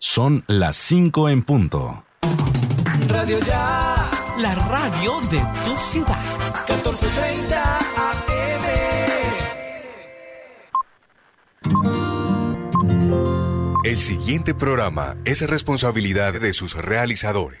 Son 0.00 0.44
las 0.46 0.76
5 0.76 1.28
en 1.28 1.42
punto. 1.42 2.04
Radio 3.08 3.38
Ya. 3.40 4.08
La 4.38 4.54
radio 4.54 5.20
de 5.22 5.40
tu 5.64 5.76
ciudad. 5.76 6.22
1430 6.68 7.78
AM. 7.78 8.64
El 13.84 13.96
siguiente 13.98 14.54
programa 14.54 15.16
es 15.24 15.40
responsabilidad 15.42 16.40
de 16.40 16.52
sus 16.52 16.74
realizadores. 16.74 17.60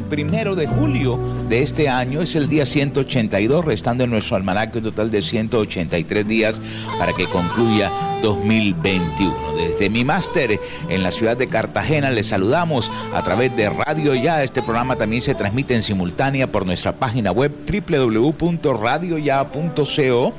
Primero 0.00 0.54
de 0.54 0.66
julio 0.66 1.18
de 1.48 1.62
este 1.62 1.88
año 1.88 2.22
es 2.22 2.36
el 2.36 2.48
día 2.48 2.66
182, 2.66 3.64
restando 3.64 4.04
en 4.04 4.10
nuestro 4.10 4.36
almanaque 4.36 4.78
un 4.78 4.84
total 4.84 5.10
de 5.10 5.22
183 5.22 6.26
días 6.26 6.60
para 6.98 7.12
que 7.12 7.26
concluya 7.26 7.90
2021. 8.22 9.34
Desde 9.56 9.90
mi 9.90 10.04
máster 10.04 10.58
en 10.88 11.02
la 11.02 11.10
ciudad 11.10 11.36
de 11.36 11.48
Cartagena 11.48 12.10
les 12.10 12.26
saludamos 12.26 12.90
a 13.12 13.22
través 13.22 13.54
de 13.56 13.70
Radio 13.70 14.14
Ya. 14.14 14.42
Este 14.42 14.62
programa 14.62 14.96
también 14.96 15.22
se 15.22 15.34
transmite 15.34 15.74
en 15.74 15.82
simultánea 15.82 16.50
por 16.50 16.64
nuestra 16.64 16.92
página 16.92 17.32
web 17.32 17.52
www.radioya.co 17.66 20.34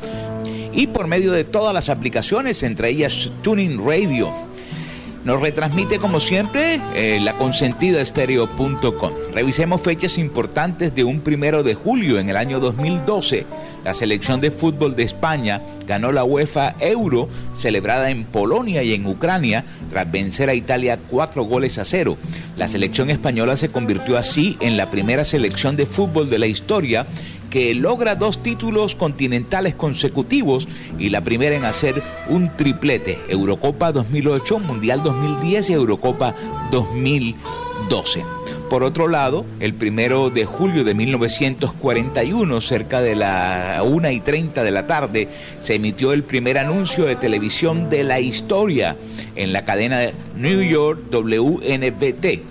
y 0.73 0.87
por 0.87 1.07
medio 1.07 1.31
de 1.31 1.45
todas 1.45 1.73
las 1.73 1.89
aplicaciones, 1.89 2.63
entre 2.63 2.89
ellas 2.89 3.29
Tuning 3.41 3.85
Radio 3.85 4.54
nos 5.25 5.41
retransmite 5.41 5.97
como 5.97 6.19
siempre 6.19 6.79
eh, 6.93 7.19
la 7.19 7.33
consentida 7.33 7.99
estereo.com. 7.99 9.11
Revisemos 9.33 9.81
fechas 9.81 10.17
importantes 10.17 10.93
de 10.93 11.03
un 11.03 11.19
primero 11.19 11.63
de 11.63 11.73
julio 11.73 12.19
en 12.19 12.29
el 12.29 12.37
año 12.37 12.59
2012. 12.59 13.45
La 13.83 13.93
selección 13.93 14.39
de 14.39 14.51
fútbol 14.51 14.95
de 14.95 15.03
España 15.03 15.61
ganó 15.87 16.11
la 16.11 16.23
UEFA 16.23 16.75
Euro 16.79 17.27
celebrada 17.55 18.09
en 18.09 18.23
Polonia 18.23 18.81
y 18.83 18.93
en 18.93 19.05
Ucrania 19.05 19.63
tras 19.91 20.11
vencer 20.11 20.49
a 20.49 20.55
Italia 20.55 20.99
cuatro 21.09 21.43
goles 21.43 21.77
a 21.77 21.85
cero. 21.85 22.17
La 22.57 22.67
selección 22.67 23.09
española 23.09 23.57
se 23.57 23.69
convirtió 23.69 24.17
así 24.17 24.57
en 24.59 24.77
la 24.77 24.89
primera 24.89 25.23
selección 25.23 25.75
de 25.75 25.85
fútbol 25.85 26.29
de 26.29 26.39
la 26.39 26.47
historia 26.47 27.05
que 27.49 27.73
logra 27.73 28.15
dos 28.15 28.41
títulos 28.41 28.95
continentales 28.95 29.75
consecutivos 29.75 30.67
y 30.99 31.09
la 31.09 31.21
primera 31.21 31.55
en 31.55 31.65
hacer 31.65 32.01
un 32.27 32.49
triplete, 32.55 33.19
Eurocopa 33.27 33.91
2008, 33.91 34.59
Mundial 34.59 35.03
2010 35.03 35.69
y 35.69 35.73
Eurocopa 35.73 36.35
2012. 36.71 38.23
Por 38.69 38.83
otro 38.83 39.07
lado, 39.07 39.45
el 39.59 39.75
primero 39.75 40.31
de 40.31 40.45
julio 40.45 40.83
de 40.83 40.95
1941, 40.95 42.61
cerca 42.61 42.99
de 42.99 43.15
la 43.15 43.81
1 43.85 44.09
y 44.09 44.19
30 44.21 44.63
de 44.63 44.71
la 44.71 44.87
tarde, 44.87 45.27
se 45.59 45.75
emitió 45.75 46.13
el 46.13 46.23
primer 46.23 46.57
anuncio 46.57 47.05
de 47.05 47.15
televisión 47.15 47.89
de 47.91 48.03
la 48.03 48.19
historia 48.19 48.95
en 49.35 49.53
la 49.53 49.65
cadena 49.65 49.99
de 49.99 50.13
New 50.35 50.61
York 50.61 50.99
WNBT. 51.11 52.41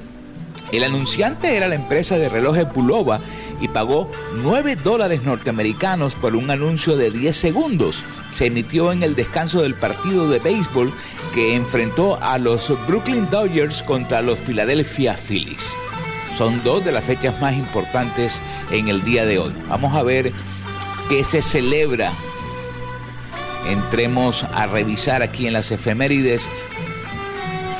El 0.72 0.84
anunciante 0.84 1.56
era 1.56 1.68
la 1.68 1.74
empresa 1.74 2.16
de 2.16 2.28
relojes 2.28 2.72
Bulova 2.72 3.20
y 3.64 3.68
pagó 3.68 4.10
9 4.42 4.76
dólares 4.76 5.22
norteamericanos 5.22 6.14
por 6.16 6.36
un 6.36 6.50
anuncio 6.50 6.96
de 6.96 7.10
10 7.10 7.34
segundos. 7.34 8.04
Se 8.30 8.46
emitió 8.46 8.92
en 8.92 9.02
el 9.02 9.14
descanso 9.14 9.62
del 9.62 9.74
partido 9.74 10.28
de 10.28 10.38
béisbol 10.38 10.92
que 11.34 11.56
enfrentó 11.56 12.22
a 12.22 12.36
los 12.38 12.72
Brooklyn 12.86 13.28
Dodgers 13.30 13.82
contra 13.82 14.20
los 14.20 14.38
Philadelphia 14.38 15.16
Phillies. 15.16 15.74
Son 16.36 16.62
dos 16.62 16.84
de 16.84 16.92
las 16.92 17.04
fechas 17.04 17.40
más 17.40 17.54
importantes 17.54 18.38
en 18.70 18.88
el 18.88 19.02
día 19.02 19.24
de 19.24 19.38
hoy. 19.38 19.54
Vamos 19.68 19.94
a 19.94 20.02
ver 20.02 20.30
qué 21.08 21.24
se 21.24 21.40
celebra. 21.40 22.12
Entremos 23.66 24.44
a 24.44 24.66
revisar 24.66 25.22
aquí 25.22 25.46
en 25.46 25.54
las 25.54 25.72
efemérides 25.72 26.46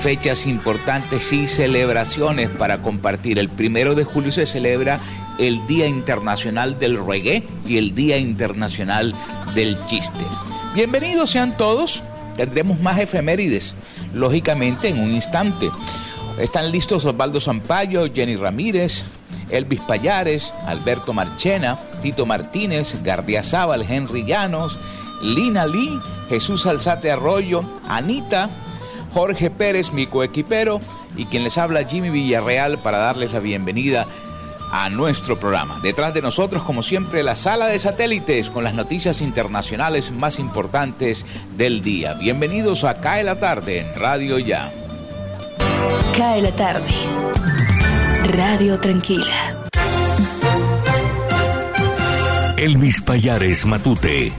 fechas 0.01 0.47
importantes 0.47 1.33
y 1.33 1.47
celebraciones 1.47 2.49
para 2.49 2.79
compartir. 2.79 3.39
El 3.39 3.49
primero 3.49 3.95
de 3.95 4.05
julio 4.05 4.33
se 4.33 4.47
celebra 4.47 5.01
el 5.39 5.67
Día 5.67 5.87
Internacional 5.87 6.79
del 6.79 7.05
Reggae 7.05 7.43
y 7.67 7.79
el 7.79 7.95
Día 7.95 8.19
Internacional 8.19 9.15
del 9.55 9.77
Chiste. 9.87 10.25
Bienvenidos 10.75 11.31
sean 11.31 11.57
todos. 11.57 12.03
Tendremos 12.37 12.81
más 12.81 12.99
efemérides, 12.99 13.75
lógicamente, 14.13 14.89
en 14.89 15.01
un 15.01 15.13
instante. 15.13 15.71
Están 16.39 16.73
listos 16.73 17.05
Osvaldo 17.05 17.41
Zampayo, 17.41 18.13
Jenny 18.13 18.37
Ramírez, 18.37 19.05
Elvis 19.51 19.81
Payares, 19.81 20.53
Alberto 20.67 21.13
Marchena, 21.13 21.79
Tito 22.03 22.27
Martínez, 22.27 23.03
Gardia 23.05 23.45
Zaval, 23.45 23.87
Henry 23.89 24.25
Llanos, 24.25 24.79
Lina 25.23 25.67
Lee, 25.67 25.99
Jesús 26.29 26.67
Alzate 26.67 27.13
Arroyo, 27.13 27.63
Anita, 27.89 28.51
Jorge 29.13 29.51
Pérez, 29.51 29.93
mi 29.93 30.07
coequipero, 30.07 30.81
y 31.17 31.27
quien 31.27 31.45
les 31.45 31.57
habla 31.57 31.85
Jimmy 31.85 32.11
Villarreal 32.11 32.79
para 32.79 32.99
darles 32.99 33.33
la 33.33 33.39
bienvenida 33.39 34.07
a 34.77 34.91
nuestro 34.91 35.39
programa. 35.39 35.79
Detrás 35.85 36.13
de 36.15 36.21
nosotros, 36.21 36.65
como 36.65 36.83
siempre, 36.83 37.23
la 37.23 37.37
sala 37.37 37.69
de 37.69 37.79
satélites 37.79 38.51
con 38.51 38.65
las 38.65 38.75
noticias 38.75 39.21
internacionales 39.21 40.11
más 40.11 40.41
importantes 40.41 41.25
del 41.57 41.81
día. 41.81 42.15
Bienvenidos 42.15 42.83
a 42.83 43.01
Cae 43.01 43.23
la 43.23 43.37
Tarde 43.37 43.83
en 43.83 43.95
Radio 43.95 44.37
Ya. 44.41 44.73
Cae 46.19 46.43
la 46.43 46.51
Tarde. 46.51 46.89
Radio 48.37 48.77
Tranquila. 48.81 49.63
Elvis 52.57 53.01
Payares 53.01 53.65
Matute. 53.67 54.33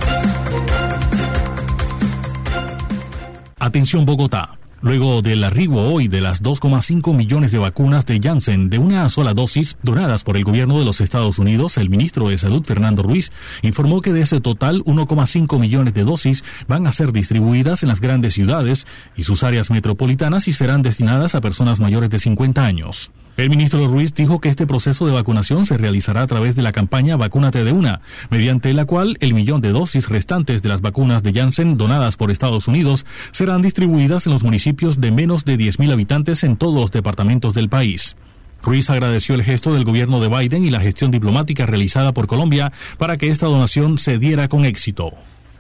Atención 3.58 4.06
Bogotá. 4.06 4.58
Luego 4.82 5.22
del 5.22 5.44
arribo 5.44 5.82
hoy 5.82 6.08
de 6.08 6.22
las 6.22 6.44
2,5 6.44 7.16
millones 7.16 7.52
de 7.52 7.58
vacunas 7.58 8.06
de 8.06 8.20
Janssen 8.20 8.70
de 8.70 8.78
una 8.78 9.10
sola 9.10 9.34
dosis 9.34 9.78
donadas 9.82 10.24
por 10.24 10.38
el 10.38 10.44
gobierno 10.44 10.78
de 10.78 10.86
los 10.86 11.02
Estados 11.02 11.40
Unidos, 11.40 11.78
el 11.78 11.90
ministro 11.90 12.30
de 12.30 12.38
Salud 12.38 12.64
Fernando 12.64 13.02
Ruiz 13.02 13.32
informó 13.62 14.02
que 14.02 14.14
de 14.14 14.22
ese 14.22 14.42
total 14.42 14.84
1,5 14.84 15.60
millones 15.60 15.94
de 15.94 16.04
dosis 16.04 16.44
van 16.68 16.88
a 16.88 16.92
ser 16.92 17.12
distribuidas 17.14 17.84
en 17.84 17.90
las 17.90 18.02
grandes 18.02 18.34
ciudades 18.34 18.86
y 19.16 19.24
sus 19.24 19.44
áreas 19.44 19.72
metropolitanas 19.72 20.48
y 20.48 20.54
serán 20.54 20.82
destinadas 20.82 21.36
a 21.36 21.42
personas 21.42 21.80
mayores 21.80 22.10
de 22.10 22.20
50 22.20 22.64
años. 22.64 23.12
El 23.38 23.50
ministro 23.50 23.86
Ruiz 23.88 24.14
dijo 24.14 24.40
que 24.40 24.48
este 24.48 24.66
proceso 24.66 25.06
de 25.06 25.12
vacunación 25.12 25.66
se 25.66 25.76
realizará 25.76 26.22
a 26.22 26.28
través 26.28 26.56
de 26.56 26.62
la 26.62 26.72
campaña 26.72 27.18
Vacúnate 27.18 27.66
de 27.66 27.74
una, 27.74 28.00
mediante 28.30 28.72
la 28.72 28.86
cual 28.86 29.18
el 29.20 29.34
millón 29.34 29.60
de 29.60 29.74
dosis 29.74 30.08
restantes 30.08 30.62
de 30.62 30.70
las 30.70 30.80
vacunas 30.80 31.22
de 31.22 31.34
Janssen 31.34 31.76
donadas 31.76 32.16
por 32.16 32.32
Estados 32.32 32.70
Unidos 32.70 33.06
serán 33.32 33.62
distribuidas 33.62 34.26
en 34.26 34.32
los 34.32 34.46
municipios 34.46 35.02
de 35.02 35.12
menos 35.12 35.44
de 35.44 35.58
10.000 35.58 35.92
habitantes 35.92 36.46
en 36.46 36.56
todos 36.56 36.76
los 36.76 36.92
departamentos 36.92 37.54
del 37.54 37.68
país. 37.68 38.16
Ruiz 38.64 38.90
agradeció 38.90 39.36
el 39.36 39.44
gesto 39.44 39.74
del 39.74 39.84
gobierno 39.84 40.22
de 40.22 40.30
Biden 40.30 40.64
y 40.64 40.70
la 40.70 40.80
gestión 40.80 41.12
diplomática 41.12 41.66
realizada 41.66 42.14
por 42.14 42.28
Colombia 42.28 42.72
para 42.98 43.18
que 43.18 43.32
esta 43.32 43.48
donación 43.48 44.00
se 44.00 44.18
diera 44.18 44.48
con 44.48 44.64
éxito. 44.64 45.12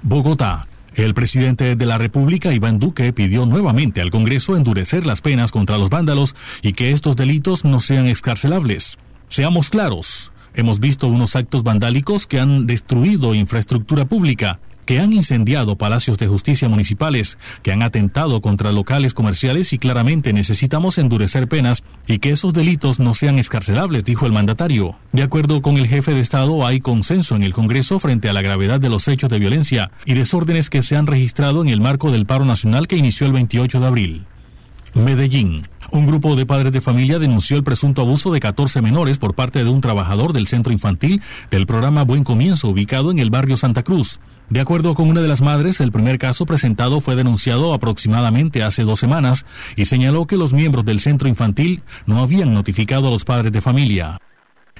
Bogotá. 0.01 0.65
El 0.95 1.13
presidente 1.13 1.75
de 1.75 1.85
la 1.85 1.97
República, 1.97 2.53
Iván 2.53 2.79
Duque, 2.79 3.11
pidió 3.13 3.45
nuevamente 3.45 4.01
al 4.01 4.11
Congreso 4.11 4.55
endurecer 4.55 5.05
las 5.05 5.21
penas 5.21 5.51
contra 5.51 5.77
los 5.77 5.89
vándalos 5.89 6.35
y 6.61 6.73
que 6.73 6.91
estos 6.91 7.15
delitos 7.15 7.65
no 7.65 7.81
sean 7.81 8.07
excarcelables. 8.07 8.97
Seamos 9.27 9.69
claros, 9.69 10.31
Hemos 10.57 10.79
visto 10.79 11.07
unos 11.07 11.35
actos 11.35 11.63
vandálicos 11.63 12.27
que 12.27 12.39
han 12.39 12.65
destruido 12.65 13.35
infraestructura 13.35 14.05
pública, 14.05 14.59
que 14.85 14.99
han 14.99 15.13
incendiado 15.13 15.77
palacios 15.77 16.17
de 16.17 16.27
justicia 16.27 16.69
municipales, 16.69 17.37
que 17.63 17.71
han 17.71 17.83
atentado 17.83 18.41
contra 18.41 18.71
locales 18.71 19.13
comerciales 19.13 19.73
y 19.73 19.77
claramente 19.77 20.33
necesitamos 20.33 20.97
endurecer 20.97 21.47
penas 21.47 21.83
y 22.07 22.19
que 22.19 22.31
esos 22.31 22.53
delitos 22.53 22.99
no 22.99 23.13
sean 23.13 23.39
escarcelables, 23.39 24.03
dijo 24.03 24.25
el 24.25 24.31
mandatario. 24.31 24.97
De 25.11 25.23
acuerdo 25.23 25.61
con 25.61 25.77
el 25.77 25.87
jefe 25.87 26.13
de 26.13 26.19
Estado, 26.19 26.65
hay 26.65 26.79
consenso 26.79 27.35
en 27.35 27.43
el 27.43 27.53
Congreso 27.53 27.99
frente 27.99 28.29
a 28.29 28.33
la 28.33 28.41
gravedad 28.41 28.79
de 28.79 28.89
los 28.89 29.07
hechos 29.07 29.29
de 29.29 29.39
violencia 29.39 29.91
y 30.05 30.13
desórdenes 30.13 30.69
que 30.69 30.83
se 30.83 30.95
han 30.95 31.07
registrado 31.07 31.61
en 31.61 31.69
el 31.69 31.81
marco 31.81 32.11
del 32.11 32.25
paro 32.25 32.45
nacional 32.45 32.87
que 32.87 32.97
inició 32.97 33.27
el 33.27 33.33
28 33.33 33.79
de 33.79 33.87
abril. 33.87 34.25
Medellín. 34.93 35.67
Un 35.91 36.07
grupo 36.07 36.35
de 36.35 36.45
padres 36.45 36.73
de 36.73 36.81
familia 36.81 37.19
denunció 37.19 37.57
el 37.57 37.63
presunto 37.63 38.01
abuso 38.01 38.31
de 38.31 38.39
14 38.39 38.81
menores 38.81 39.19
por 39.19 39.35
parte 39.35 39.63
de 39.63 39.69
un 39.69 39.81
trabajador 39.81 40.33
del 40.33 40.47
centro 40.47 40.73
infantil 40.73 41.21
del 41.51 41.67
programa 41.67 42.03
Buen 42.03 42.23
Comienzo 42.23 42.69
ubicado 42.69 43.11
en 43.11 43.19
el 43.19 43.29
barrio 43.29 43.55
Santa 43.55 43.83
Cruz. 43.83 44.19
De 44.49 44.59
acuerdo 44.59 44.93
con 44.93 45.09
una 45.09 45.21
de 45.21 45.27
las 45.27 45.41
madres, 45.41 45.81
el 45.81 45.91
primer 45.91 46.19
caso 46.19 46.45
presentado 46.45 47.01
fue 47.01 47.15
denunciado 47.15 47.73
aproximadamente 47.73 48.61
hace 48.61 48.83
dos 48.83 48.99
semanas 48.99 49.45
y 49.75 49.85
señaló 49.85 50.27
que 50.27 50.37
los 50.37 50.53
miembros 50.53 50.85
del 50.85 50.99
centro 50.99 51.27
infantil 51.27 51.81
no 52.05 52.19
habían 52.19 52.53
notificado 52.53 53.07
a 53.07 53.11
los 53.11 53.25
padres 53.25 53.51
de 53.51 53.61
familia. 53.61 54.19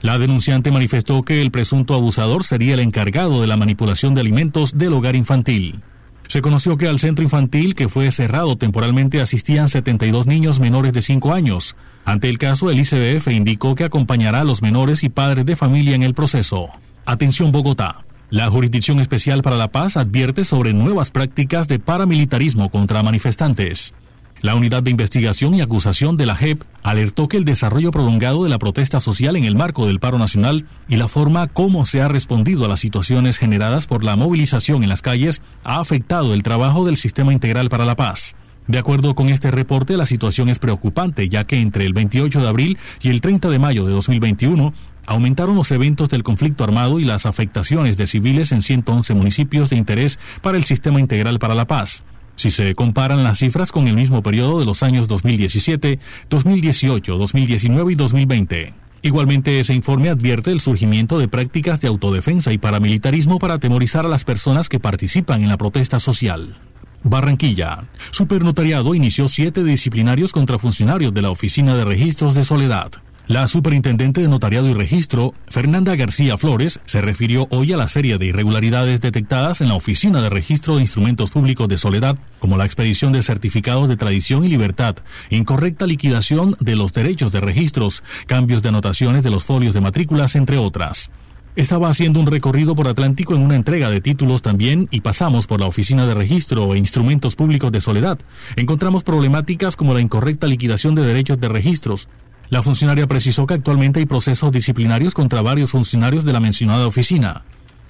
La 0.01 0.19
denunciante 0.19 0.71
manifestó 0.71 1.23
que 1.23 1.41
el 1.41 1.50
presunto 1.50 1.95
abusador 1.95 2.44
sería 2.44 2.75
el 2.75 2.79
encargado 2.79 3.41
de 3.41 3.47
la 3.47 3.57
manipulación 3.57 4.13
de 4.13 4.21
alimentos 4.21 4.77
del 4.77 4.94
hogar 4.94 5.15
infantil. 5.15 5.81
Se 6.27 6.41
conoció 6.41 6.77
que 6.77 6.88
al 6.88 7.00
centro 7.00 7.23
infantil 7.23 7.75
que 7.75 7.89
fue 7.89 8.11
cerrado 8.11 8.57
temporalmente 8.57 9.21
asistían 9.21 9.69
72 9.69 10.27
niños 10.27 10.59
menores 10.59 10.94
de 10.94 11.01
5 11.01 11.33
años. 11.33 11.75
Ante 12.03 12.29
el 12.29 12.38
caso, 12.38 12.69
el 12.69 12.79
ICBF 12.79 13.27
indicó 13.29 13.73
que 13.75 13.83
acompañará 13.83 14.41
a 14.41 14.45
los 14.45 14.61
menores 14.61 15.03
y 15.03 15.09
padres 15.09 15.45
de 15.45 15.56
familia 15.56 15.95
en 15.95 16.03
el 16.03 16.13
proceso. 16.13 16.69
Atención 17.06 17.51
Bogotá. 17.51 18.05
La 18.31 18.50
Jurisdicción 18.50 19.00
Especial 19.00 19.44
para 19.44 19.56
la 19.56 19.72
Paz 19.72 19.98
advierte 19.98 20.45
sobre 20.45 20.74
nuevas 20.74 21.12
prácticas 21.12 21.68
de 21.68 21.77
paramilitarismo 21.77 22.72
contra 22.72 23.04
manifestantes. 23.04 23.94
La 24.42 24.56
Unidad 24.56 24.81
de 24.81 24.92
Investigación 24.92 25.54
y 25.54 25.62
Acusación 25.62 26.18
de 26.18 26.25
la 26.25 26.36
JEP 26.36 26.62
alertó 26.81 27.27
que 27.27 27.38
el 27.38 27.45
desarrollo 27.45 27.92
prolongado 27.92 28.44
de 28.44 28.50
la 28.50 28.57
protesta 28.57 29.00
social 29.00 29.36
en 29.36 29.44
el 29.44 29.56
marco 29.56 29.86
del 29.86 30.00
paro 30.00 30.18
nacional 30.18 30.66
y 30.88 30.98
la 30.98 31.07
forma 31.07 31.48
como 31.48 31.86
se 31.86 32.01
ha 32.01 32.07
respondido 32.07 32.66
a 32.66 32.68
las 32.68 32.80
situaciones 32.80 33.38
generadas 33.38 33.86
por 33.86 34.04
la 34.04 34.16
movilización 34.16 34.81
en 34.81 34.89
las 34.89 35.04
calles 35.04 35.42
ha 35.63 35.80
afectado 35.80 36.33
el 36.33 36.44
trabajo 36.44 36.83
del 36.83 36.98
Sistema 36.98 37.31
Integral 37.31 37.69
para 37.69 37.86
la 37.86 37.95
Paz. 37.95 38.36
De 38.68 38.80
acuerdo 38.80 39.13
con 39.13 39.30
este 39.30 39.51
reporte, 39.51 39.95
la 39.95 40.06
situación 40.06 40.50
es 40.50 40.57
preocupante, 40.57 41.30
ya 41.30 41.44
que 41.44 41.60
entre 41.62 41.86
el 41.86 41.94
28 41.94 42.42
de 42.42 42.48
abril 42.48 42.78
y 43.01 43.10
el 43.10 43.21
30 43.21 43.50
de 43.50 43.60
mayo 43.60 43.86
de 43.86 43.94
2021 43.94 44.74
aumentaron 45.06 45.56
los 45.56 45.72
eventos 45.72 46.10
del 46.10 46.24
conflicto 46.24 46.63
armado 46.63 47.00
y 47.00 47.06
las 47.06 47.25
afectaciones 47.25 47.98
de 47.98 48.07
civiles 48.07 48.52
en 48.52 48.62
111 48.62 49.13
municipios 49.13 49.69
de 49.69 49.78
interés 49.78 50.19
para 50.42 50.57
el 50.57 50.63
Sistema 50.63 51.00
Integral 51.00 51.40
para 51.40 51.56
la 51.56 51.68
Paz. 51.68 52.04
Si 52.36 52.52
se 52.52 52.75
comparan 52.75 53.24
las 53.24 53.40
cifras 53.40 53.72
con 53.72 53.88
el 53.88 53.96
mismo 53.96 54.22
periodo 54.22 54.60
de 54.60 54.66
los 54.66 54.84
años 54.84 55.07
2017, 55.07 56.00
2018, 56.30 57.18
2019 57.18 57.94
y 57.94 57.96
2020. 57.96 58.74
Igualmente, 59.02 59.60
ese 59.60 59.74
informe 59.74 60.10
advierte 60.10 60.52
el 60.52 60.60
surgimiento 60.60 61.19
de 61.19 61.28
prácticas 61.28 61.80
de 61.80 61.88
autodefensa 61.88 62.52
y 62.52 62.57
paramilitarismo 62.57 63.38
para 63.38 63.54
atemorizar 63.54 64.06
a 64.06 64.10
las 64.10 64.25
personas 64.25 64.68
que 64.68 64.80
participan 64.80 65.44
en 65.44 65.50
la 65.50 65.57
protesta 65.57 66.00
social. 66.00 66.57
Barranquilla. 67.04 67.84
Supernotariado 68.10 68.96
inició 68.96 69.28
siete 69.28 69.63
disciplinarios 69.63 70.31
contra 70.31 70.57
funcionarios 70.57 71.13
de 71.13 71.22
la 71.22 71.30
Oficina 71.30 71.75
de 71.75 71.86
Registros 71.86 72.34
de 72.34 72.44
Soledad. 72.44 72.94
La 73.27 73.48
superintendente 73.48 74.22
de 74.22 74.27
Notariado 74.27 74.69
y 74.69 74.75
Registro, 74.75 75.33
Fernanda 75.48 75.95
García 75.95 76.38
Flores, 76.38 76.80
se 76.86 77.01
refirió 77.01 77.48
hoy 77.50 77.74
a 77.74 77.77
la 77.77 77.88
serie 77.88 78.19
de 78.19 78.27
irregularidades 78.27 79.01
detectadas 79.01 79.62
en 79.62 79.69
la 79.69 79.74
Oficina 79.74 80.22
de 80.22 80.30
Registro 80.30 80.75
de 80.75 80.83
Instrumentos 80.83 81.31
Públicos 81.31 81.68
de 81.68 81.80
Soledad, 81.80 82.19
como 82.38 82.56
la 82.56 82.66
expedición 82.66 83.13
de 83.13 83.24
certificados 83.24 83.89
de 83.89 83.98
tradición 83.98 84.44
y 84.44 84.48
libertad, 84.48 84.98
incorrecta 85.31 85.88
liquidación 85.88 86.56
de 86.60 86.75
los 86.75 86.94
derechos 86.94 87.31
de 87.31 87.42
registros, 87.42 88.04
cambios 88.27 88.62
de 88.62 88.69
anotaciones 88.69 89.24
de 89.24 89.31
los 89.31 89.44
folios 89.44 89.74
de 89.74 89.81
matrículas, 89.81 90.36
entre 90.36 90.60
otras. 90.60 91.10
Estaba 91.56 91.89
haciendo 91.89 92.19
un 92.19 92.28
recorrido 92.28 92.75
por 92.75 92.88
Atlántico 92.89 93.33
en 93.33 93.42
una 93.42 93.56
entrega 93.56 93.89
de 93.89 94.01
títulos 94.01 94.42
también 94.42 94.89
y 94.92 95.00
pasamos 95.00 95.48
por 95.48 95.62
la 95.62 95.68
Oficina 95.68 96.06
de 96.06 96.13
Registro 96.13 96.75
e 96.75 96.78
Instrumentos 96.78 97.38
Públicos 97.38 97.71
de 97.71 97.80
Soledad. 97.80 98.19
Encontramos 98.57 99.04
problemáticas 99.04 99.78
como 99.78 99.94
la 99.94 100.01
incorrecta 100.01 100.48
liquidación 100.48 100.95
de 100.95 101.04
derechos 101.04 101.39
de 101.39 101.48
registros, 101.48 102.10
la 102.50 102.63
funcionaria 102.63 103.07
precisó 103.07 103.47
que 103.47 103.56
actualmente 103.56 104.00
hay 104.00 104.06
procesos 104.06 104.51
disciplinarios 104.51 105.13
contra 105.13 105.42
varios 105.42 105.71
funcionarios 105.71 106.25
de 106.25 106.33
la 106.33 106.39
mencionada 106.39 106.88
oficina. 106.88 107.44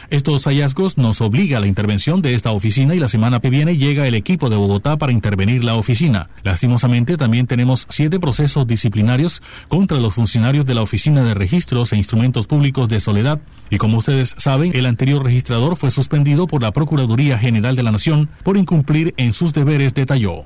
Estos 0.09 0.45
hallazgos 0.45 0.97
nos 0.97 1.19
obliga 1.21 1.57
a 1.57 1.59
la 1.59 1.67
intervención 1.67 2.21
de 2.21 2.35
esta 2.35 2.51
oficina 2.51 2.93
y 2.93 2.99
la 2.99 3.07
semana 3.07 3.39
que 3.39 3.49
viene 3.49 3.77
llega 3.77 4.07
el 4.07 4.13
equipo 4.13 4.49
de 4.49 4.55
Bogotá 4.55 4.97
para 4.97 5.11
intervenir 5.11 5.63
la 5.63 5.75
oficina. 5.75 6.29
Lastimosamente 6.43 7.17
también 7.17 7.47
tenemos 7.47 7.87
siete 7.89 8.19
procesos 8.19 8.67
disciplinarios 8.67 9.41
contra 9.67 9.99
los 9.99 10.13
funcionarios 10.13 10.65
de 10.65 10.75
la 10.75 10.83
Oficina 10.83 11.23
de 11.23 11.33
Registros 11.33 11.91
e 11.91 11.97
Instrumentos 11.97 12.45
Públicos 12.45 12.87
de 12.87 12.99
Soledad 12.99 13.41
y 13.69 13.77
como 13.77 13.97
ustedes 13.97 14.35
saben, 14.37 14.73
el 14.75 14.85
anterior 14.85 15.23
registrador 15.23 15.75
fue 15.75 15.89
suspendido 15.89 16.45
por 16.45 16.61
la 16.61 16.71
Procuraduría 16.71 17.39
General 17.39 17.75
de 17.75 17.83
la 17.83 17.91
Nación 17.91 18.29
por 18.43 18.57
incumplir 18.57 19.13
en 19.17 19.33
sus 19.33 19.53
deberes, 19.53 19.93
detalló. 19.95 20.45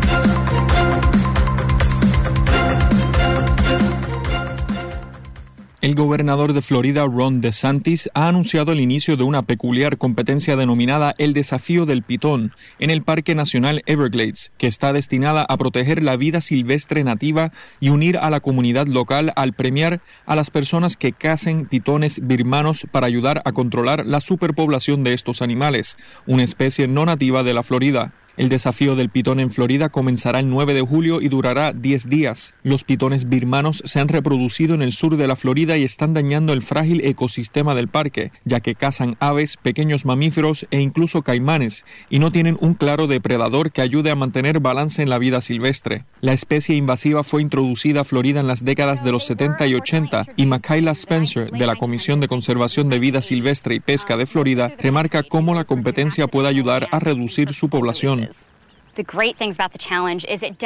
El 5.81 5.95
gobernador 5.95 6.53
de 6.53 6.61
Florida, 6.61 7.07
Ron 7.07 7.41
DeSantis, 7.41 8.07
ha 8.13 8.27
anunciado 8.27 8.71
el 8.71 8.79
inicio 8.79 9.17
de 9.17 9.23
una 9.23 9.41
peculiar 9.41 9.97
competencia 9.97 10.55
denominada 10.55 11.15
el 11.17 11.33
Desafío 11.33 11.87
del 11.87 12.03
Pitón 12.03 12.53
en 12.77 12.91
el 12.91 13.01
Parque 13.01 13.33
Nacional 13.33 13.81
Everglades, 13.87 14.51
que 14.59 14.67
está 14.67 14.93
destinada 14.93 15.41
a 15.41 15.57
proteger 15.57 16.03
la 16.03 16.17
vida 16.17 16.39
silvestre 16.39 17.03
nativa 17.03 17.51
y 17.79 17.89
unir 17.89 18.19
a 18.19 18.29
la 18.29 18.41
comunidad 18.41 18.85
local 18.85 19.33
al 19.35 19.53
premiar 19.53 20.01
a 20.27 20.35
las 20.35 20.51
personas 20.51 20.97
que 20.97 21.13
cacen 21.13 21.65
pitones 21.65 22.27
birmanos 22.27 22.85
para 22.91 23.07
ayudar 23.07 23.41
a 23.43 23.51
controlar 23.51 24.05
la 24.05 24.21
superpoblación 24.21 25.03
de 25.03 25.13
estos 25.13 25.41
animales, 25.41 25.97
una 26.27 26.43
especie 26.43 26.87
no 26.87 27.07
nativa 27.07 27.41
de 27.41 27.55
la 27.55 27.63
Florida. 27.63 28.13
El 28.37 28.49
desafío 28.49 28.95
del 28.95 29.09
pitón 29.09 29.39
en 29.39 29.51
Florida 29.51 29.89
comenzará 29.89 30.39
el 30.39 30.49
9 30.49 30.73
de 30.73 30.81
julio 30.81 31.21
y 31.21 31.27
durará 31.27 31.73
10 31.73 32.09
días. 32.09 32.53
Los 32.63 32.83
pitones 32.83 33.27
birmanos 33.27 33.83
se 33.85 33.99
han 33.99 34.07
reproducido 34.07 34.73
en 34.73 34.81
el 34.81 34.93
sur 34.93 35.17
de 35.17 35.27
la 35.27 35.35
Florida 35.35 35.77
y 35.77 35.83
están 35.83 36.13
dañando 36.13 36.53
el 36.53 36.61
frágil 36.61 37.01
ecosistema 37.05 37.75
del 37.75 37.89
parque, 37.89 38.31
ya 38.45 38.61
que 38.61 38.75
cazan 38.75 39.17
aves, 39.19 39.57
pequeños 39.57 40.05
mamíferos 40.05 40.65
e 40.71 40.79
incluso 40.79 41.21
caimanes, 41.23 41.85
y 42.09 42.19
no 42.19 42.31
tienen 42.31 42.57
un 42.61 42.73
claro 42.73 43.07
depredador 43.07 43.71
que 43.71 43.81
ayude 43.81 44.11
a 44.11 44.15
mantener 44.15 44.59
balance 44.59 45.01
en 45.01 45.09
la 45.09 45.17
vida 45.17 45.41
silvestre. 45.41 46.05
La 46.21 46.33
especie 46.33 46.75
invasiva 46.75 47.23
fue 47.23 47.41
introducida 47.41 48.01
a 48.01 48.05
Florida 48.05 48.39
en 48.39 48.47
las 48.47 48.63
décadas 48.63 49.03
de 49.03 49.11
los 49.11 49.25
70 49.25 49.67
y 49.67 49.75
80 49.75 50.27
y 50.35 50.45
Michaela 50.45 50.91
Spencer, 50.91 51.51
de 51.51 51.65
la 51.65 51.75
Comisión 51.75 52.19
de 52.19 52.27
Conservación 52.27 52.89
de 52.89 52.99
Vida 52.99 53.21
Silvestre 53.21 53.75
y 53.75 53.79
Pesca 53.79 54.17
de 54.17 54.25
Florida, 54.25 54.73
remarca 54.79 55.23
cómo 55.23 55.53
la 55.53 55.65
competencia 55.65 56.27
puede 56.27 56.47
ayudar 56.47 56.87
a 56.91 56.99
reducir 56.99 57.53
su 57.53 57.69
población. 57.69 58.29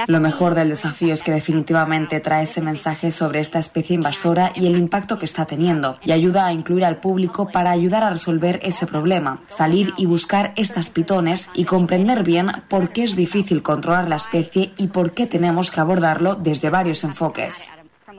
Lo 0.08 0.20
mejor 0.20 0.56
del 0.56 0.70
desafío 0.70 1.14
es 1.14 1.24
que 1.24 1.32
definitivamente 1.32 2.20
trae 2.20 2.44
ese 2.44 2.62
mensaje 2.62 3.12
sobre 3.12 3.40
esta 3.40 3.60
especie 3.60 3.96
invasora 3.96 4.52
y 4.56 4.68
el 4.68 4.78
impacto 4.78 5.20
que 5.20 5.26
está 5.26 5.46
teniendo 5.46 5.98
y 6.04 6.12
ayuda 6.12 6.46
a 6.46 6.54
incluir 6.54 6.86
al 6.86 6.98
público 6.98 7.50
para 7.52 7.72
ayudar 7.72 8.04
a 8.04 8.10
resolver 8.10 8.60
ese 8.64 8.88
problema, 8.88 9.42
salir 9.48 9.94
y 9.98 10.06
buscar 10.06 10.54
estas 10.56 10.90
pitones 10.90 11.50
y 11.54 11.66
comprender 11.66 12.24
bien 12.24 12.52
por 12.68 12.90
qué 12.90 13.04
es 13.04 13.16
difícil 13.16 13.62
controlar 13.62 14.08
la 14.08 14.16
especie 14.18 14.74
y 14.78 14.88
por 14.88 15.12
qué 15.12 15.28
tenemos 15.28 15.72
que 15.72 15.80
abordarlo 15.80 16.36
desde 16.36 16.70
varios 16.70 17.04
enfoques. 17.04 17.72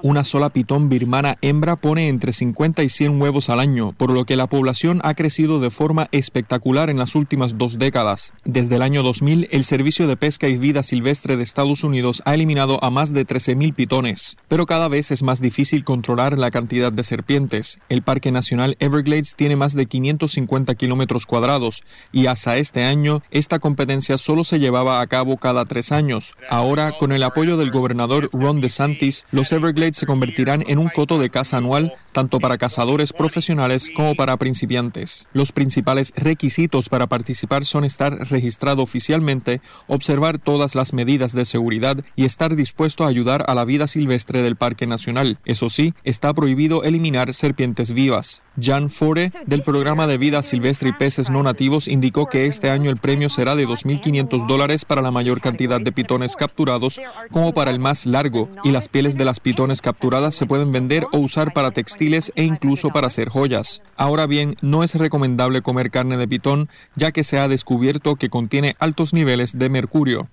Una 0.03 0.25
sola 0.25 0.51
pitón 0.51 0.89
birmana 0.89 1.37
hembra 1.41 1.77
pone 1.77 2.09
entre 2.09 2.33
50 2.33 2.83
y 2.83 2.89
100 2.89 3.21
huevos 3.21 3.49
al 3.49 3.61
año, 3.61 3.93
por 3.97 4.11
lo 4.11 4.25
que 4.25 4.37
la 4.37 4.47
población 4.47 5.01
ha 5.05 5.15
crecido 5.15 5.61
de 5.61 5.71
forma 5.71 6.09
espectacular 6.13 6.91
en 6.91 6.99
las 6.99 7.15
últimas 7.15 7.59
dos 7.59 7.79
décadas. 7.79 8.33
Desde 8.45 8.77
el 8.77 8.83
año 8.83 9.03
2000, 9.03 9.49
el 9.51 9.65
Servicio 9.65 10.07
de 10.07 10.17
Pesca 10.17 10.49
y 10.49 10.57
Vida 10.57 10.83
Silvestre 10.83 11.37
de 11.37 11.43
Estados 11.43 11.83
Unidos 11.83 12.23
ha 12.25 12.35
eliminado 12.35 12.83
a 12.85 12.91
más 12.91 13.13
de 13.13 13.27
13.000 13.27 13.75
pitones, 13.75 14.37
pero 14.49 14.67
cada 14.67 14.89
vez 14.89 15.11
es 15.11 15.23
más 15.23 15.41
difícil 15.41 15.85
controlar 15.85 16.39
la 16.39 16.51
cantidad 16.51 16.93
de 16.93 17.03
serpientes. 17.03 17.79
El 17.89 18.03
Parque 18.03 18.33
Nacional 18.33 18.77
Everglades 18.81 19.35
tiene 19.35 19.57
más 19.57 19.75
de 19.75 19.87
550 19.87 20.75
kilómetros 20.75 21.27
cuadrados 21.27 21.85
y 22.13 22.27
hasta 22.27 22.59
este 22.59 22.85
año 22.85 23.23
esta 23.31 23.59
competencia 23.59 24.19
solo 24.19 24.45
se 24.45 24.59
llevaba 24.59 25.01
a 25.01 25.07
cabo 25.07 25.37
cada 25.39 25.65
tres 25.65 25.93
años. 25.93 26.35
Ahora, 26.51 26.93
con 26.99 27.13
el 27.13 27.23
apoyo 27.23 27.57
del 27.57 27.71
gobernador 27.71 28.31
Ron 28.33 28.61
DeSantis, 28.61 29.25
los 29.31 29.53
Everglades 29.53 29.86
Se 29.95 30.07
convertirán 30.07 30.65
en 30.67 30.79
un 30.79 30.89
coto 30.89 31.19
de 31.19 31.31
caza 31.31 31.59
anual 31.59 31.93
tanto 32.17 32.41
para 32.41 32.57
cazadores 32.57 33.13
profesionales 33.13 33.91
como 33.95 34.15
para 34.15 34.39
principiantes. 34.39 35.29
Los 35.35 35.53
principales 35.53 36.15
requisitos 36.17 36.89
para 36.89 37.09
participar 37.09 37.67
son 37.67 37.85
estar 37.85 38.31
registrado 38.31 38.83
oficialmente, 38.83 39.61
observar 39.87 40.39
todas 40.39 40.75
las 40.75 40.95
medidas 40.95 41.33
de 41.33 41.45
seguridad 41.45 42.03
y 42.17 42.25
estar 42.25 42.57
dispuesto 42.57 43.05
a 43.05 43.09
ayudar 43.09 43.45
a 43.49 43.55
la 43.55 43.67
vida 43.67 43.87
silvestre 43.87 44.41
del 44.41 44.57
Parque 44.57 44.87
Nacional. 44.87 45.39
Eso 45.45 45.69
sí, 45.69 45.93
está 46.05 46.33
prohibido 46.33 46.85
eliminar 46.85 47.35
serpientes 47.35 47.93
vivas. 47.93 48.43
Jan 48.59 48.89
Fore, 48.89 49.31
del 49.45 49.61
programa 49.63 50.07
de 50.07 50.17
vida 50.17 50.43
silvestre 50.43 50.89
y 50.89 50.93
peces 50.93 51.29
no 51.29 51.43
nativos, 51.43 51.89
indicó 51.89 52.27
que 52.27 52.47
este 52.47 52.71
año 52.71 52.91
el 52.91 52.97
premio 52.97 53.29
será 53.29 53.57
de 53.57 53.69
2.500 53.69 54.47
dólares 54.47 54.87
para 54.87 55.03
la 55.03 55.11
mayor 55.11 55.43
cantidad 55.43 55.83
de 55.83 55.93
pitones 55.93 56.37
capturados 56.37 56.99
como 57.31 57.53
para 57.53 57.71
el 57.71 57.79
más 57.79 58.07
largo, 58.07 58.49
y 58.65 58.71
las 58.71 58.89
pieles 58.89 59.19
de 59.19 59.27
las 59.27 59.41
pitones 59.41 59.76
capturadas 59.83 60.35
se 60.35 60.47
pueden 60.47 60.73
vender 60.73 61.07
o 61.13 61.19
usar 61.19 61.53
para 61.53 61.71
textiles 61.71 62.33
e 62.35 62.45
incluso 62.45 62.91
para 62.91 63.07
hacer 63.07 63.29
joyas. 63.29 63.83
Ahora 63.97 64.27
bien, 64.27 64.57
no 64.63 64.85
es 64.85 64.95
recomendable 64.95 65.63
comer 65.63 65.91
carne 65.91 66.17
de 66.17 66.29
pitón, 66.29 66.69
ya 66.95 67.13
que 67.13 67.25
se 67.25 67.39
ha 67.39 67.49
descubierto 67.49 68.17
que 68.17 68.31
contiene 68.31 68.77
altos 68.79 69.13
niveles 69.13 69.59
de 69.59 69.69
mercurio. 69.69 70.29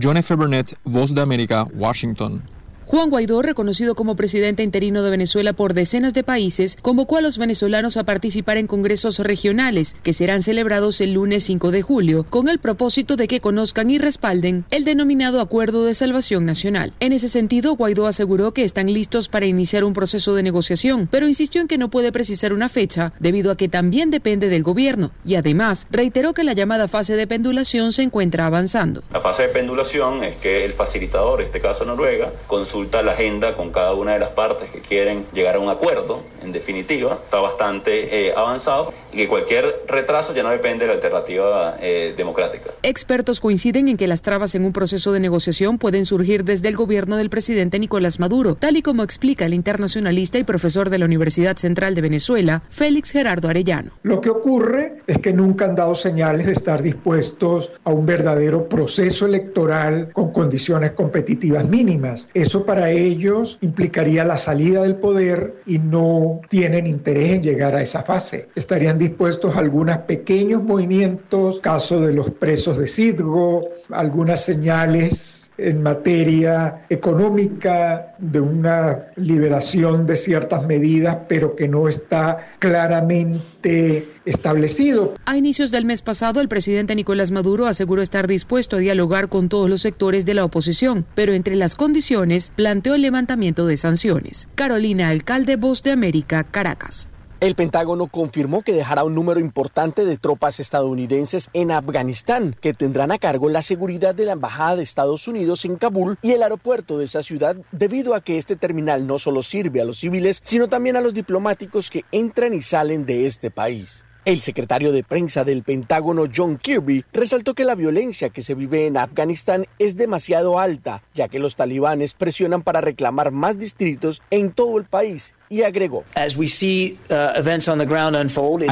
John 0.00 0.16
F. 0.16 0.34
Burnett, 0.34 0.78
Voz 0.84 1.14
de 1.14 1.22
América, 1.22 1.66
Washington. 1.74 2.42
Juan 2.88 3.10
Guaidó, 3.10 3.42
reconocido 3.42 3.94
como 3.94 4.16
presidente 4.16 4.62
interino 4.62 5.02
de 5.02 5.10
Venezuela 5.10 5.52
por 5.52 5.74
decenas 5.74 6.14
de 6.14 6.24
países, 6.24 6.78
convocó 6.80 7.18
a 7.18 7.20
los 7.20 7.36
venezolanos 7.36 7.98
a 7.98 8.04
participar 8.04 8.56
en 8.56 8.66
congresos 8.66 9.18
regionales 9.18 9.94
que 10.02 10.14
serán 10.14 10.42
celebrados 10.42 11.02
el 11.02 11.12
lunes 11.12 11.44
5 11.44 11.70
de 11.70 11.82
julio, 11.82 12.24
con 12.30 12.48
el 12.48 12.58
propósito 12.58 13.16
de 13.16 13.28
que 13.28 13.42
conozcan 13.42 13.90
y 13.90 13.98
respalden 13.98 14.64
el 14.70 14.86
denominado 14.86 15.42
Acuerdo 15.42 15.84
de 15.84 15.92
Salvación 15.92 16.46
Nacional. 16.46 16.94
En 16.98 17.12
ese 17.12 17.28
sentido, 17.28 17.76
Guaidó 17.76 18.06
aseguró 18.06 18.52
que 18.52 18.64
están 18.64 18.90
listos 18.90 19.28
para 19.28 19.44
iniciar 19.44 19.84
un 19.84 19.92
proceso 19.92 20.34
de 20.34 20.42
negociación, 20.42 21.08
pero 21.10 21.28
insistió 21.28 21.60
en 21.60 21.68
que 21.68 21.76
no 21.76 21.90
puede 21.90 22.10
precisar 22.10 22.54
una 22.54 22.70
fecha 22.70 23.12
debido 23.20 23.50
a 23.50 23.56
que 23.56 23.68
también 23.68 24.10
depende 24.10 24.48
del 24.48 24.62
gobierno 24.62 25.10
y 25.26 25.34
además 25.34 25.86
reiteró 25.90 26.32
que 26.32 26.42
la 26.42 26.54
llamada 26.54 26.88
fase 26.88 27.16
de 27.16 27.26
pendulación 27.26 27.92
se 27.92 28.04
encuentra 28.04 28.46
avanzando. 28.46 29.02
La 29.12 29.20
fase 29.20 29.42
de 29.42 29.48
pendulación 29.48 30.24
es 30.24 30.36
que 30.36 30.64
el 30.64 30.72
facilitador, 30.72 31.42
en 31.42 31.48
este 31.48 31.60
caso 31.60 31.84
Noruega, 31.84 32.32
consulta 32.78 33.02
la 33.02 33.10
agenda 33.10 33.56
con 33.56 33.72
cada 33.72 33.92
una 33.92 34.12
de 34.12 34.20
las 34.20 34.28
partes 34.28 34.70
que 34.70 34.80
quieren 34.80 35.26
llegar 35.32 35.56
a 35.56 35.58
un 35.58 35.68
acuerdo, 35.68 36.20
en 36.44 36.52
definitiva, 36.52 37.18
está 37.24 37.40
bastante 37.40 38.28
eh, 38.28 38.32
avanzado 38.36 38.92
y 39.12 39.16
que 39.16 39.28
cualquier 39.28 39.82
retraso 39.88 40.34
ya 40.34 40.42
no 40.42 40.50
depende 40.50 40.84
de 40.84 40.88
la 40.88 40.94
alternativa 40.94 41.76
eh, 41.80 42.14
democrática. 42.16 42.70
Expertos 42.82 43.40
coinciden 43.40 43.88
en 43.88 43.96
que 43.96 44.06
las 44.06 44.22
trabas 44.22 44.54
en 44.54 44.64
un 44.64 44.72
proceso 44.72 45.12
de 45.12 45.20
negociación 45.20 45.78
pueden 45.78 46.04
surgir 46.04 46.44
desde 46.44 46.68
el 46.68 46.76
gobierno 46.76 47.16
del 47.16 47.30
presidente 47.30 47.78
Nicolás 47.78 48.18
Maduro, 48.20 48.54
tal 48.54 48.76
y 48.76 48.82
como 48.82 49.02
explica 49.02 49.46
el 49.46 49.54
internacionalista 49.54 50.38
y 50.38 50.44
profesor 50.44 50.90
de 50.90 50.98
la 50.98 51.04
Universidad 51.04 51.56
Central 51.56 51.94
de 51.94 52.00
Venezuela, 52.00 52.62
Félix 52.68 53.10
Gerardo 53.10 53.48
Arellano. 53.48 53.92
Lo 54.02 54.20
que 54.20 54.30
ocurre 54.30 55.02
es 55.06 55.18
que 55.18 55.32
nunca 55.32 55.64
han 55.64 55.74
dado 55.74 55.94
señales 55.94 56.46
de 56.46 56.52
estar 56.52 56.82
dispuestos 56.82 57.72
a 57.84 57.90
un 57.90 58.06
verdadero 58.06 58.68
proceso 58.68 59.26
electoral 59.26 60.10
con 60.12 60.32
condiciones 60.32 60.94
competitivas 60.94 61.68
mínimas. 61.68 62.28
Eso 62.34 62.64
para 62.64 62.90
ellos 62.90 63.58
implicaría 63.60 64.24
la 64.24 64.38
salida 64.38 64.82
del 64.82 64.96
poder 64.96 65.62
y 65.66 65.78
no 65.78 66.40
tienen 66.48 66.86
interés 66.86 67.32
en 67.32 67.42
llegar 67.42 67.74
a 67.74 67.82
esa 67.82 68.02
fase. 68.02 68.48
Estarían 68.54 68.98
dispuestos 68.98 69.07
a 69.18 69.58
algunos 69.58 69.98
pequeños 69.98 70.62
movimientos, 70.62 71.60
caso 71.60 72.00
de 72.00 72.12
los 72.12 72.30
presos 72.30 72.78
de 72.78 72.86
Sidgo, 72.86 73.68
algunas 73.90 74.44
señales 74.44 75.50
en 75.58 75.82
materia 75.82 76.82
económica 76.88 78.14
de 78.18 78.40
una 78.40 79.06
liberación 79.16 80.06
de 80.06 80.16
ciertas 80.16 80.66
medidas, 80.66 81.18
pero 81.28 81.56
que 81.56 81.68
no 81.68 81.88
está 81.88 82.48
claramente 82.58 84.08
establecido. 84.24 85.14
A 85.24 85.36
inicios 85.36 85.70
del 85.70 85.84
mes 85.84 86.02
pasado, 86.02 86.40
el 86.40 86.48
presidente 86.48 86.94
Nicolás 86.94 87.30
Maduro 87.30 87.66
aseguró 87.66 88.02
estar 88.02 88.26
dispuesto 88.26 88.76
a 88.76 88.80
dialogar 88.80 89.28
con 89.28 89.48
todos 89.48 89.70
los 89.70 89.82
sectores 89.82 90.26
de 90.26 90.34
la 90.34 90.44
oposición, 90.44 91.06
pero 91.14 91.32
entre 91.32 91.56
las 91.56 91.74
condiciones 91.74 92.52
planteó 92.54 92.94
el 92.94 93.02
levantamiento 93.02 93.66
de 93.66 93.76
sanciones. 93.76 94.48
Carolina 94.54 95.08
Alcalde, 95.08 95.56
Voz 95.56 95.82
de 95.82 95.92
América, 95.92 96.44
Caracas. 96.44 97.08
El 97.40 97.54
Pentágono 97.54 98.08
confirmó 98.08 98.62
que 98.62 98.72
dejará 98.72 99.04
un 99.04 99.14
número 99.14 99.38
importante 99.38 100.04
de 100.04 100.18
tropas 100.18 100.58
estadounidenses 100.58 101.50
en 101.52 101.70
Afganistán, 101.70 102.56
que 102.60 102.74
tendrán 102.74 103.12
a 103.12 103.18
cargo 103.18 103.48
la 103.48 103.62
seguridad 103.62 104.12
de 104.12 104.24
la 104.24 104.32
Embajada 104.32 104.74
de 104.74 104.82
Estados 104.82 105.28
Unidos 105.28 105.64
en 105.64 105.76
Kabul 105.76 106.18
y 106.20 106.32
el 106.32 106.42
aeropuerto 106.42 106.98
de 106.98 107.04
esa 107.04 107.22
ciudad, 107.22 107.54
debido 107.70 108.16
a 108.16 108.22
que 108.22 108.38
este 108.38 108.56
terminal 108.56 109.06
no 109.06 109.20
solo 109.20 109.44
sirve 109.44 109.80
a 109.80 109.84
los 109.84 109.98
civiles, 109.98 110.40
sino 110.42 110.66
también 110.66 110.96
a 110.96 111.00
los 111.00 111.14
diplomáticos 111.14 111.90
que 111.90 112.04
entran 112.10 112.54
y 112.54 112.60
salen 112.60 113.06
de 113.06 113.26
este 113.26 113.52
país. 113.52 114.04
El 114.24 114.40
secretario 114.40 114.90
de 114.90 115.04
prensa 115.04 115.44
del 115.44 115.62
Pentágono, 115.62 116.24
John 116.34 116.58
Kirby, 116.58 117.04
resaltó 117.12 117.54
que 117.54 117.64
la 117.64 117.76
violencia 117.76 118.30
que 118.30 118.42
se 118.42 118.54
vive 118.54 118.86
en 118.86 118.96
Afganistán 118.96 119.66
es 119.78 119.94
demasiado 119.94 120.58
alta, 120.58 121.04
ya 121.14 121.28
que 121.28 121.38
los 121.38 121.54
talibanes 121.54 122.14
presionan 122.14 122.62
para 122.62 122.80
reclamar 122.80 123.30
más 123.30 123.58
distritos 123.58 124.22
en 124.30 124.50
todo 124.50 124.76
el 124.76 124.86
país 124.86 125.36
y 125.48 125.62
agregó. 125.62 126.04
Hay 126.14 126.30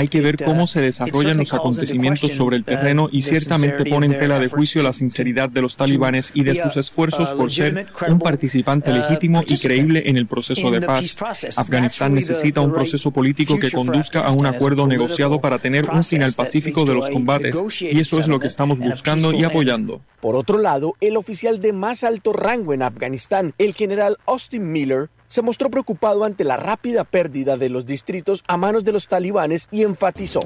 que 0.09 0.21
ver 0.21 0.37
cómo 0.45 0.67
se 0.67 0.81
desarrollan 0.81 1.39
los 1.39 1.55
acontecimientos 1.55 2.33
sobre 2.33 2.57
el 2.57 2.65
terreno 2.65 3.09
y 3.11 3.23
ciertamente 3.23 3.85
pone 3.85 4.07
en 4.07 4.19
tela 4.19 4.39
de 4.39 4.49
juicio 4.49 4.83
la 4.83 4.93
sinceridad 4.93 5.49
de 5.49 5.63
los 5.63 5.77
talibanes 5.77 6.31
y 6.35 6.45
de 6.45 6.61
sus 6.61 6.77
esfuerzos 6.77 7.33
por 7.33 7.51
ser 7.51 7.87
un 8.09 8.19
participante 8.19 8.93
legítimo 8.93 9.43
y 9.47 9.59
creíble 9.59 10.03
en 10.07 10.17
el 10.17 10.27
proceso 10.27 10.71
de 10.71 10.81
paz. 10.81 11.17
Afganistán 11.57 12.15
necesita 12.15 12.61
un 12.61 12.73
proceso 12.73 13.11
político 13.11 13.59
que 13.59 13.71
conduzca 13.71 14.21
a 14.21 14.33
un 14.33 14.47
acuerdo 14.47 14.87
negociado 14.87 15.41
para 15.41 15.59
tener 15.59 15.89
un 15.91 16.05
final 16.05 16.33
pacífico 16.35 16.85
de 16.85 16.95
los 16.95 17.11
combates 17.11 17.57
y 17.81 17.99
eso 17.99 18.21
es 18.21 18.29
lo 18.29 18.41
que 18.41 18.47
estamos 18.47 18.79
buscando 18.79 19.33
y 19.33 19.45
apoyando. 19.45 20.01
Por 20.21 20.35
otro 20.35 20.59
lado, 20.59 20.95
el 21.01 21.17
oficial 21.17 21.61
de 21.61 21.73
más 21.73 22.03
alto 22.03 22.33
rango 22.33 22.73
en 22.73 22.83
Afganistán, 22.83 23.55
el 23.59 23.75
general 23.75 24.19
Austin 24.27 24.73
Miller, 24.73 25.09
se 25.27 25.43
mostró 25.43 25.71
preocupado 25.71 26.25
ante 26.25 26.45
la 26.45 26.57
rápida 26.57 27.05
pérdida 27.05 27.57
de 27.57 27.69
los 27.69 27.87
distritos 27.87 28.45
a 28.47 28.57
manos 28.57 28.85
de 28.85 28.93
los 28.93 29.09
talibanes 29.09 29.69
y 29.71 29.83
enfatizó. 29.83 30.41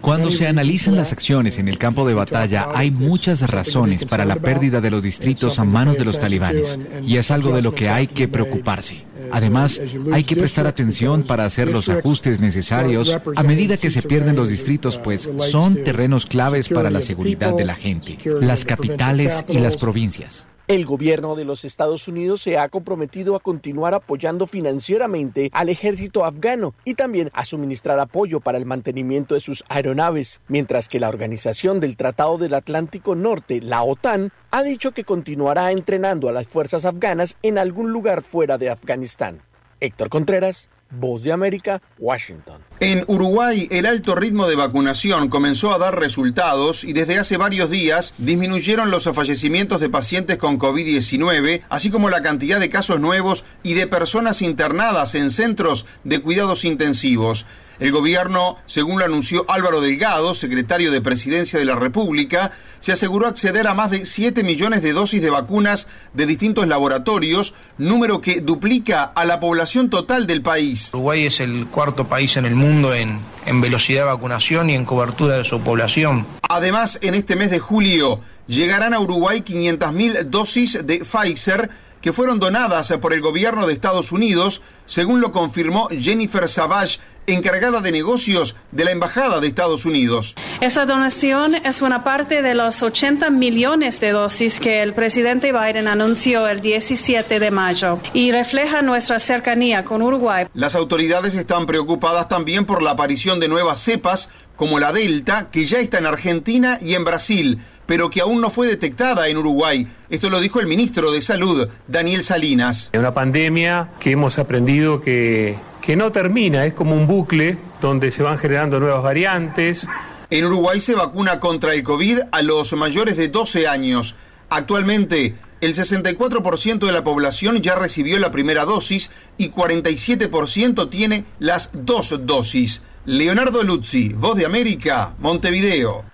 Cuando 0.00 0.30
se 0.30 0.46
analizan 0.46 0.94
las 0.94 1.12
acciones 1.12 1.58
en 1.58 1.66
el 1.66 1.78
campo 1.78 2.06
de 2.06 2.14
batalla, 2.14 2.68
hay 2.74 2.90
muchas 2.90 3.50
razones 3.50 4.04
para 4.04 4.24
la 4.24 4.36
pérdida 4.36 4.80
de 4.80 4.90
los 4.90 5.02
distritos 5.02 5.58
a 5.58 5.64
manos 5.64 5.98
de 5.98 6.04
los 6.04 6.20
talibanes, 6.20 6.78
y 7.02 7.16
es 7.16 7.30
algo 7.30 7.54
de 7.54 7.62
lo 7.62 7.74
que 7.74 7.88
hay 7.88 8.06
que 8.06 8.28
preocuparse. 8.28 9.04
Además, 9.32 9.80
hay 10.12 10.22
que 10.22 10.36
prestar 10.36 10.68
atención 10.68 11.24
para 11.24 11.44
hacer 11.44 11.68
los 11.68 11.88
ajustes 11.88 12.38
necesarios 12.38 13.16
a 13.34 13.42
medida 13.42 13.76
que 13.76 13.90
se 13.90 14.02
pierden 14.02 14.36
los 14.36 14.48
distritos, 14.48 14.98
pues 14.98 15.28
son 15.50 15.82
terrenos 15.82 16.26
claves 16.26 16.68
para 16.68 16.90
la 16.90 17.00
seguridad 17.00 17.54
de 17.54 17.64
la 17.64 17.74
gente, 17.74 18.18
las 18.40 18.64
capitales 18.64 19.44
y 19.48 19.58
las 19.58 19.76
provincias. 19.76 20.46
El 20.68 20.84
gobierno 20.84 21.36
de 21.36 21.44
los 21.44 21.64
Estados 21.64 22.08
Unidos 22.08 22.42
se 22.42 22.58
ha 22.58 22.68
comprometido 22.68 23.36
a 23.36 23.40
continuar 23.40 23.94
apoyando 23.94 24.48
financieramente 24.48 25.48
al 25.52 25.68
ejército 25.68 26.24
afgano 26.24 26.74
y 26.84 26.94
también 26.94 27.30
a 27.34 27.44
suministrar 27.44 28.00
apoyo 28.00 28.40
para 28.40 28.58
el 28.58 28.66
mantenimiento 28.66 29.34
de 29.34 29.40
sus 29.40 29.62
aeronaves, 29.68 30.40
mientras 30.48 30.88
que 30.88 30.98
la 30.98 31.08
Organización 31.08 31.78
del 31.78 31.96
Tratado 31.96 32.36
del 32.36 32.52
Atlántico 32.52 33.14
Norte, 33.14 33.60
la 33.60 33.84
OTAN, 33.84 34.32
ha 34.50 34.64
dicho 34.64 34.90
que 34.90 35.04
continuará 35.04 35.70
entrenando 35.70 36.28
a 36.28 36.32
las 36.32 36.48
fuerzas 36.48 36.84
afganas 36.84 37.36
en 37.44 37.58
algún 37.58 37.92
lugar 37.92 38.22
fuera 38.22 38.58
de 38.58 38.68
Afganistán. 38.68 39.42
Héctor 39.78 40.08
Contreras, 40.08 40.68
Voz 40.90 41.22
de 41.22 41.32
América, 41.32 41.82
Washington. 41.98 42.62
En 42.80 43.04
Uruguay, 43.06 43.68
el 43.70 43.86
alto 43.86 44.14
ritmo 44.14 44.46
de 44.46 44.54
vacunación 44.54 45.28
comenzó 45.28 45.72
a 45.72 45.78
dar 45.78 45.98
resultados 45.98 46.84
y 46.84 46.92
desde 46.92 47.18
hace 47.18 47.36
varios 47.36 47.70
días 47.70 48.14
disminuyeron 48.18 48.90
los 48.90 49.04
fallecimientos 49.04 49.80
de 49.80 49.88
pacientes 49.88 50.36
con 50.36 50.58
COVID-19, 50.58 51.62
así 51.68 51.90
como 51.90 52.10
la 52.10 52.22
cantidad 52.22 52.60
de 52.60 52.70
casos 52.70 53.00
nuevos 53.00 53.44
y 53.62 53.74
de 53.74 53.86
personas 53.86 54.42
internadas 54.42 55.14
en 55.14 55.30
centros 55.30 55.86
de 56.04 56.20
cuidados 56.20 56.64
intensivos. 56.64 57.46
El 57.78 57.92
gobierno, 57.92 58.56
según 58.66 58.98
lo 58.98 59.04
anunció 59.04 59.44
Álvaro 59.48 59.80
Delgado, 59.80 60.34
secretario 60.34 60.90
de 60.90 61.00
Presidencia 61.00 61.58
de 61.58 61.64
la 61.64 61.76
República, 61.76 62.52
se 62.80 62.92
aseguró 62.92 63.26
acceder 63.26 63.66
a 63.66 63.74
más 63.74 63.90
de 63.90 64.06
7 64.06 64.42
millones 64.44 64.82
de 64.82 64.92
dosis 64.92 65.20
de 65.20 65.30
vacunas 65.30 65.88
de 66.14 66.26
distintos 66.26 66.66
laboratorios, 66.66 67.54
número 67.78 68.20
que 68.20 68.40
duplica 68.40 69.04
a 69.04 69.24
la 69.24 69.40
población 69.40 69.90
total 69.90 70.26
del 70.26 70.42
país. 70.42 70.90
Uruguay 70.94 71.26
es 71.26 71.40
el 71.40 71.66
cuarto 71.66 72.06
país 72.06 72.36
en 72.36 72.46
el 72.46 72.54
mundo 72.54 72.94
en, 72.94 73.20
en 73.44 73.60
velocidad 73.60 74.02
de 74.02 74.06
vacunación 74.06 74.70
y 74.70 74.74
en 74.74 74.84
cobertura 74.84 75.36
de 75.36 75.44
su 75.44 75.60
población. 75.60 76.26
Además, 76.48 76.98
en 77.02 77.14
este 77.14 77.36
mes 77.36 77.50
de 77.50 77.58
julio 77.58 78.20
llegarán 78.46 78.94
a 78.94 79.00
Uruguay 79.00 79.40
500.000 79.40 80.24
dosis 80.24 80.86
de 80.86 81.04
Pfizer 81.04 81.70
que 82.00 82.12
fueron 82.12 82.38
donadas 82.38 82.92
por 83.00 83.12
el 83.12 83.20
gobierno 83.20 83.66
de 83.66 83.72
Estados 83.72 84.12
Unidos, 84.12 84.62
según 84.86 85.20
lo 85.20 85.32
confirmó 85.32 85.88
Jennifer 85.88 86.48
Savage, 86.48 86.98
encargada 87.26 87.80
de 87.80 87.92
negocios 87.92 88.56
de 88.70 88.84
la 88.84 88.92
Embajada 88.92 89.40
de 89.40 89.48
Estados 89.48 89.84
Unidos. 89.84 90.34
Esa 90.60 90.86
donación 90.86 91.54
es 91.56 91.82
una 91.82 92.04
parte 92.04 92.40
de 92.40 92.54
los 92.54 92.82
80 92.82 93.30
millones 93.30 94.00
de 94.00 94.12
dosis 94.12 94.60
que 94.60 94.82
el 94.82 94.92
presidente 94.92 95.52
Biden 95.52 95.88
anunció 95.88 96.46
el 96.48 96.60
17 96.60 97.40
de 97.40 97.50
mayo 97.50 97.98
y 98.12 98.32
refleja 98.32 98.82
nuestra 98.82 99.18
cercanía 99.18 99.84
con 99.84 100.02
Uruguay. 100.02 100.46
Las 100.54 100.74
autoridades 100.74 101.34
están 101.34 101.66
preocupadas 101.66 102.28
también 102.28 102.64
por 102.64 102.82
la 102.82 102.92
aparición 102.92 103.40
de 103.40 103.48
nuevas 103.48 103.80
cepas 103.80 104.30
como 104.54 104.78
la 104.78 104.92
Delta, 104.92 105.48
que 105.50 105.66
ya 105.66 105.78
está 105.78 105.98
en 105.98 106.06
Argentina 106.06 106.78
y 106.80 106.94
en 106.94 107.04
Brasil 107.04 107.60
pero 107.86 108.10
que 108.10 108.20
aún 108.20 108.40
no 108.40 108.50
fue 108.50 108.66
detectada 108.66 109.28
en 109.28 109.38
Uruguay. 109.38 109.86
Esto 110.10 110.28
lo 110.28 110.40
dijo 110.40 110.60
el 110.60 110.66
ministro 110.66 111.10
de 111.12 111.22
Salud, 111.22 111.68
Daniel 111.86 112.22
Salinas. 112.24 112.90
Es 112.92 113.00
una 113.00 113.14
pandemia 113.14 113.88
que 114.00 114.10
hemos 114.10 114.38
aprendido 114.38 114.75
que, 115.02 115.56
que 115.80 115.96
no 115.96 116.12
termina, 116.12 116.66
es 116.66 116.74
como 116.74 116.94
un 116.94 117.06
bucle 117.06 117.58
donde 117.80 118.10
se 118.10 118.22
van 118.22 118.38
generando 118.38 118.80
nuevas 118.80 119.02
variantes. 119.02 119.86
En 120.30 120.44
Uruguay 120.44 120.80
se 120.80 120.94
vacuna 120.94 121.40
contra 121.40 121.72
el 121.74 121.82
COVID 121.82 122.18
a 122.32 122.42
los 122.42 122.72
mayores 122.72 123.16
de 123.16 123.28
12 123.28 123.68
años. 123.68 124.16
Actualmente, 124.50 125.36
el 125.60 125.74
64% 125.74 126.86
de 126.86 126.92
la 126.92 127.04
población 127.04 127.62
ya 127.62 127.76
recibió 127.76 128.18
la 128.18 128.30
primera 128.30 128.64
dosis 128.64 129.10
y 129.38 129.50
47% 129.50 130.90
tiene 130.90 131.24
las 131.38 131.70
dos 131.72 132.14
dosis. 132.26 132.82
Leonardo 133.04 133.62
Luzzi, 133.62 134.10
Voz 134.10 134.36
de 134.36 134.46
América, 134.46 135.14
Montevideo. 135.18 136.04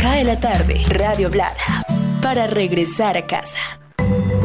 Cae 0.00 0.24
la 0.24 0.38
tarde, 0.38 0.82
Radio 0.88 1.30
Blada, 1.30 1.84
para 2.20 2.46
regresar 2.46 3.16
a 3.16 3.26
casa. 3.26 3.58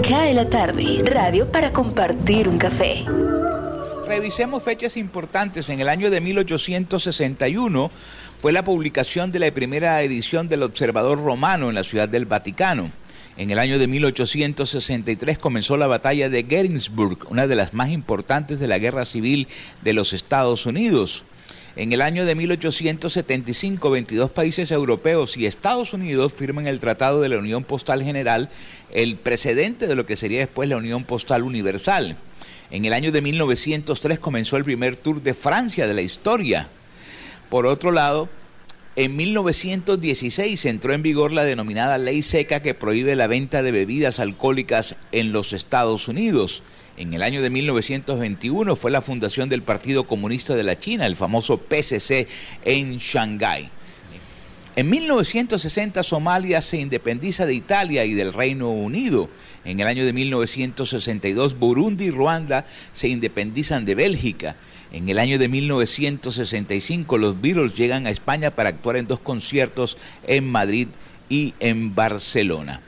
Cae 0.07 0.33
la 0.33 0.49
tarde, 0.49 1.03
radio 1.05 1.51
para 1.51 1.71
compartir 1.73 2.47
un 2.47 2.57
café. 2.57 3.05
Revisemos 4.09 4.63
fechas 4.63 4.97
importantes. 4.97 5.69
En 5.69 5.81
el 5.81 5.87
año 5.87 6.09
de 6.09 6.19
1861 6.19 7.91
fue 8.41 8.51
la 8.51 8.63
publicación 8.63 9.31
de 9.31 9.37
la 9.37 9.51
primera 9.51 10.01
edición 10.01 10.49
del 10.49 10.63
Observador 10.63 11.23
Romano 11.23 11.69
en 11.69 11.75
la 11.75 11.83
ciudad 11.83 12.09
del 12.09 12.25
Vaticano. 12.25 12.89
En 13.37 13.51
el 13.51 13.59
año 13.59 13.77
de 13.77 13.85
1863 13.85 15.37
comenzó 15.37 15.77
la 15.77 15.85
batalla 15.85 16.27
de 16.27 16.43
Gettysburg, 16.43 17.19
una 17.29 17.45
de 17.45 17.55
las 17.55 17.75
más 17.75 17.89
importantes 17.89 18.59
de 18.59 18.67
la 18.67 18.79
guerra 18.79 19.05
civil 19.05 19.47
de 19.83 19.93
los 19.93 20.13
Estados 20.13 20.65
Unidos. 20.65 21.23
En 21.75 21.93
el 21.93 22.01
año 22.01 22.25
de 22.25 22.33
1875, 22.33 23.91
22 23.91 24.31
países 24.31 24.71
europeos 24.71 25.37
y 25.37 25.45
Estados 25.45 25.93
Unidos 25.93 26.33
firman 26.33 26.65
el 26.65 26.79
Tratado 26.79 27.21
de 27.21 27.29
la 27.29 27.37
Unión 27.37 27.63
Postal 27.63 28.03
General, 28.03 28.49
el 28.91 29.15
precedente 29.15 29.87
de 29.87 29.95
lo 29.95 30.05
que 30.05 30.15
sería 30.15 30.39
después 30.39 30.69
la 30.69 30.77
Unión 30.77 31.03
Postal 31.03 31.43
Universal. 31.43 32.17
En 32.71 32.85
el 32.85 32.93
año 32.93 33.11
de 33.11 33.21
1903 33.21 34.19
comenzó 34.19 34.57
el 34.57 34.63
primer 34.63 34.95
Tour 34.95 35.21
de 35.21 35.33
Francia 35.33 35.87
de 35.87 35.93
la 35.93 36.01
historia. 36.01 36.67
Por 37.49 37.65
otro 37.65 37.91
lado, 37.91 38.29
en 38.95 39.15
1916 39.15 40.65
entró 40.65 40.93
en 40.93 41.01
vigor 41.01 41.31
la 41.31 41.43
denominada 41.43 41.97
Ley 41.97 42.21
Seca 42.21 42.61
que 42.61 42.73
prohíbe 42.73 43.15
la 43.15 43.27
venta 43.27 43.63
de 43.63 43.71
bebidas 43.71 44.19
alcohólicas 44.19 44.95
en 45.11 45.31
los 45.31 45.53
Estados 45.53 46.07
Unidos. 46.07 46.63
En 46.97 47.13
el 47.13 47.23
año 47.23 47.41
de 47.41 47.49
1921 47.49 48.75
fue 48.75 48.91
la 48.91 49.01
fundación 49.01 49.47
del 49.47 49.61
Partido 49.61 50.03
Comunista 50.05 50.55
de 50.55 50.63
la 50.63 50.77
China, 50.77 51.05
el 51.05 51.15
famoso 51.15 51.57
PCC, 51.57 52.27
en 52.65 52.97
Shanghái. 52.97 53.69
En 54.79 54.89
1960 54.89 56.03
Somalia 56.03 56.61
se 56.61 56.77
independiza 56.77 57.45
de 57.45 57.53
Italia 57.53 58.05
y 58.05 58.13
del 58.13 58.31
Reino 58.31 58.69
Unido. 58.69 59.29
En 59.65 59.81
el 59.81 59.87
año 59.87 60.05
de 60.05 60.13
1962 60.13 61.59
Burundi 61.59 62.05
y 62.05 62.11
Ruanda 62.11 62.63
se 62.93 63.09
independizan 63.09 63.83
de 63.83 63.95
Bélgica. 63.95 64.55
En 64.93 65.09
el 65.09 65.19
año 65.19 65.37
de 65.37 65.49
1965 65.49 67.17
los 67.17 67.41
Beatles 67.41 67.75
llegan 67.75 68.07
a 68.07 68.09
España 68.09 68.51
para 68.51 68.69
actuar 68.69 68.95
en 68.95 69.07
dos 69.07 69.19
conciertos 69.19 69.97
en 70.25 70.49
Madrid 70.49 70.87
y 71.27 71.55
en 71.59 71.93
Barcelona. 71.93 72.79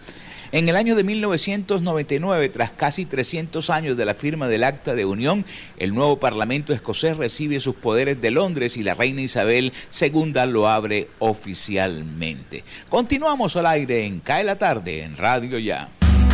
En 0.52 0.68
el 0.68 0.76
año 0.76 0.96
de 0.96 1.06
1999, 1.06 2.50
tras 2.50 2.72
casi 2.72 3.06
300 3.06 3.70
años 3.70 3.96
de 3.96 4.04
la 4.04 4.14
firma 4.14 4.50
del 4.50 4.66
Acta 4.66 4.94
de 4.96 5.06
Unión, 5.06 5.46
el 5.78 5.96
nuevo 5.96 6.20
Parlamento 6.20 6.74
escocés 6.74 7.16
recibe 7.16 7.62
sus 7.62 7.76
poderes 7.76 8.22
de 8.22 8.32
Londres 8.32 8.76
y 8.76 8.84
la 8.84 8.94
reina 8.94 9.22
Isabel 9.22 9.72
II 10.00 10.34
lo 10.48 10.68
abre 10.68 11.08
oficialmente. 11.20 12.66
Continuamos 12.90 13.56
al 13.56 13.66
aire 13.68 14.06
en 14.06 14.20
Cae 14.20 14.44
la 14.44 14.58
Tarde 14.58 15.04
en 15.04 15.16
Radio 15.16 15.58
Ya. 15.58 15.88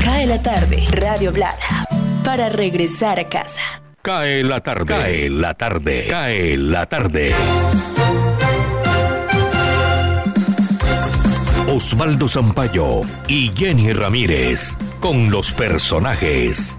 Cae 0.04 0.26
la 0.26 0.42
Tarde, 0.42 0.84
Radio 0.90 1.32
Blada, 1.32 1.86
para 2.24 2.50
regresar 2.50 3.20
a 3.20 3.30
casa. 3.30 3.84
Cae 4.02 4.44
la 4.44 4.62
tarde. 4.62 4.86
Cae 4.86 5.30
la 5.30 5.54
tarde. 5.54 6.08
Cae 6.10 6.58
la 6.58 6.86
tarde. 6.86 7.34
Osvaldo 11.78 12.28
Zampayo 12.28 13.02
y 13.28 13.52
Jenny 13.56 13.94
Ramírez 13.94 14.76
con 15.00 15.30
los 15.30 15.54
personajes. 15.54 16.76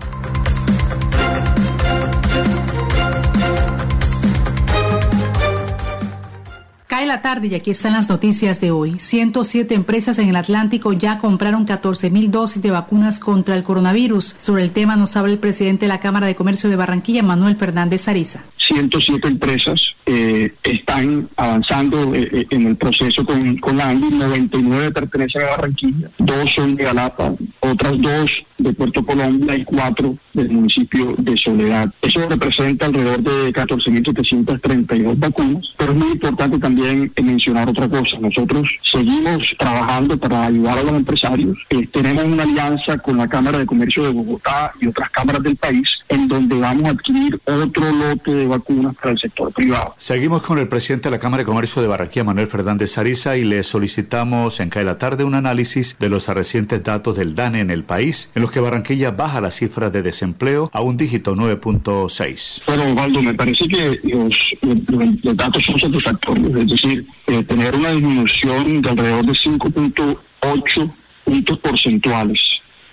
Cae 6.88 7.06
la 7.06 7.22
tarde 7.22 7.46
y 7.46 7.54
aquí 7.54 7.70
están 7.70 7.92
las 7.92 8.08
noticias 8.08 8.60
de 8.60 8.72
hoy. 8.72 8.98
107 8.98 9.72
empresas 9.72 10.18
en 10.18 10.30
el 10.30 10.34
Atlántico 10.34 10.92
ya 10.92 11.18
compraron 11.18 11.64
14 11.64 12.10
mil 12.10 12.32
dosis 12.32 12.60
de 12.60 12.72
vacunas 12.72 13.20
contra 13.20 13.54
el 13.54 13.62
coronavirus. 13.62 14.34
Sobre 14.36 14.64
el 14.64 14.72
tema 14.72 14.96
nos 14.96 15.16
habla 15.16 15.32
el 15.32 15.38
presidente 15.38 15.84
de 15.84 15.90
la 15.90 16.00
Cámara 16.00 16.26
de 16.26 16.34
Comercio 16.34 16.68
de 16.68 16.74
Barranquilla, 16.74 17.22
Manuel 17.22 17.54
Fernández 17.54 18.08
Ariza. 18.08 18.42
107 18.68 19.26
empresas 19.26 19.80
eh, 20.04 20.52
están 20.62 21.26
avanzando 21.36 22.14
eh, 22.14 22.28
eh, 22.32 22.46
en 22.50 22.66
el 22.66 22.76
proceso 22.76 23.24
con, 23.24 23.56
con 23.56 23.78
la 23.78 23.88
ANDI, 23.88 24.10
99 24.10 24.92
pertenecen 24.92 25.42
a 25.42 25.50
Barranquilla, 25.50 26.10
dos 26.18 26.52
son 26.54 26.76
de 26.76 26.84
Galapa, 26.84 27.32
otras 27.60 28.00
dos 28.00 28.30
de 28.58 28.72
Puerto 28.72 29.04
Colombia 29.04 29.54
y 29.54 29.64
cuatro 29.64 30.16
del 30.34 30.50
municipio 30.50 31.14
de 31.16 31.36
Soledad. 31.36 31.88
Eso 32.02 32.28
representa 32.28 32.86
alrededor 32.86 33.22
de 33.22 33.52
14.732 33.52 35.18
vacunas, 35.18 35.72
pero 35.76 35.92
es 35.92 35.98
muy 35.98 36.12
importante 36.12 36.58
también 36.58 37.10
mencionar 37.22 37.68
otra 37.68 37.88
cosa. 37.88 38.18
Nosotros 38.20 38.68
seguimos 38.90 39.54
trabajando 39.58 40.18
para 40.18 40.46
ayudar 40.46 40.78
a 40.78 40.82
los 40.82 40.92
empresarios. 40.92 41.56
tenemos 41.92 42.24
una 42.24 42.42
alianza 42.42 42.98
con 42.98 43.16
la 43.16 43.28
Cámara 43.28 43.58
de 43.58 43.66
Comercio 43.66 44.02
de 44.02 44.12
Bogotá 44.12 44.72
y 44.80 44.88
otras 44.88 45.08
cámaras 45.10 45.42
del 45.42 45.56
país 45.56 45.88
en 46.08 46.26
donde 46.26 46.58
vamos 46.58 46.84
a 46.86 46.90
adquirir 46.90 47.38
otro 47.46 47.92
lote 47.92 48.34
de 48.34 48.46
vacunas 48.46 48.57
para 48.60 49.12
el 49.12 49.18
sector 49.18 49.52
privado. 49.52 49.94
Seguimos 49.96 50.42
con 50.42 50.58
el 50.58 50.68
presidente 50.68 51.08
de 51.08 51.16
la 51.16 51.18
Cámara 51.18 51.42
de 51.42 51.46
Comercio 51.46 51.82
de 51.82 51.88
Barranquilla, 51.88 52.24
Manuel 52.24 52.46
Fernández 52.46 52.96
Ariza, 52.98 53.36
y 53.36 53.44
le 53.44 53.62
solicitamos 53.62 54.60
en 54.60 54.70
CAE 54.70 54.84
la 54.84 54.98
tarde 54.98 55.24
un 55.24 55.34
análisis 55.34 55.96
de 55.98 56.08
los 56.08 56.28
recientes 56.28 56.82
datos 56.82 57.16
del 57.16 57.34
DANE 57.34 57.60
en 57.60 57.70
el 57.70 57.84
país, 57.84 58.30
en 58.34 58.42
los 58.42 58.50
que 58.50 58.60
Barranquilla 58.60 59.10
baja 59.10 59.40
la 59.40 59.50
cifra 59.50 59.90
de 59.90 60.02
desempleo 60.02 60.70
a 60.72 60.80
un 60.80 60.96
dígito 60.96 61.34
9.6. 61.34 62.62
Bueno, 62.66 62.84
Osvaldo, 62.84 63.22
me 63.22 63.34
parece 63.34 63.68
que 63.68 64.00
los, 64.04 65.36
datos 65.36 65.64
son 65.64 65.78
satisfactorios, 65.78 66.56
es 66.56 66.68
decir, 66.68 67.06
eh, 67.26 67.42
tener 67.44 67.74
una 67.74 67.90
disminución 67.90 68.82
de 68.82 68.90
alrededor 68.90 69.26
de 69.26 69.32
5.8 69.32 70.92
puntos 71.24 71.58
porcentuales 71.58 72.40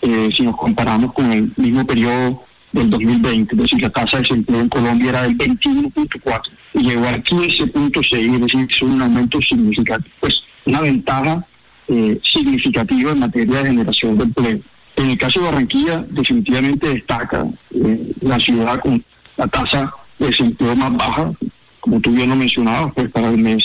eh, 0.02 0.30
si 0.36 0.44
nos 0.44 0.56
comparamos 0.56 1.14
con 1.14 1.32
el 1.32 1.52
mismo 1.56 1.86
periodo 1.86 2.44
del 2.76 2.90
2020, 2.90 3.56
es 3.56 3.62
decir, 3.62 3.82
la 3.82 3.90
tasa 3.90 4.18
de 4.18 4.24
desempleo 4.24 4.62
en 4.62 4.70
Colombia 4.70 5.10
era 5.10 5.24
del 5.24 5.38
21.4 5.38 6.42
y 6.74 6.84
llegó 6.84 7.08
a 7.08 7.14
15.6, 7.18 8.36
es 8.36 8.42
decir, 8.42 8.68
es 8.70 8.82
un 8.82 9.02
aumento 9.02 9.42
significativo. 9.42 10.16
Pues 10.20 10.42
una 10.66 10.82
ventaja 10.82 11.46
eh, 11.88 12.20
significativa 12.24 13.12
en 13.12 13.20
materia 13.20 13.60
de 13.60 13.70
generación 13.70 14.18
de 14.18 14.24
empleo. 14.24 14.60
En 14.98 15.10
el 15.10 15.18
caso 15.18 15.40
de 15.40 15.46
Barranquilla, 15.46 16.04
definitivamente 16.10 16.90
destaca 16.90 17.46
eh, 17.74 18.12
la 18.22 18.40
ciudad 18.40 18.80
con 18.80 19.04
la 19.38 19.48
tasa 19.48 19.92
de 20.20 20.28
desempleo 20.28 20.76
más 20.76 20.96
baja, 20.96 21.32
como 21.80 22.00
tú 22.00 22.12
bien 22.12 22.30
lo 22.30 22.36
mencionabas, 22.36 22.94
pues 22.94 23.12
para 23.12 23.30
el 23.30 23.38
mes 23.38 23.64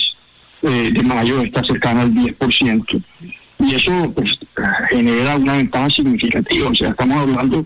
eh, 0.61 0.91
de 0.93 1.03
mayo 1.03 1.41
está 1.41 1.63
cercana 1.63 2.01
al 2.01 2.13
10%. 2.13 3.03
Y 3.59 3.75
eso 3.75 4.11
pues, 4.13 4.37
genera 4.89 5.35
una 5.35 5.53
ventaja 5.53 5.89
significativa, 5.89 6.69
o 6.69 6.75
sea, 6.75 6.89
estamos 6.89 7.17
hablando 7.17 7.65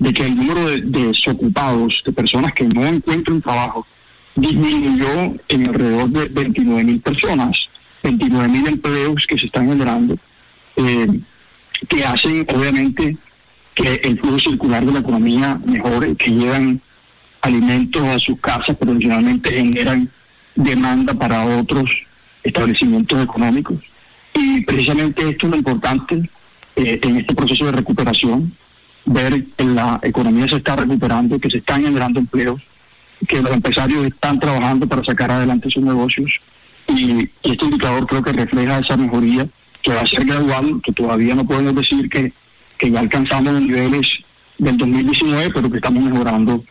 de 0.00 0.12
que 0.14 0.26
el 0.26 0.34
número 0.34 0.66
de, 0.66 0.80
desocupados, 0.80 2.02
de 2.04 2.12
personas 2.12 2.52
que 2.52 2.64
no 2.64 2.84
encuentran 2.86 3.40
trabajo, 3.40 3.86
disminuyó 4.34 5.34
en 5.48 5.68
alrededor 5.68 6.08
de 6.08 6.24
29 6.26 6.84
mil 6.84 7.00
personas, 7.00 7.68
29 8.02 8.48
mil 8.48 8.66
empleos 8.66 9.26
que 9.28 9.38
se 9.38 9.46
están 9.46 9.68
generando, 9.68 10.16
eh, 10.76 11.20
que 11.86 12.04
hacen 12.04 12.46
obviamente 12.48 13.16
que 13.74 14.00
el 14.02 14.18
flujo 14.18 14.40
circular 14.40 14.84
de 14.84 14.92
la 14.92 15.00
economía 15.00 15.60
mejore, 15.64 16.16
que 16.16 16.30
llevan 16.30 16.80
alimentos 17.42 18.02
a 18.02 18.18
sus 18.18 18.40
casas, 18.40 18.76
pero 18.78 18.92
generalmente 18.92 19.52
generan 19.52 20.10
demanda 20.54 21.12
para 21.12 21.44
otros 21.44 21.90
establecimientos 22.42 23.22
económicos. 23.22 23.76
Y 24.32 24.62
precisamente 24.62 25.28
esto 25.28 25.46
es 25.46 25.50
lo 25.50 25.56
importante 25.58 26.30
eh, 26.76 27.00
en 27.02 27.16
este 27.16 27.34
proceso 27.34 27.66
de 27.66 27.72
recuperación, 27.72 28.52
ver 29.12 29.44
que 29.56 29.64
la 29.64 29.98
economía 30.02 30.48
se 30.48 30.56
está 30.56 30.76
recuperando, 30.76 31.38
que 31.38 31.50
se 31.50 31.58
están 31.58 31.82
generando 31.82 32.20
empleos, 32.20 32.60
que 33.26 33.42
los 33.42 33.52
empresarios 33.52 34.04
están 34.04 34.38
trabajando 34.38 34.86
para 34.86 35.04
sacar 35.04 35.30
adelante 35.30 35.70
sus 35.70 35.82
negocios 35.82 36.30
y, 36.88 37.28
este 37.42 37.64
indicador 37.64 38.06
creo 38.06 38.22
que 38.22 38.32
refleja 38.32 38.78
esa 38.78 38.96
mejoría 38.96 39.46
que 39.82 39.92
va 39.92 40.02
a 40.02 40.06
ser 40.06 40.24
gradual, 40.24 40.80
que 40.82 40.92
todavía 40.92 41.34
no 41.34 41.44
podemos 41.44 41.74
decir 41.74 42.08
que, 42.08 42.32
que 42.78 42.90
ya 42.90 43.00
alcanzamos 43.00 43.52
los 43.54 43.62
niveles 43.62 44.08
del 44.58 44.76
2019, 44.76 45.50
pero 45.52 45.70
que 45.70 45.76
estamos 45.76 46.04
mejorando 46.04 46.62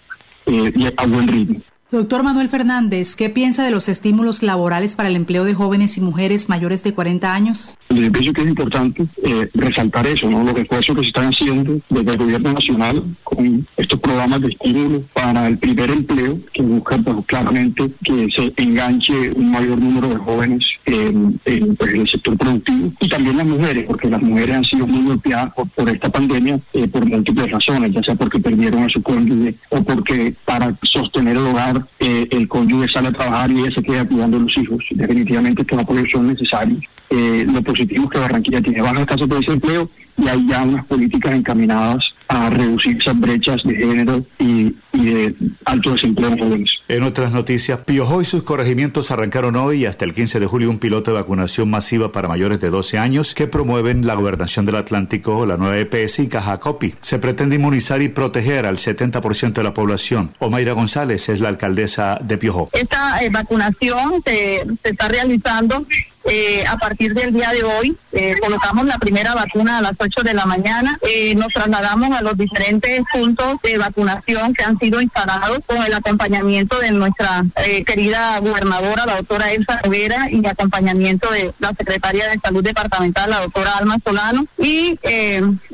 eh, 0.46 0.94
a 0.96 1.06
buen 1.06 1.28
ritmo. 1.28 1.60
Doctor 1.92 2.22
Manuel 2.22 2.50
Fernández, 2.50 3.16
¿qué 3.16 3.32
piensa 3.32 3.64
de 3.64 3.72
los 3.72 3.90
estímulos 3.90 4.44
laborales 4.44 4.96
para 4.96 5.10
el 5.10 5.16
empleo 5.16 5.44
de 5.44 5.56
jóvenes 5.56 5.98
y 5.98 6.02
mujeres 6.02 6.48
mayores 6.48 6.84
de 6.84 6.94
40 6.94 7.34
años? 7.34 7.80
Yo 7.90 8.12
pienso 8.12 8.32
que 8.32 8.42
es 8.42 8.48
importante 8.48 9.08
eh, 9.24 9.50
resaltar 9.56 10.06
eso, 10.06 10.30
¿no? 10.30 10.44
los 10.44 10.56
esfuerzos 10.56 10.96
que 10.96 11.02
se 11.02 11.08
están 11.08 11.34
haciendo 11.34 11.80
desde 11.90 12.12
el 12.12 12.18
gobierno 12.20 12.54
nacional 12.54 13.04
con 13.24 13.66
estos 13.76 14.00
programas 14.02 14.40
de 14.42 14.50
estímulo 14.50 15.02
para 15.14 15.48
el 15.48 15.58
primer 15.58 15.90
empleo, 15.90 16.38
que 16.54 16.62
buscan 16.62 17.04
pues, 17.04 17.26
claramente 17.26 17.90
que 18.04 18.30
se 18.30 18.54
enganche 18.58 19.32
un 19.32 19.50
mayor 19.50 19.80
número 19.80 20.10
de 20.10 20.18
jóvenes 20.18 20.68
en, 20.86 21.40
pues, 21.76 21.94
el 21.94 22.08
sector 22.08 22.38
productivo 22.38 22.94
y 23.00 23.10
también 23.10 23.38
las 23.38 23.48
mujeres, 23.48 23.86
porque 23.88 24.12
las 24.12 24.22
mujeres 24.22 24.58
han 24.58 24.66
sido 24.66 24.86
muy 24.86 25.08
golpeadas 25.08 25.54
por, 25.76 25.90
esta 25.90 26.10
pandemia 26.10 26.60
eh, 26.74 26.88
por 26.88 27.04
múltiples 27.04 27.50
razones, 27.50 27.92
ya 27.94 28.04
sea 28.04 28.14
porque 28.14 28.40
perdieron 28.40 28.84
a 28.84 28.90
su 28.90 29.02
cónyuge 29.02 29.56
o 29.70 29.82
porque 29.82 30.36
para 30.46 30.72
sostener 30.84 31.36
el 31.36 31.48
hogar 31.48 31.79
eh, 32.00 32.28
el 32.32 32.48
cónyuge 32.48 32.88
sale 32.90 33.10
a 33.10 33.12
trabajar 33.12 33.52
y 33.52 33.60
ella 33.60 33.72
se 33.72 33.84
queda 33.84 34.06
cuidando 34.06 34.38
a 34.38 34.42
los 34.42 34.58
hijos. 34.58 34.84
Definitivamente 34.92 35.62
estos 35.62 35.80
apoyos 35.80 36.10
son 36.12 36.28
necesarios. 36.28 36.84
Eh, 37.10 37.46
lo 37.52 37.62
positivo 37.62 38.06
es 38.06 38.10
que 38.12 38.20
Barranquilla 38.20 38.62
tiene 38.62 38.82
bajas 38.82 39.06
tasas 39.08 39.28
de 39.28 39.36
desempleo 39.38 39.90
y 40.18 40.28
hay 40.28 40.48
ya 40.48 40.64
unas 40.64 40.86
políticas 40.86 41.34
encaminadas 41.34 42.14
a 42.30 42.50
reducir 42.52 42.98
esas 42.98 43.20
brechas 43.20 43.64
de 43.64 43.76
género 43.76 44.24
y, 44.38 44.76
de 44.94 45.34
alto 45.66 45.94
desempleo 45.94 46.30
en 46.30 46.40
jóvenes. 46.40 46.72
En 46.88 47.04
otras 47.04 47.34
noticias, 47.34 47.80
Piojo 47.80 48.22
y 48.22 48.26
sus 48.26 48.44
corregimientos 48.44 49.12
arrancaron 49.12 49.56
hoy 49.56 49.82
y 49.82 49.86
hasta 49.88 50.06
el 50.06 50.14
15 50.14 50.40
de 50.40 50.46
julio 50.46 50.70
un 50.70 50.78
piloto 50.78 51.12
de 51.12 51.18
vacunación 51.18 51.70
masiva 51.70 52.12
para 52.12 52.28
mayores 52.28 52.60
de 52.60 52.70
12 52.70 53.00
años 53.00 53.34
que 53.34 53.48
promueven 53.48 54.06
la 54.06 54.14
Gobernación 54.14 54.66
del 54.66 54.76
Atlántico, 54.76 55.46
la 55.46 55.58
nueva 55.58 55.78
EPS 55.80 56.20
y 56.20 56.28
Caja 56.28 56.60
Copi. 56.60 56.94
Se 57.02 57.18
pretende 57.18 57.56
inmunizar 57.56 58.02
y 58.02 58.10
proteger 58.10 58.68
al 58.68 58.78
70% 58.78 59.54
de 59.54 59.64
la 59.64 59.74
población. 59.74 60.32
Omaira 60.38 60.74
González 60.74 61.30
es 61.30 61.40
la 61.40 61.50
alcaldesa 61.50 62.20
de 62.22 62.38
Piojo. 62.38 62.70
Esta 62.74 63.24
eh, 63.24 63.30
vacunación 63.30 64.22
se, 64.24 64.66
se 64.84 64.90
está 64.90 65.08
realizando 65.08 65.86
eh, 66.30 66.64
a 66.68 66.78
partir 66.78 67.14
del 67.14 67.34
día 67.34 67.50
de 67.50 67.64
hoy 67.64 67.98
eh, 68.12 68.36
colocamos 68.40 68.86
la 68.86 68.98
primera 69.00 69.34
vacuna 69.34 69.80
a 69.80 69.82
las 69.82 69.94
8 69.98 70.22
de 70.24 70.34
la 70.34 70.46
mañana. 70.46 70.98
Eh, 71.02 71.34
nos 71.36 71.48
trasladamos 71.48 72.16
a 72.16 72.22
los 72.22 72.38
diferentes 72.38 73.02
puntos 73.12 73.56
de 73.64 73.78
vacunación 73.78 74.54
que 74.54 74.64
han 74.64 74.78
sido 74.78 75.02
instalados 75.02 75.60
con 75.66 75.84
el 75.84 75.94
acompañamiento 75.94 76.80
de 76.80 76.92
nuestra 76.92 77.44
querida 77.86 78.40
gobernadora, 78.40 79.06
la 79.06 79.18
doctora 79.18 79.52
Elsa 79.52 79.80
Rivera, 79.84 80.30
y 80.30 80.46
acompañamiento 80.46 81.32
de 81.32 81.54
la 81.60 81.70
secretaria 81.70 82.30
de 82.30 82.40
Salud 82.40 82.64
Departamental, 82.64 83.30
la 83.30 83.42
doctora 83.42 83.78
Alma 83.78 83.98
Solano. 84.04 84.46
Y 84.58 84.98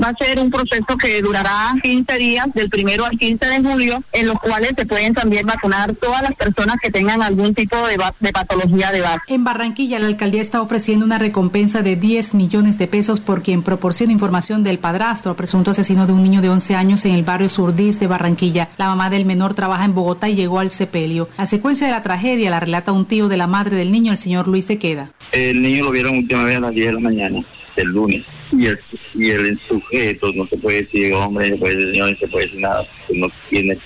va 0.02 0.10
a 0.10 0.16
ser 0.16 0.40
un 0.40 0.52
proceso 0.52 0.98
que 0.98 1.22
durará 1.22 1.74
15 1.82 2.18
días, 2.18 2.48
del 2.54 2.70
primero 2.70 3.06
al 3.06 3.18
15 3.18 3.46
de 3.46 3.60
julio, 3.62 4.04
en 4.14 4.28
los 4.28 4.40
cuales 4.40 4.72
se 4.78 4.86
pueden 4.86 5.14
también 5.14 5.46
vacunar 5.46 5.94
todas 5.96 6.22
las 6.22 6.34
personas 6.34 6.78
que 6.82 6.92
tengan 6.92 7.22
algún 7.22 7.54
tipo 7.54 7.76
de, 7.88 7.98
de 8.20 8.32
patología 8.32 8.92
de 8.92 9.02
base. 9.02 9.22
En 9.28 9.44
Barranquilla, 9.44 10.00
la 10.00 10.08
alcaldía 10.08 10.45
está 10.46 10.62
ofreciendo 10.62 11.06
una 11.06 11.18
recompensa 11.18 11.82
de 11.82 11.96
10 11.96 12.36
millones 12.36 12.78
de 12.78 12.86
pesos 12.86 13.20
por 13.20 13.42
quien 13.42 13.64
proporcione 13.64 14.14
información 14.14 14.64
del 14.64 14.78
padrastro, 14.78 15.36
presunto 15.36 15.72
asesino 15.72 16.06
de 16.06 16.14
un 16.14 16.22
niño 16.22 16.40
de 16.44 16.50
11 16.50 16.76
años 16.76 17.04
en 17.06 17.14
el 17.14 17.24
barrio 17.24 17.50
Surdís 17.50 18.00
de 18.00 18.06
Barranquilla. 18.06 18.70
La 18.78 18.86
mamá 18.86 19.10
del 19.10 19.26
menor 19.26 19.56
trabaja 19.56 19.86
en 19.86 19.96
Bogotá 19.96 20.30
y 20.30 20.36
llegó 20.36 20.60
al 20.60 20.70
sepelio. 20.70 21.30
La 21.40 21.48
secuencia 21.48 21.88
de 21.88 21.94
la 21.94 22.04
tragedia 22.04 22.52
la 22.52 22.60
relata 22.60 22.92
un 22.92 23.08
tío 23.08 23.28
de 23.28 23.38
la 23.38 23.48
madre 23.48 23.76
del 23.76 23.92
niño, 23.92 24.12
el 24.12 24.20
señor 24.20 24.48
Luis 24.48 24.66
Sequeda. 24.66 25.10
El 25.32 25.64
niño 25.64 25.86
lo 25.86 25.92
vieron 25.92 26.16
última 26.16 26.44
vez 26.44 26.58
a 26.58 26.60
las 26.60 26.76
10 26.76 26.86
de 26.86 26.94
la 26.94 27.00
mañana, 27.00 27.44
el 27.76 27.88
lunes. 27.88 28.24
Y 28.52 28.68
el, 28.68 28.80
y 29.16 29.32
el 29.32 29.60
sujeto, 29.68 30.32
no 30.36 30.46
se 30.46 30.58
puede 30.58 30.84
decir 30.84 31.12
hombre, 31.16 31.50
no 31.50 31.56
se 31.56 31.60
puede 31.60 31.76
decir 31.76 31.92
señor, 31.92 32.12
no 32.12 32.18
se 32.18 32.28
puede 32.28 32.46
decir 32.46 32.62
nada, 32.62 32.86
no 33.10 33.28
tiene 33.50 33.78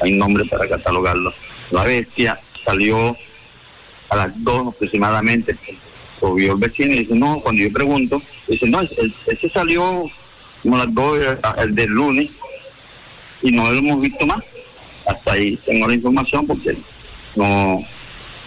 hay 0.00 0.12
nombre 0.12 0.46
para 0.46 0.66
catalogarlo. 0.66 1.32
La 1.70 1.84
bestia 1.84 2.40
salió 2.64 3.14
a 4.08 4.16
las 4.16 4.44
2 4.44 4.74
aproximadamente 4.74 5.56
vio 6.34 6.52
el 6.52 6.58
vecino 6.58 6.92
y 6.92 7.00
dice, 7.00 7.14
no, 7.14 7.40
cuando 7.40 7.62
yo 7.62 7.72
pregunto, 7.72 8.22
dice, 8.48 8.66
no, 8.66 8.80
ese 9.26 9.48
salió 9.48 10.04
como 10.62 10.76
las 10.78 10.92
dos 10.92 11.18
el 11.58 11.74
del 11.74 11.90
lunes 11.90 12.30
y 13.42 13.52
no 13.52 13.70
lo 13.70 13.78
hemos 13.78 14.00
visto 14.00 14.26
más. 14.26 14.42
Hasta 15.06 15.32
ahí 15.32 15.56
tengo 15.64 15.86
la 15.86 15.94
información 15.94 16.46
porque 16.46 16.76
no 17.36 17.84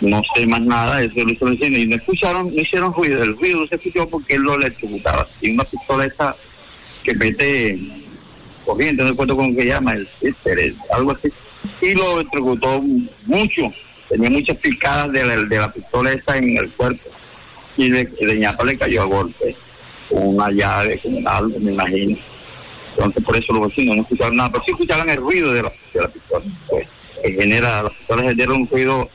no 0.01 0.21
sé 0.33 0.47
más 0.47 0.61
nada, 0.61 1.03
eso 1.03 1.25
lo 1.25 1.31
hizo 1.31 1.47
el 1.47 1.57
vecino 1.57 1.77
y 1.77 1.85
no 1.85 1.97
escucharon, 1.97 2.53
no 2.55 2.61
hicieron 2.61 2.93
ruido, 2.93 3.21
el 3.21 3.35
ruido 3.37 3.67
se 3.67 3.75
escuchó 3.75 4.07
porque 4.07 4.35
él 4.35 4.43
lo 4.43 4.55
electrocutaba. 4.55 5.27
Y 5.41 5.51
una 5.51 5.63
pistola 5.65 6.05
esa 6.05 6.35
que 7.03 7.13
mete 7.15 7.77
corriente, 8.65 9.03
no 9.03 9.09
recuerdo 9.09 9.35
cómo 9.35 9.53
se 9.53 9.65
llama, 9.65 9.93
el, 9.93 10.07
algo 10.93 11.11
así. 11.11 11.29
Y 11.81 11.93
lo 11.95 12.19
electrocutó 12.19 12.81
mucho, 13.25 13.73
tenía 14.07 14.29
muchas 14.29 14.57
picadas 14.57 15.11
de 15.11 15.25
la, 15.25 15.35
de 15.35 15.57
la 15.57 15.71
pistola 15.71 16.13
esa 16.13 16.37
en 16.37 16.57
el 16.57 16.69
cuerpo 16.71 17.09
y 17.79 17.89
de, 17.89 18.05
de 18.05 18.65
le 18.65 18.77
cayó 18.77 19.01
a 19.01 19.05
golpe 19.05 19.55
una 20.09 20.51
llave, 20.51 20.99
con 20.99 21.27
algo, 21.27 21.59
me 21.59 21.71
imagino. 21.71 22.17
Entonces 22.91 23.23
por 23.23 23.37
eso 23.37 23.53
los 23.53 23.67
vecinos 23.67 23.95
no 23.95 24.01
escucharon 24.01 24.35
nada, 24.35 24.51
pero 24.51 24.63
sí 24.65 24.71
escuchaban 24.71 25.09
el 25.09 25.17
ruido 25.17 25.53
de 25.53 25.63
la, 25.63 25.71
de 25.93 26.01
la 26.01 26.07
pistola. 26.07 26.45
Pues, 26.67 26.87
que 27.23 27.33
genera, 27.33 27.83
las 27.83 27.93
pistolas 27.93 28.25
generan 28.25 28.61
un 28.61 28.67
ruido 28.67 29.09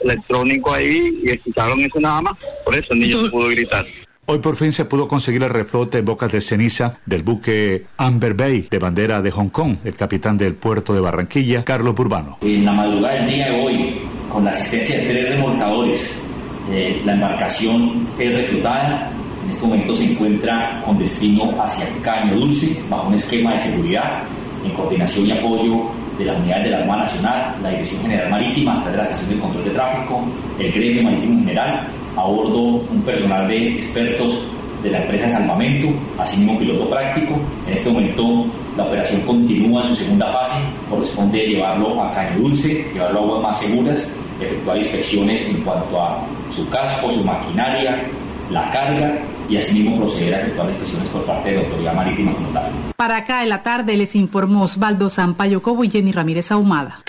electrónico 0.00 0.72
ahí 0.72 1.20
y 1.22 1.30
escucharon 1.30 1.80
eso 1.80 2.00
nada 2.00 2.22
más. 2.22 2.36
Por 2.64 2.74
eso 2.74 2.92
el 2.94 3.00
niño 3.00 3.22
no 3.22 3.30
pudo 3.30 3.48
gritar. 3.48 3.86
Hoy 4.26 4.40
por 4.40 4.56
fin 4.56 4.72
se 4.72 4.84
pudo 4.84 5.08
conseguir 5.08 5.42
el 5.42 5.50
reflote 5.50 5.98
en 5.98 6.04
bocas 6.04 6.30
de 6.30 6.40
ceniza 6.40 6.98
del 7.06 7.22
buque 7.22 7.86
Amber 7.96 8.34
Bay 8.34 8.68
de 8.70 8.78
bandera 8.78 9.22
de 9.22 9.30
Hong 9.30 9.48
Kong, 9.48 9.76
el 9.84 9.94
capitán 9.94 10.36
del 10.36 10.54
puerto 10.54 10.92
de 10.92 11.00
Barranquilla, 11.00 11.64
Carlos 11.64 11.94
Urbano. 11.98 12.38
En 12.42 12.64
la 12.64 12.72
madrugada 12.72 13.14
del 13.14 13.30
día 13.30 13.50
de 13.50 13.60
hoy, 13.60 13.94
con 14.30 14.44
la 14.44 14.50
asistencia 14.50 14.98
de 14.98 15.06
tres 15.06 15.30
remolcadores 15.30 16.22
eh, 16.70 17.00
la 17.04 17.14
embarcación 17.14 18.06
es 18.18 18.34
reflotada, 18.36 19.10
en 19.44 19.50
este 19.50 19.66
momento 19.66 19.96
se 19.96 20.12
encuentra 20.12 20.82
con 20.84 20.98
destino 20.98 21.50
hacia 21.62 21.86
Caño 22.02 22.34
Dulce, 22.34 22.78
bajo 22.90 23.08
un 23.08 23.14
esquema 23.14 23.52
de 23.54 23.58
seguridad, 23.58 24.22
en 24.64 24.72
coordinación 24.72 25.26
y 25.26 25.32
apoyo 25.32 25.82
de 26.18 26.24
las 26.26 26.38
unidades 26.38 26.64
de 26.64 26.70
la 26.70 26.78
Armada 26.78 27.02
Nacional, 27.02 27.54
la 27.62 27.70
Dirección 27.70 28.02
General 28.02 28.30
Marítima, 28.30 28.72
a 28.72 28.82
través 28.82 28.92
de 28.92 28.96
la 28.98 29.02
Estación 29.04 29.30
de 29.30 29.38
Control 29.38 29.64
de 29.64 29.70
Tráfico, 29.70 30.24
el 30.58 30.72
Gremio 30.72 31.02
Marítimo 31.04 31.38
General, 31.40 31.80
a 32.16 32.22
bordo 32.24 32.60
un 32.60 33.02
personal 33.06 33.48
de 33.48 33.76
expertos 33.76 34.40
de 34.82 34.90
la 34.90 35.02
empresa 35.02 35.30
Salvamento, 35.30 35.88
así 36.18 36.38
mismo 36.38 36.58
piloto 36.58 36.88
práctico. 36.90 37.34
En 37.66 37.74
este 37.74 37.90
momento 37.90 38.44
la 38.76 38.84
operación 38.84 39.20
continúa 39.22 39.82
en 39.82 39.88
su 39.88 39.94
segunda 39.94 40.26
fase, 40.26 40.60
corresponde 40.90 41.46
llevarlo 41.46 42.02
a 42.02 42.12
Caño 42.12 42.40
Dulce, 42.40 42.86
llevarlo 42.92 43.20
a 43.20 43.22
aguas 43.22 43.42
más 43.42 43.60
seguras 43.60 44.12
efectuar 44.40 44.76
inspecciones 44.76 45.48
en 45.48 45.62
cuanto 45.62 46.02
a 46.02 46.24
su 46.50 46.68
casco, 46.68 47.10
su 47.10 47.24
maquinaria, 47.24 48.04
la 48.50 48.70
carga 48.70 49.18
y 49.48 49.56
asimismo 49.56 49.98
proceder 49.98 50.34
a 50.34 50.40
efectuar 50.40 50.68
inspecciones 50.68 51.08
por 51.08 51.24
parte 51.24 51.50
de 51.50 51.56
la 51.56 51.62
Autoridad 51.62 51.94
Marítima 51.94 52.32
como 52.32 52.48
tal. 52.48 52.70
Para 52.96 53.18
acá 53.18 53.42
en 53.42 53.48
la 53.48 53.62
tarde 53.62 53.96
les 53.96 54.14
informó 54.14 54.64
Osvaldo 54.64 55.08
Sampaio 55.08 55.62
Cobo 55.62 55.84
y 55.84 55.90
Jenny 55.90 56.12
Ramírez 56.12 56.50
Ahumada. 56.52 57.02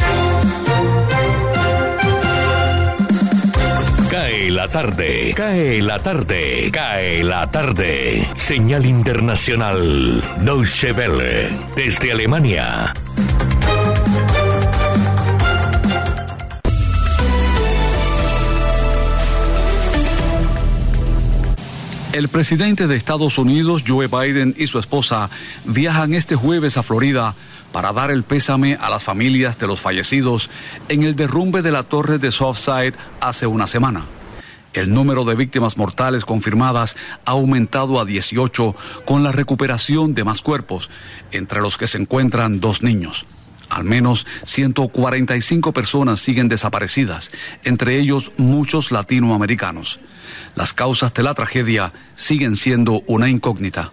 Cae 4.10 4.50
la 4.50 4.68
tarde, 4.68 5.34
cae 5.36 5.82
la 5.82 6.00
tarde, 6.00 6.70
cae 6.72 7.24
la 7.24 7.52
tarde. 7.52 8.28
Señal 8.34 8.86
internacional, 8.86 10.24
Deutsche 10.42 10.92
Welle, 10.94 11.50
desde 11.76 12.12
Alemania. 12.12 12.94
El 22.12 22.28
presidente 22.28 22.88
de 22.88 22.96
Estados 22.96 23.38
Unidos, 23.38 23.84
Joe 23.88 24.08
Biden, 24.08 24.56
y 24.58 24.66
su 24.66 24.80
esposa 24.80 25.30
viajan 25.66 26.16
este 26.16 26.36
jueves 26.36 26.76
a 26.78 26.84
Florida 26.84 27.36
para 27.72 27.94
dar 27.94 28.10
el 28.10 28.24
pésame 28.24 28.80
a 28.82 28.90
las 28.90 29.04
familias 29.04 29.60
de 29.60 29.68
los 29.68 29.80
fallecidos 29.80 30.50
en 30.90 31.04
el 31.04 31.16
derrumbe 31.16 31.62
de 31.62 31.72
la 31.72 31.84
torre 31.84 32.18
de 32.18 32.32
Southside 32.32 32.96
hace 33.22 33.46
una 33.46 33.68
semana. 33.68 34.06
El 34.74 34.92
número 34.92 35.24
de 35.24 35.36
víctimas 35.36 35.78
mortales 35.78 36.26
confirmadas 36.26 36.96
ha 37.26 37.32
aumentado 37.32 38.00
a 38.00 38.06
18 38.06 38.76
con 39.06 39.24
la 39.24 39.32
recuperación 39.32 40.16
de 40.16 40.24
más 40.24 40.42
cuerpos, 40.42 40.90
entre 41.32 41.62
los 41.62 41.78
que 41.78 41.86
se 41.86 42.00
encuentran 42.00 42.60
dos 42.60 42.82
niños. 42.82 43.28
Al 43.70 43.84
menos 43.84 44.26
145 44.46 45.74
personas 45.74 46.20
siguen 46.20 46.50
desaparecidas, 46.50 47.30
entre 47.64 47.98
ellos 48.00 48.32
muchos 48.38 48.92
latinoamericanos. 48.92 50.02
Las 50.56 50.74
causas 50.74 51.14
de 51.14 51.24
la 51.24 51.34
tragedia 51.34 51.94
siguen 52.16 52.58
siendo 52.58 53.04
una 53.08 53.30
incógnita. 53.30 53.92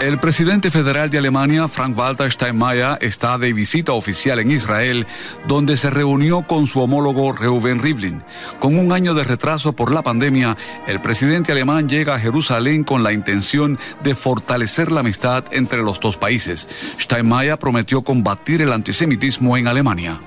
El 0.00 0.18
presidente 0.18 0.70
federal 0.70 1.10
de 1.10 1.18
Alemania, 1.18 1.68
Frank-Walter 1.68 2.32
Steinmeier, 2.32 2.96
está 3.02 3.36
de 3.36 3.52
visita 3.52 3.92
oficial 3.92 4.38
en 4.38 4.50
Israel, 4.50 5.06
donde 5.46 5.76
se 5.76 5.90
reunió 5.90 6.46
con 6.46 6.66
su 6.66 6.80
homólogo 6.80 7.32
Reuven 7.32 7.80
Rivlin. 7.80 8.22
Con 8.60 8.78
un 8.78 8.92
año 8.92 9.12
de 9.12 9.24
retraso 9.24 9.74
por 9.74 9.92
la 9.92 10.02
pandemia, 10.02 10.56
el 10.86 11.02
presidente 11.02 11.52
alemán 11.52 11.86
llega 11.86 12.14
a 12.14 12.18
Jerusalén 12.18 12.82
con 12.82 13.02
la 13.02 13.12
intención 13.12 13.78
de 14.02 14.14
fortalecer 14.14 14.90
la 14.90 15.00
amistad 15.00 15.44
entre 15.50 15.82
los 15.82 16.00
dos 16.00 16.16
países. 16.16 16.66
Steinmeier 16.98 17.58
prometió 17.58 18.00
combatir 18.00 18.62
el 18.62 18.72
antisemitismo 18.72 19.58
en 19.58 19.68
Alemania. 19.68 20.18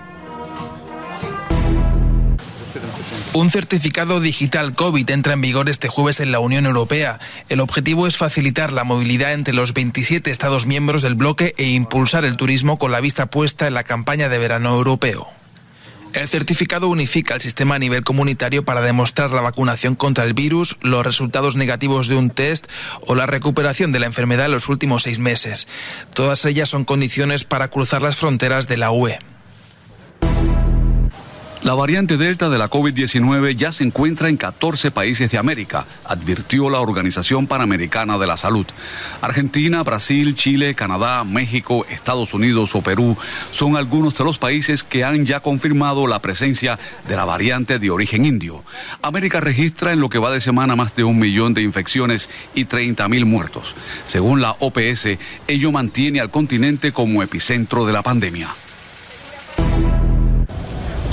Un 3.34 3.50
certificado 3.50 4.19
digital 4.19 4.76
COVID 4.76 5.10
entra 5.10 5.34
en 5.34 5.41
vigor 5.41 5.67
este 5.67 5.88
jueves 5.88 6.19
en 6.19 6.32
la 6.32 6.39
Unión 6.39 6.67
Europea. 6.67 7.19
El 7.50 7.62
objetivo 7.62 8.06
es 8.06 8.15
facilitar 8.15 8.72
la 8.72 8.84
movilidad 8.84 9.34
entre 9.34 9.56
los 9.56 9.74
27 9.74 10.30
Estados 10.30 10.67
miembros 10.67 11.02
del 11.02 11.15
bloque 11.15 11.56
e 11.58 11.63
impulsar 11.63 12.26
el 12.26 12.38
turismo 12.38 12.78
con 12.78 12.91
la 12.91 13.02
vista 13.02 13.26
puesta 13.26 13.65
en 13.65 13.74
la 13.74 13.84
campaña 13.84 14.30
de 14.30 14.38
verano 14.38 14.76
europeo. 14.76 15.28
El 16.13 16.28
certificado 16.28 16.88
unifica 16.89 17.34
el 17.34 17.41
sistema 17.41 17.74
a 17.74 17.80
nivel 17.80 18.04
comunitario 18.04 18.65
para 18.65 18.82
demostrar 18.82 19.32
la 19.32 19.41
vacunación 19.41 19.96
contra 19.96 20.26
el 20.26 20.36
virus, 20.36 20.78
los 20.82 21.04
resultados 21.04 21.56
negativos 21.56 22.08
de 22.08 22.15
un 22.15 22.30
test 22.30 22.67
o 23.08 23.15
la 23.15 23.26
recuperación 23.26 23.91
de 23.91 24.00
la 24.00 24.06
enfermedad 24.06 24.46
en 24.46 24.52
los 24.52 24.69
últimos 24.69 25.04
seis 25.04 25.17
meses. 25.17 25.67
Todas 26.13 26.46
ellas 26.46 26.69
son 26.69 26.86
condiciones 26.86 27.46
para 27.46 27.69
cruzar 27.69 28.04
las 28.04 28.17
fronteras 28.17 28.67
de 28.67 28.78
la 28.78 28.91
UE. 28.91 29.17
La 31.63 31.76
variante 31.76 32.17
Delta 32.17 32.49
de 32.49 32.58
la 32.58 32.69
COVID-19 32.69 33.56
ya 33.56 33.71
se 33.71 33.86
encuentra 33.86 34.28
en 34.28 34.36
14 34.36 34.91
países 34.91 35.32
de 35.32 35.38
América, 35.38 35.86
advirtió 36.04 36.69
la 36.69 36.82
Organización 36.82 37.47
Panamericana 37.47 38.17
de 38.17 38.28
la 38.28 38.36
Salud. 38.36 38.65
Argentina, 39.21 39.82
Brasil, 39.82 40.36
Chile, 40.36 40.76
Canadá, 40.76 41.23
México, 41.23 41.86
Estados 41.89 42.34
Unidos 42.34 42.76
o 42.76 42.82
Perú 42.82 43.15
son 43.52 43.78
algunos 43.78 44.13
de 44.13 44.26
los 44.26 44.39
países 44.39 44.84
que 44.84 45.06
han 45.06 45.26
ya 45.26 45.39
confirmado 45.39 46.06
la 46.06 46.21
presencia 46.21 46.78
de 47.08 47.15
la 47.15 47.23
variante 47.23 47.80
de 47.80 47.89
origen 47.91 48.26
indio. 48.26 48.65
América 49.02 49.39
registra 49.39 49.93
en 49.93 50.02
lo 50.02 50.10
que 50.10 50.19
va 50.19 50.32
de 50.32 50.41
semana 50.41 50.76
más 50.76 50.93
de 50.95 51.06
un 51.06 51.17
millón 51.17 51.54
de 51.54 51.62
infecciones 51.62 52.30
y 52.54 52.65
30 52.65 53.08
mil 53.08 53.26
muertos. 53.26 53.73
Según 54.06 54.41
la 54.41 54.58
OPS, 54.60 55.17
ello 55.47 55.71
mantiene 55.71 56.19
al 56.19 56.30
continente 56.30 56.91
como 56.91 57.23
epicentro 57.23 57.86
de 57.86 57.93
la 57.93 58.04
pandemia. 58.04 58.54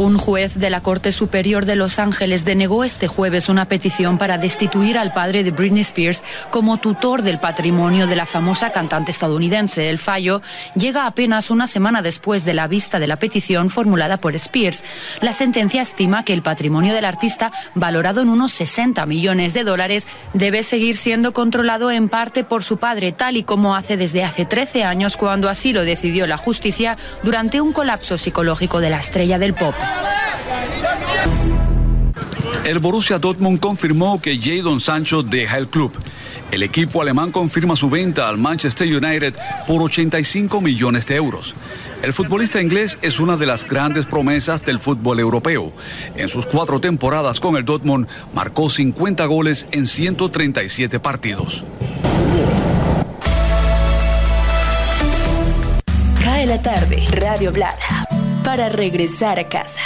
Un 0.00 0.16
juez 0.16 0.54
de 0.54 0.70
la 0.70 0.82
Corte 0.82 1.12
Superior 1.12 1.66
de 1.66 1.76
Los 1.76 1.98
Ángeles 1.98 2.46
denegó 2.46 2.84
este 2.84 3.06
jueves 3.06 3.50
una 3.50 3.68
petición 3.68 4.16
para 4.16 4.38
destituir 4.38 4.96
al 4.96 5.12
padre 5.12 5.44
de 5.44 5.50
Britney 5.50 5.82
Spears 5.82 6.22
como 6.48 6.78
tutor 6.78 7.20
del 7.20 7.38
patrimonio 7.38 8.06
de 8.06 8.16
la 8.16 8.24
famosa 8.24 8.70
cantante 8.70 9.10
estadounidense. 9.10 9.90
El 9.90 9.98
fallo 9.98 10.40
llega 10.74 11.04
apenas 11.04 11.50
una 11.50 11.66
semana 11.66 12.00
después 12.00 12.46
de 12.46 12.54
la 12.54 12.66
vista 12.66 12.98
de 12.98 13.08
la 13.08 13.18
petición 13.18 13.68
formulada 13.68 14.22
por 14.22 14.34
Spears. 14.36 14.84
La 15.20 15.34
sentencia 15.34 15.82
estima 15.82 16.24
que 16.24 16.32
el 16.32 16.40
patrimonio 16.40 16.94
del 16.94 17.04
artista, 17.04 17.52
valorado 17.74 18.22
en 18.22 18.30
unos 18.30 18.52
60 18.52 19.04
millones 19.04 19.52
de 19.52 19.64
dólares, 19.64 20.08
debe 20.32 20.62
seguir 20.62 20.96
siendo 20.96 21.34
controlado 21.34 21.90
en 21.90 22.08
parte 22.08 22.42
por 22.42 22.64
su 22.64 22.78
padre, 22.78 23.12
tal 23.12 23.36
y 23.36 23.42
como 23.42 23.76
hace 23.76 23.98
desde 23.98 24.24
hace 24.24 24.46
13 24.46 24.82
años 24.82 25.18
cuando 25.18 25.50
así 25.50 25.74
lo 25.74 25.84
decidió 25.84 26.26
la 26.26 26.38
justicia 26.38 26.96
durante 27.22 27.60
un 27.60 27.74
colapso 27.74 28.16
psicológico 28.16 28.80
de 28.80 28.88
la 28.88 28.98
estrella 28.98 29.38
del 29.38 29.52
pop. 29.52 29.74
El 32.64 32.78
Borussia 32.78 33.18
Dortmund 33.18 33.58
confirmó 33.58 34.20
que 34.20 34.38
Jadon 34.38 34.78
Sancho 34.78 35.22
deja 35.22 35.58
el 35.58 35.68
club. 35.68 35.92
El 36.50 36.62
equipo 36.62 37.02
alemán 37.02 37.32
confirma 37.32 37.74
su 37.74 37.90
venta 37.90 38.28
al 38.28 38.38
Manchester 38.38 38.86
United 38.86 39.34
por 39.66 39.82
85 39.82 40.60
millones 40.60 41.06
de 41.06 41.16
euros. 41.16 41.54
El 42.02 42.12
futbolista 42.12 42.62
inglés 42.62 42.98
es 43.02 43.20
una 43.20 43.36
de 43.36 43.46
las 43.46 43.66
grandes 43.68 44.06
promesas 44.06 44.64
del 44.64 44.78
fútbol 44.78 45.20
europeo. 45.20 45.72
En 46.16 46.28
sus 46.28 46.46
cuatro 46.46 46.80
temporadas 46.80 47.40
con 47.40 47.56
el 47.56 47.64
Dortmund 47.64 48.06
marcó 48.32 48.70
50 48.70 49.26
goles 49.26 49.66
en 49.72 49.86
137 49.86 50.98
partidos. 51.00 51.62
Cae 56.22 56.46
la 56.46 56.62
tarde, 56.62 57.04
Radio 57.10 57.52
Blada, 57.52 57.99
para 58.44 58.68
regresar 58.68 59.38
a 59.38 59.48
casa. 59.48 59.80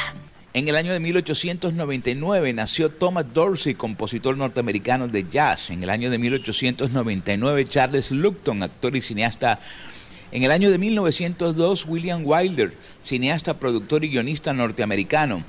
En 0.53 0.69
el 0.69 0.77
año 0.77 0.93
de 0.93 1.01
1899 1.01 2.53
nació 2.53 2.91
Thomas 2.91 3.27
Dorsey, 3.35 3.75
compositor 3.75 4.37
norteamericano 4.37 5.09
de 5.09 5.27
jazz. 5.29 5.71
En 5.71 5.83
el 5.83 5.91
año 5.91 6.11
de 6.11 6.19
1899 6.19 7.65
Charles 7.67 8.11
Lupton, 8.11 8.63
actor 8.63 8.95
y 8.95 9.01
cineasta. 9.01 9.59
En 10.31 10.43
el 10.43 10.51
año 10.51 10.71
de 10.71 10.79
1902 10.79 11.87
William 11.87 12.23
Wilder, 12.25 12.75
cineasta, 13.03 13.55
productor 13.55 14.05
y 14.05 14.11
guionista 14.11 14.53
norteamericano. 14.53 15.43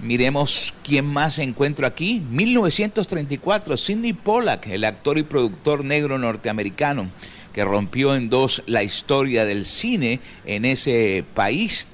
Miremos 0.00 0.72
quién 0.84 1.06
más 1.06 1.34
se 1.34 1.42
encuentra 1.42 1.88
aquí. 1.88 2.22
1934 2.30 3.76
Sidney 3.76 4.12
Pollack, 4.12 4.68
el 4.68 4.84
actor 4.84 5.18
y 5.18 5.22
productor 5.22 5.84
negro 5.84 6.18
norteamericano 6.18 7.08
que 7.52 7.64
rompió 7.64 8.14
en 8.14 8.30
dos 8.30 8.62
la 8.66 8.82
historia 8.82 9.44
del 9.44 9.64
cine 9.64 10.20
en 10.44 10.64
ese 10.64 11.24
país. 11.34 11.86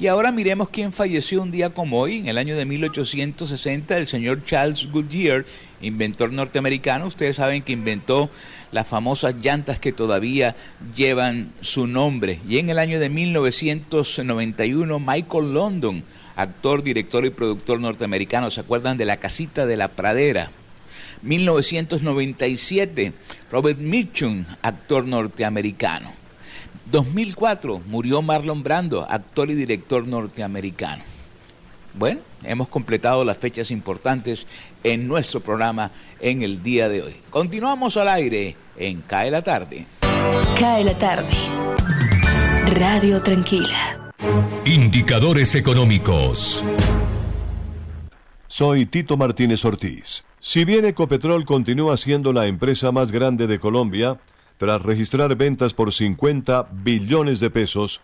Y 0.00 0.06
ahora 0.06 0.30
miremos 0.30 0.68
quién 0.68 0.92
falleció 0.92 1.42
un 1.42 1.50
día 1.50 1.70
como 1.70 1.98
hoy, 1.98 2.18
en 2.18 2.28
el 2.28 2.38
año 2.38 2.56
de 2.56 2.64
1860, 2.64 3.98
el 3.98 4.06
señor 4.06 4.44
Charles 4.44 4.86
Goodyear, 4.92 5.44
inventor 5.80 6.32
norteamericano. 6.32 7.08
Ustedes 7.08 7.34
saben 7.34 7.62
que 7.62 7.72
inventó 7.72 8.30
las 8.70 8.86
famosas 8.86 9.34
llantas 9.42 9.80
que 9.80 9.90
todavía 9.90 10.54
llevan 10.94 11.50
su 11.62 11.88
nombre. 11.88 12.38
Y 12.48 12.58
en 12.58 12.70
el 12.70 12.78
año 12.78 13.00
de 13.00 13.08
1991, 13.08 15.00
Michael 15.00 15.52
London, 15.52 16.04
actor, 16.36 16.84
director 16.84 17.24
y 17.24 17.30
productor 17.30 17.80
norteamericano, 17.80 18.52
¿se 18.52 18.60
acuerdan 18.60 18.98
de 18.98 19.04
La 19.04 19.16
Casita 19.16 19.66
de 19.66 19.76
la 19.76 19.88
Pradera? 19.88 20.52
1997, 21.22 23.14
Robert 23.50 23.80
Mitchum, 23.80 24.44
actor 24.62 25.04
norteamericano. 25.06 26.12
2004 26.90 27.82
murió 27.86 28.22
Marlon 28.22 28.62
Brando, 28.62 29.06
actor 29.08 29.50
y 29.50 29.54
director 29.54 30.06
norteamericano. 30.06 31.02
Bueno, 31.94 32.20
hemos 32.44 32.68
completado 32.68 33.24
las 33.24 33.38
fechas 33.38 33.70
importantes 33.70 34.46
en 34.84 35.08
nuestro 35.08 35.40
programa 35.40 35.90
en 36.20 36.42
el 36.42 36.62
día 36.62 36.88
de 36.88 37.02
hoy. 37.02 37.16
Continuamos 37.30 37.96
al 37.96 38.08
aire 38.08 38.56
en 38.76 39.00
Cae 39.02 39.30
la 39.30 39.42
tarde. 39.42 39.86
Cae 40.58 40.84
la 40.84 40.96
tarde. 40.96 41.34
Radio 42.78 43.20
Tranquila. 43.20 44.12
Indicadores 44.64 45.54
económicos. 45.54 46.64
Soy 48.46 48.86
Tito 48.86 49.16
Martínez 49.16 49.64
Ortiz. 49.64 50.24
Si 50.40 50.64
bien 50.64 50.84
Ecopetrol 50.84 51.44
continúa 51.44 51.96
siendo 51.96 52.32
la 52.32 52.46
empresa 52.46 52.92
más 52.92 53.10
grande 53.10 53.46
de 53.46 53.58
Colombia, 53.58 54.18
tras 54.58 54.82
registrar 54.82 55.34
ventas 55.36 55.72
por 55.72 55.94
50 55.94 56.68
billones 56.72 57.40
de 57.40 57.50
pesos, 57.50 58.00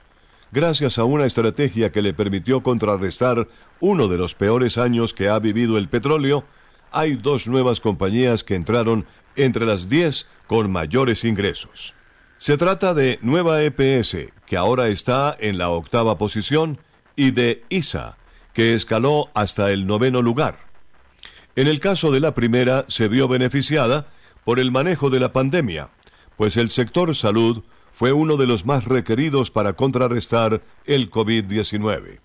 gracias 0.53 0.99
a 0.99 1.05
una 1.05 1.27
estrategia 1.27 1.93
que 1.93 2.01
le 2.01 2.15
permitió 2.15 2.63
contrarrestar 2.63 3.49
uno 3.81 4.09
de 4.09 4.17
los 4.17 4.35
peores 4.35 4.79
años 4.79 5.13
que 5.13 5.29
ha 5.29 5.39
vivido 5.39 5.77
el 5.77 5.89
petróleo, 5.89 6.45
hay 6.93 7.17
dos 7.17 7.49
nuevas 7.49 7.81
compañías 7.81 8.45
que 8.45 8.55
entraron 8.55 9.05
entre 9.37 9.67
las 9.67 9.89
10 9.89 10.27
con 10.47 10.71
mayores 10.71 11.25
ingresos. 11.25 11.95
Se 12.39 12.57
trata 12.57 12.95
de 12.95 13.19
Nueva 13.21 13.63
EPS, 13.63 14.33
que 14.47 14.57
ahora 14.57 14.89
está 14.89 15.37
en 15.41 15.59
la 15.59 15.71
octava 15.71 16.19
posición, 16.19 16.79
y 17.17 17.33
de 17.33 17.65
ISA, 17.69 18.17
que 18.53 18.75
escaló 18.75 19.31
hasta 19.35 19.73
el 19.73 19.87
noveno 19.87 20.23
lugar. 20.23 20.59
En 21.57 21.67
el 21.67 21.81
caso 21.81 22.11
de 22.11 22.21
la 22.21 22.35
primera, 22.35 22.85
se 22.89 23.09
vio 23.09 23.29
beneficiada 23.29 24.07
por 24.45 24.61
el 24.61 24.71
manejo 24.71 25.11
de 25.11 25.21
la 25.21 25.33
pandemia, 25.33 25.89
pues 26.37 26.57
el 26.57 26.71
sector 26.71 27.15
salud 27.15 27.63
fue 27.91 28.13
uno 28.13 28.37
de 28.37 28.47
los 28.47 28.65
más 28.67 28.85
requeridos 28.85 29.51
para 29.51 29.73
contrarrestar 29.75 30.63
el 30.85 31.11
COVID-19. 31.11 32.21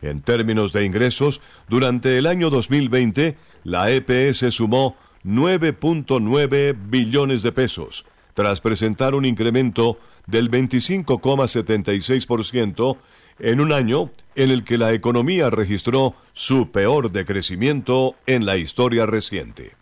En 0.00 0.22
términos 0.22 0.72
de 0.72 0.84
ingresos, 0.84 1.40
durante 1.68 2.18
el 2.18 2.26
año 2.26 2.50
2020, 2.50 3.36
la 3.64 3.90
EPS 3.90 4.54
sumó 4.54 4.96
9.9 5.24 6.76
billones 6.88 7.42
de 7.42 7.52
pesos, 7.52 8.06
tras 8.34 8.60
presentar 8.60 9.14
un 9.14 9.24
incremento 9.24 9.98
del 10.26 10.50
25,76% 10.50 12.96
en 13.38 13.60
un 13.60 13.72
año 13.72 14.10
en 14.34 14.50
el 14.50 14.64
que 14.64 14.78
la 14.78 14.92
economía 14.92 15.50
registró 15.50 16.14
su 16.32 16.70
peor 16.70 17.12
decrecimiento 17.12 18.16
en 18.26 18.46
la 18.46 18.56
historia 18.56 19.06
reciente. 19.06 19.76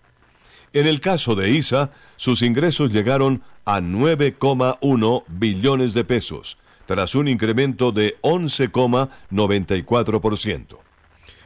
En 0.73 0.87
el 0.87 1.01
caso 1.01 1.35
de 1.35 1.51
ISA, 1.51 1.91
sus 2.17 2.43
ingresos 2.43 2.91
llegaron 2.91 3.43
a 3.65 3.81
9,1 3.81 5.25
billones 5.27 5.95
de 5.95 6.05
pesos, 6.05 6.59
tras 6.87 7.17
un 7.17 7.27
incremento 7.29 7.93
de 7.93 8.17
11,94%. 8.23 10.79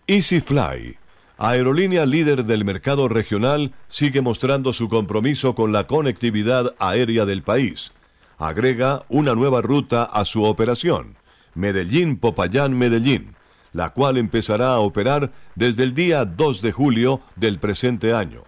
EasyFly, 0.06 1.00
aerolínea 1.44 2.06
líder 2.06 2.46
del 2.46 2.64
mercado 2.64 3.10
regional, 3.10 3.74
sigue 3.90 4.22
mostrando 4.22 4.72
su 4.72 4.88
compromiso 4.88 5.56
con 5.56 5.74
la 5.74 5.88
conectividad 5.88 6.74
aérea 6.80 7.26
del 7.26 7.44
país. 7.44 7.92
Agrega 8.38 9.04
una 9.10 9.36
nueva 9.36 9.62
ruta 9.62 10.04
a 10.04 10.24
su 10.24 10.44
operación, 10.44 11.18
Medellín-Popayán-Medellín, 11.54 13.36
la 13.74 13.90
cual 13.90 14.18
empezará 14.18 14.70
a 14.70 14.80
operar 14.80 15.34
desde 15.56 15.84
el 15.84 15.94
día 15.94 16.24
2 16.24 16.62
de 16.62 16.72
julio 16.72 17.20
del 17.36 17.60
presente 17.60 18.14
año. 18.14 18.44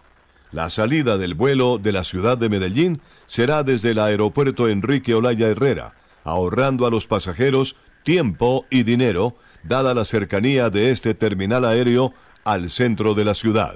La 0.53 0.69
salida 0.69 1.17
del 1.17 1.33
vuelo 1.33 1.77
de 1.77 1.91
la 1.91 2.05
ciudad 2.05 2.37
de 2.37 2.47
Medellín 2.47 3.01
será 3.25 3.63
desde 3.63 3.91
el 3.91 3.99
aeropuerto 3.99 4.69
Enrique 4.69 5.13
Olaya 5.13 5.49
Herrera, 5.49 5.95
ahorrando 6.23 6.87
a 6.87 6.91
los 6.91 7.07
pasajeros 7.07 7.75
tiempo 8.03 8.65
y 8.69 8.83
dinero, 8.83 9.35
dada 9.63 9.93
la 9.93 10.05
cercanía 10.05 10.69
de 10.69 10.91
este 10.91 11.13
terminal 11.13 11.65
aéreo 11.65 12.13
al 12.45 12.69
centro 12.69 13.13
de 13.13 13.25
la 13.25 13.33
ciudad. 13.33 13.75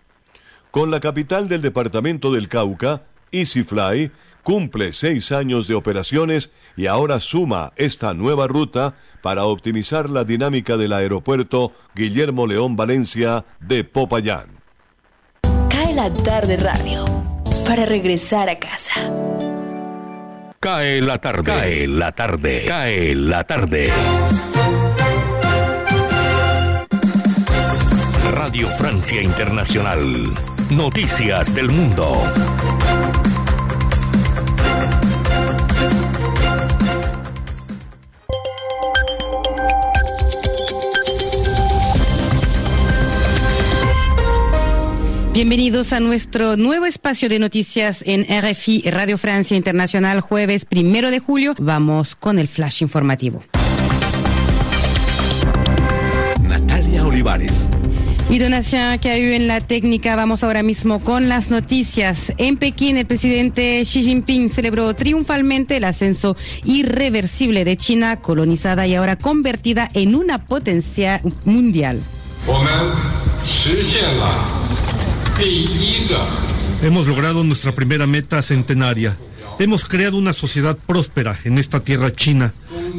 Con 0.71 0.91
la 0.91 1.01
capital 1.01 1.49
del 1.49 1.61
departamento 1.61 2.31
del 2.31 2.47
Cauca, 2.47 3.03
EasyFly 3.31 4.11
cumple 4.47 4.93
seis 4.93 5.33
años 5.33 5.67
de 5.67 5.75
operaciones 5.75 6.49
y 6.77 6.87
ahora 6.87 7.19
suma 7.19 7.73
esta 7.75 8.13
nueva 8.13 8.47
ruta 8.47 8.93
para 9.21 9.43
optimizar 9.43 10.09
la 10.09 10.23
dinámica 10.23 10.77
del 10.77 10.93
aeropuerto 10.93 11.73
Guillermo 11.93 12.47
León 12.47 12.77
Valencia 12.77 13.43
de 13.59 13.83
Popayán. 13.83 14.61
Cae 15.69 15.93
la 15.93 16.09
tarde 16.13 16.55
radio 16.55 17.03
para 17.67 17.85
regresar 17.85 18.47
a 18.47 18.57
casa. 18.57 18.93
Cae 20.61 21.01
la 21.01 21.17
tarde. 21.19 21.43
Cae 21.43 21.85
la 21.85 22.13
tarde. 22.13 22.63
Cae 22.65 23.15
la 23.15 23.43
tarde. 23.43 23.91
Radio 28.31 28.69
Francia 28.77 29.21
Internacional. 29.21 30.33
Noticias 30.69 31.53
del 31.53 31.69
Mundo. 31.69 32.23
Bienvenidos 45.37 45.93
a 45.93 45.99
nuestro 45.99 46.57
nuevo 46.57 46.87
espacio 46.87 47.29
de 47.29 47.37
noticias 47.37 48.03
en 48.07 48.25
RFI 48.25 48.89
Radio 48.89 49.19
Francia 49.19 49.55
Internacional, 49.55 50.19
jueves 50.19 50.65
primero 50.65 51.11
de 51.11 51.19
julio. 51.19 51.53
Vamos 51.59 52.15
con 52.15 52.39
el 52.39 52.47
flash 52.47 52.81
informativo. 52.81 53.43
Natalia 56.41 57.05
Olivares. 57.05 57.69
Y 58.31 58.39
Donatien 58.39 58.97
que 58.97 59.11
hay 59.11 59.35
en 59.35 59.47
la 59.47 59.61
técnica, 59.61 60.15
vamos 60.15 60.43
ahora 60.43 60.63
mismo 60.63 61.01
con 61.01 61.29
las 61.29 61.51
noticias. 61.51 62.33
En 62.39 62.57
Pekín, 62.57 62.97
el 62.97 63.05
presidente 63.05 63.83
Xi 63.83 64.01
Jinping 64.01 64.49
celebró 64.49 64.91
triunfalmente 64.95 65.77
el 65.77 65.83
ascenso 65.83 66.35
irreversible 66.63 67.63
de 67.63 67.77
China, 67.77 68.21
colonizada 68.21 68.87
y 68.87 68.95
ahora 68.95 69.17
convertida 69.17 69.87
en 69.93 70.15
una 70.15 70.39
potencia 70.39 71.21
mundial. 71.45 72.01
Hemos 76.81 77.05
logrado 77.05 77.43
nuestra 77.43 77.75
primera 77.75 78.07
meta 78.07 78.41
centenaria. 78.41 79.17
Hemos 79.59 79.85
creado 79.85 80.17
una 80.17 80.33
sociedad 80.33 80.75
próspera 80.75 81.37
en 81.43 81.59
esta 81.59 81.79
tierra 81.81 82.11
china 82.11 82.53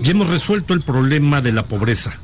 y 0.04 0.10
hemos 0.10 0.28
resuelto 0.28 0.72
el 0.72 0.82
problema 0.82 1.40
de 1.40 1.50
la 1.52 1.66
pobreza. 1.66 2.18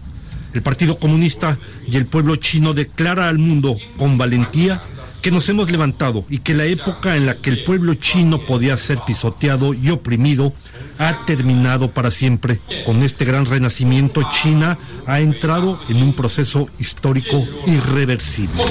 El 0.52 0.62
Partido 0.62 1.00
Comunista 1.00 1.58
y 1.88 1.96
el 1.96 2.06
pueblo 2.06 2.36
chino 2.36 2.74
declara 2.74 3.28
al 3.28 3.38
mundo 3.38 3.76
con 3.98 4.16
valentía 4.16 4.82
que 5.24 5.30
nos 5.30 5.48
hemos 5.48 5.70
levantado 5.70 6.26
y 6.28 6.40
que 6.40 6.52
la 6.52 6.66
época 6.66 7.16
en 7.16 7.24
la 7.24 7.38
que 7.38 7.48
el 7.48 7.64
pueblo 7.64 7.94
chino 7.94 8.44
podía 8.44 8.76
ser 8.76 8.98
pisoteado 9.06 9.72
y 9.72 9.88
oprimido 9.88 10.52
ha 10.98 11.24
terminado 11.24 11.92
para 11.92 12.10
siempre. 12.10 12.60
Con 12.84 13.02
este 13.02 13.24
gran 13.24 13.46
renacimiento, 13.46 14.20
China 14.34 14.76
ha 15.06 15.20
entrado 15.20 15.80
en 15.88 16.02
un 16.02 16.12
proceso 16.12 16.68
histórico 16.78 17.42
irreversible. 17.66 18.62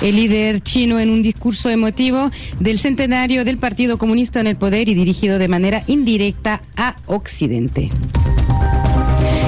El 0.00 0.14
líder 0.14 0.60
chino 0.60 1.00
en 1.00 1.10
un 1.10 1.24
discurso 1.24 1.70
emotivo 1.70 2.30
del 2.60 2.78
centenario 2.78 3.44
del 3.44 3.58
Partido 3.58 3.98
Comunista 3.98 4.38
en 4.38 4.46
el 4.46 4.56
poder 4.56 4.88
y 4.88 4.94
dirigido 4.94 5.40
de 5.40 5.48
manera 5.48 5.82
indirecta 5.88 6.62
a 6.76 6.94
Occidente. 7.06 7.90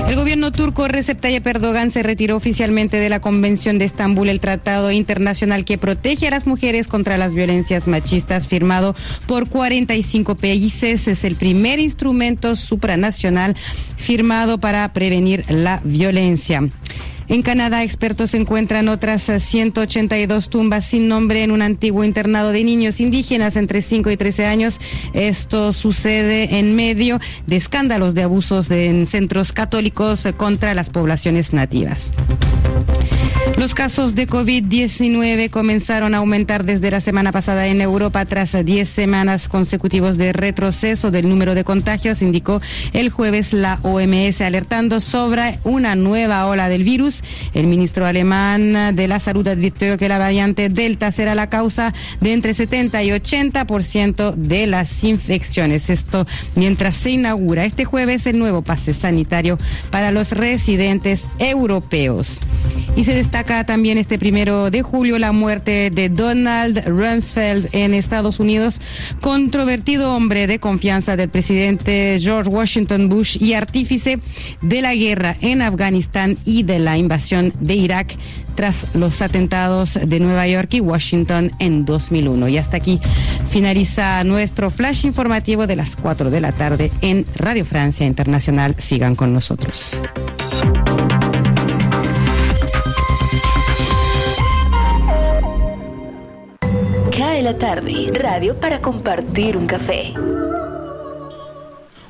El 0.09 0.17
gobierno 0.17 0.53
turco 0.53 0.87
Recep 0.87 1.19
Tayyip 1.19 1.47
Erdogan 1.47 1.91
se 1.91 2.03
retiró 2.03 2.37
oficialmente 2.37 2.99
de 2.99 3.09
la 3.09 3.21
Convención 3.21 3.79
de 3.79 3.87
Estambul, 3.87 4.29
el 4.29 4.39
tratado 4.39 4.91
internacional 4.93 5.65
que 5.65 5.79
protege 5.79 6.29
a 6.29 6.31
las 6.31 6.47
mujeres 6.47 6.89
contra 6.89 7.17
las 7.17 7.35
violencias 7.35 7.87
machistas, 7.87 8.47
firmado 8.47 8.95
por 9.27 9.49
45 9.49 10.35
países. 10.35 11.09
Es 11.09 11.25
el 11.25 11.37
primer 11.37 11.79
instrumento 11.79 12.55
supranacional 12.55 13.57
firmado 13.97 14.59
para 14.59 14.93
prevenir 14.93 15.45
la 15.49 15.81
violencia. 15.85 16.69
En 17.29 17.43
Canadá, 17.43 17.83
expertos 17.83 18.35
encuentran 18.35 18.89
otras 18.89 19.23
182 19.23 20.51
tumbas 20.51 20.85
sin 20.85 21.09
nombre 21.09 21.43
en 21.43 21.51
un 21.51 21.63
antiguo 21.63 22.05
internado 22.05 22.53
de 22.53 22.65
niños 22.65 23.01
indígenas 23.01 23.57
entre 23.57 23.83
5 23.83 24.11
y 24.11 24.17
13 24.17 24.47
años. 24.47 24.81
Esto 25.15 25.73
sucede 25.73 26.59
en 26.59 26.77
medio 26.77 27.21
de 27.47 27.57
escándalos 27.57 28.15
de 28.15 28.23
abusos 28.23 28.71
en 28.71 29.07
centros 29.07 29.53
católicos 29.53 30.29
contra 30.37 30.75
las 30.75 30.91
poblaciones 30.91 31.53
nativas. 31.53 32.11
Los 33.57 33.73
casos 33.73 34.17
de 34.17 34.27
COVID-19 34.27 35.49
comenzaron 35.49 36.15
a 36.15 36.19
aumentar 36.19 36.65
desde 36.65 36.91
la 36.91 37.01
semana 37.01 37.31
pasada 37.31 37.69
en 37.69 37.81
Europa 37.81 38.25
tras 38.25 38.53
10 38.53 38.87
semanas 38.87 39.49
consecutivas 39.49 40.19
de 40.19 40.33
retroceso 40.33 41.13
del 41.13 41.29
número 41.29 41.55
de 41.55 41.63
contagios, 41.63 42.21
indicó 42.21 42.61
el 42.93 43.11
jueves 43.11 43.53
la 43.53 43.79
OMS 43.83 44.41
alertando 44.41 44.99
sobre 44.99 45.61
una 45.63 45.95
nueva 45.95 46.47
ola 46.47 46.69
del 46.69 46.83
virus. 46.83 47.23
El 47.55 47.69
ministro 47.69 48.07
alemán 48.07 48.95
de 48.97 49.09
la 49.09 49.21
Salud 49.21 49.47
advirtió 49.47 49.97
que 49.97 50.09
la 50.09 50.19
variante 50.19 50.69
Delta 50.69 51.13
será 51.13 51.35
la 51.37 51.49
causa 51.49 51.95
de 52.21 52.33
entre 52.33 52.55
70 52.55 53.03
y 53.05 53.11
80% 53.11 54.35
de 54.35 54.67
las 54.67 55.05
infecciones. 55.05 55.91
Esto 55.91 56.27
mientras 56.57 56.97
se 56.97 57.13
inaugura 57.13 57.65
este 57.65 57.85
jueves 57.85 58.27
el 58.27 58.39
nuevo 58.39 58.63
pase 58.63 58.95
sanitario 58.95 59.59
para 59.91 60.11
los 60.11 60.33
residentes 60.33 61.23
europeos. 61.39 62.41
Y 62.97 63.05
se 63.05 63.15
destaca 63.15 63.44
destaca 63.45 63.67
también 63.67 63.99
este 63.99 64.19
primero 64.19 64.71
de 64.71 64.81
julio 64.81 65.19
la 65.19 65.33
muerte 65.33 65.91
de 65.91 66.09
Donald 66.09 66.83
Rumsfeld 66.87 67.69
en 67.73 67.93
Estados 67.93 68.41
Unidos, 68.41 68.81
controvertido 69.21 70.15
hombre 70.15 70.47
de 70.47 70.59
confianza 70.59 71.15
del 71.15 71.29
presidente 71.29 72.19
George 72.23 72.49
Washington 72.49 73.11
Bush 73.11 73.37
y 73.39 73.53
artífice 73.53 74.19
de 74.63 74.81
la 74.81 74.95
guerra 74.95 75.37
en 75.43 75.61
Afganistán 75.61 76.39
y 76.47 76.63
de 76.63 76.79
la 76.79 76.97
invasión 76.97 77.53
de 77.61 77.75
Irak 77.75 78.17
tras 78.55 78.95
los 78.95 79.21
atentados 79.21 79.99
de 80.03 80.21
Nueva 80.21 80.49
York 80.49 80.73
y 80.73 80.81
Washington 80.81 81.53
en 81.59 81.85
2001. 81.85 82.49
Y 82.49 82.57
hasta 82.57 82.79
aquí 82.79 82.99
finaliza 83.51 84.25
nuestro 84.25 84.71
flash 84.71 85.05
informativo 85.05 85.67
de 85.67 85.77
las 85.77 85.97
4 85.97 86.31
de 86.31 86.41
la 86.41 86.53
tarde 86.53 86.91
en 87.03 87.27
Radio 87.37 87.67
Francia 87.67 88.07
Internacional. 88.07 88.75
Sigan 88.79 89.17
con 89.17 89.35
nosotros. 89.35 90.01
La 97.45 97.59
tarde, 97.59 98.11
radio 98.15 98.59
para 98.59 98.81
compartir 98.81 99.59
un 99.59 99.67
café. 99.67 100.15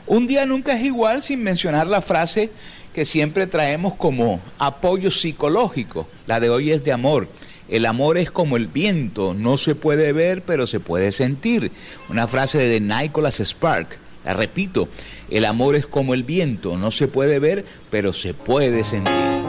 Un 0.07 0.29
día 0.29 0.47
nunca 0.47 0.77
es 0.77 0.85
igual 0.85 1.25
sin 1.25 1.43
mencionar 1.43 1.89
la 1.89 2.01
frase 2.01 2.51
que 2.95 3.05
siempre 3.05 3.49
traemos 3.49 3.95
como 3.95 4.39
apoyo 4.59 5.11
psicológico. 5.11 6.07
La 6.29 6.39
de 6.39 6.51
hoy 6.51 6.71
es 6.71 6.85
de 6.85 6.93
amor. 6.93 7.27
El 7.69 7.85
amor 7.85 8.17
es 8.17 8.31
como 8.31 8.57
el 8.57 8.69
viento, 8.69 9.35
no 9.35 9.59
se 9.59 9.75
puede 9.75 10.13
ver, 10.13 10.43
pero 10.43 10.69
se 10.69 10.79
puede 10.79 11.11
sentir. 11.11 11.73
Una 12.09 12.29
frase 12.29 12.69
de 12.69 12.79
Nicholas 12.79 13.41
Spark. 13.41 13.99
La 14.25 14.35
repito, 14.35 14.89
el 15.31 15.47
amor 15.47 15.75
es 15.75 15.85
como 15.85 16.15
el 16.15 16.23
viento, 16.23 16.77
no 16.77 16.93
se 16.93 17.09
puede 17.09 17.41
ver, 17.41 17.65
pero 17.91 18.13
se 18.13 18.35
puede 18.35 18.85
sentir. 18.85 19.44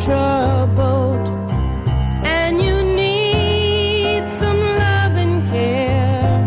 Troubled 0.00 1.28
and 2.24 2.62
you 2.62 2.82
need 2.82 4.26
some 4.26 4.58
love 4.58 5.14
and 5.24 5.46
care 5.50 6.40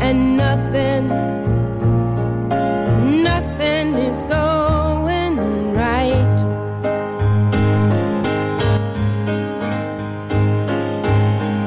and 0.00 0.36
nothing 0.36 1.08
nothing 3.24 3.94
is 3.94 4.22
going 4.24 5.74
right 5.74 6.36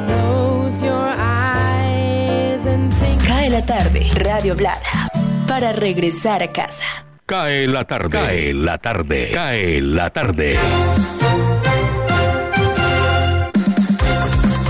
close 0.07 0.81
your 0.81 1.09
eyes 1.17 2.65
and 2.65 2.93
think 2.93 3.21
Cae 3.27 3.49
la 3.49 3.65
tarde, 3.65 4.07
Radio 4.13 4.55
Blada, 4.55 5.09
para 5.47 5.73
regresar 5.73 6.41
a 6.41 6.51
casa. 6.53 7.08
Cae 7.29 7.67
la 7.67 7.85
tarde. 7.85 8.09
Cae 8.09 8.53
la 8.55 8.79
tarde. 8.79 9.29
Cae 9.31 9.81
la 9.81 10.09
tarde. 10.09 10.57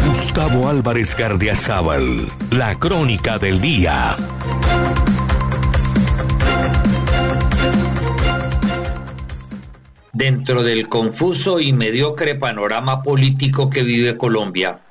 Gustavo 0.06 0.68
Álvarez 0.68 1.16
Gardiazabal. 1.16 2.28
La 2.52 2.78
crónica 2.78 3.40
del 3.40 3.62
día. 3.62 4.18
Dentro 10.12 10.62
del 10.62 10.90
confuso 10.90 11.62
y 11.62 11.72
mediocre 11.72 12.36
panorama 12.36 13.04
político 13.04 13.70
que 13.70 13.84
vive 13.84 14.18
Colombia 14.18 14.82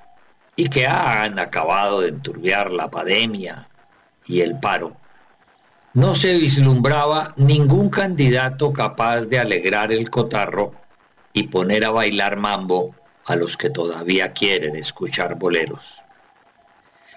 y 0.56 0.70
que 0.70 0.86
han 0.86 1.38
acabado 1.38 2.00
de 2.00 2.08
enturbiar 2.08 2.72
la 2.72 2.90
pandemia 2.90 3.68
y 4.24 4.40
el 4.40 4.58
paro, 4.58 4.96
no 5.94 6.14
se 6.14 6.34
vislumbraba 6.34 7.34
ningún 7.36 7.90
candidato 7.90 8.72
capaz 8.72 9.26
de 9.26 9.38
alegrar 9.38 9.92
el 9.92 10.10
cotarro 10.10 10.72
y 11.32 11.44
poner 11.44 11.84
a 11.84 11.90
bailar 11.90 12.36
mambo 12.36 12.94
a 13.26 13.36
los 13.36 13.56
que 13.56 13.70
todavía 13.70 14.32
quieren 14.32 14.76
escuchar 14.76 15.36
boleros. 15.36 16.00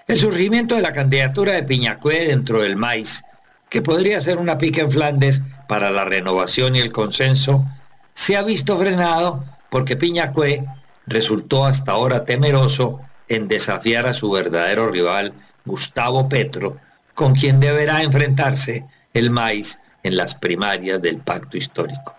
El 0.06 0.16
surgimiento 0.16 0.74
de 0.74 0.82
la 0.82 0.92
candidatura 0.92 1.52
de 1.52 1.62
Piñacue 1.62 2.26
dentro 2.26 2.60
del 2.60 2.76
maíz, 2.76 3.24
que 3.68 3.82
podría 3.82 4.20
ser 4.20 4.38
una 4.38 4.58
pica 4.58 4.82
en 4.82 4.90
Flandes 4.90 5.42
para 5.68 5.90
la 5.90 6.04
renovación 6.04 6.76
y 6.76 6.80
el 6.80 6.92
consenso, 6.92 7.64
se 8.14 8.36
ha 8.36 8.42
visto 8.42 8.76
frenado 8.76 9.44
porque 9.70 9.96
Piñacue 9.96 10.66
resultó 11.06 11.64
hasta 11.64 11.92
ahora 11.92 12.24
temeroso 12.24 13.00
en 13.28 13.48
desafiar 13.48 14.06
a 14.06 14.12
su 14.12 14.30
verdadero 14.30 14.88
rival, 14.90 15.32
Gustavo 15.64 16.28
Petro, 16.28 16.76
con 17.14 17.34
quien 17.34 17.60
deberá 17.60 18.02
enfrentarse 18.02 18.84
el 19.14 19.30
maíz 19.30 19.78
en 20.02 20.16
las 20.16 20.34
primarias 20.34 21.00
del 21.00 21.18
pacto 21.18 21.56
histórico. 21.56 22.16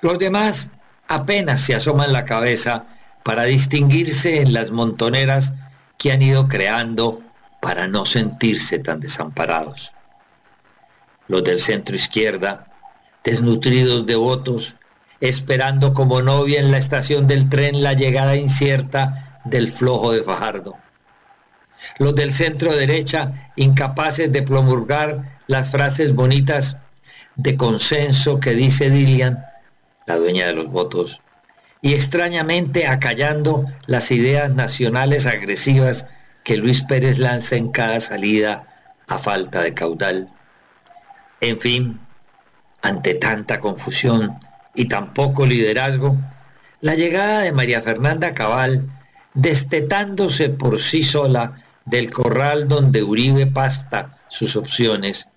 Los 0.00 0.18
demás 0.18 0.70
apenas 1.08 1.60
se 1.60 1.74
asoman 1.74 2.12
la 2.12 2.24
cabeza 2.24 2.86
para 3.22 3.44
distinguirse 3.44 4.40
en 4.40 4.52
las 4.52 4.70
montoneras 4.70 5.52
que 5.98 6.12
han 6.12 6.22
ido 6.22 6.48
creando 6.48 7.22
para 7.60 7.88
no 7.88 8.04
sentirse 8.04 8.78
tan 8.78 9.00
desamparados. 9.00 9.92
Los 11.28 11.42
del 11.44 11.60
centro 11.60 11.96
izquierda, 11.96 12.66
desnutridos 13.24 14.04
de 14.04 14.16
votos, 14.16 14.76
esperando 15.20 15.94
como 15.94 16.20
novia 16.20 16.60
en 16.60 16.70
la 16.70 16.76
estación 16.76 17.26
del 17.26 17.48
tren 17.48 17.82
la 17.82 17.94
llegada 17.94 18.36
incierta 18.36 19.40
del 19.44 19.72
flojo 19.72 20.12
de 20.12 20.22
Fajardo. 20.22 20.76
Los 21.98 22.14
del 22.14 22.32
centro 22.32 22.74
derecha, 22.74 23.50
incapaces 23.56 24.32
de 24.32 24.42
promulgar 24.42 25.40
las 25.46 25.70
frases 25.70 26.14
bonitas 26.14 26.78
de 27.36 27.56
consenso 27.56 28.40
que 28.40 28.54
dice 28.54 28.90
Dilian, 28.90 29.44
la 30.06 30.16
dueña 30.16 30.46
de 30.46 30.54
los 30.54 30.68
votos, 30.68 31.20
y 31.80 31.94
extrañamente 31.94 32.86
acallando 32.86 33.66
las 33.86 34.10
ideas 34.10 34.50
nacionales 34.50 35.26
agresivas 35.26 36.06
que 36.42 36.56
Luis 36.56 36.82
Pérez 36.82 37.18
lanza 37.18 37.56
en 37.56 37.70
cada 37.70 38.00
salida 38.00 38.68
a 39.08 39.18
falta 39.18 39.62
de 39.62 39.74
caudal. 39.74 40.30
En 41.40 41.58
fin, 41.58 42.00
ante 42.82 43.14
tanta 43.14 43.60
confusión 43.60 44.38
y 44.74 44.86
tan 44.86 45.14
poco 45.14 45.46
liderazgo, 45.46 46.16
la 46.80 46.94
llegada 46.94 47.40
de 47.40 47.52
María 47.52 47.80
Fernanda 47.80 48.34
Cabal, 48.34 48.90
destetándose 49.32 50.50
por 50.50 50.80
sí 50.80 51.02
sola 51.02 51.54
del 51.84 52.10
corral 52.10 52.68
donde 52.68 53.02
Uribe 53.02 53.46
pasta 53.46 54.18
sus 54.28 54.56
opciones, 54.56 55.28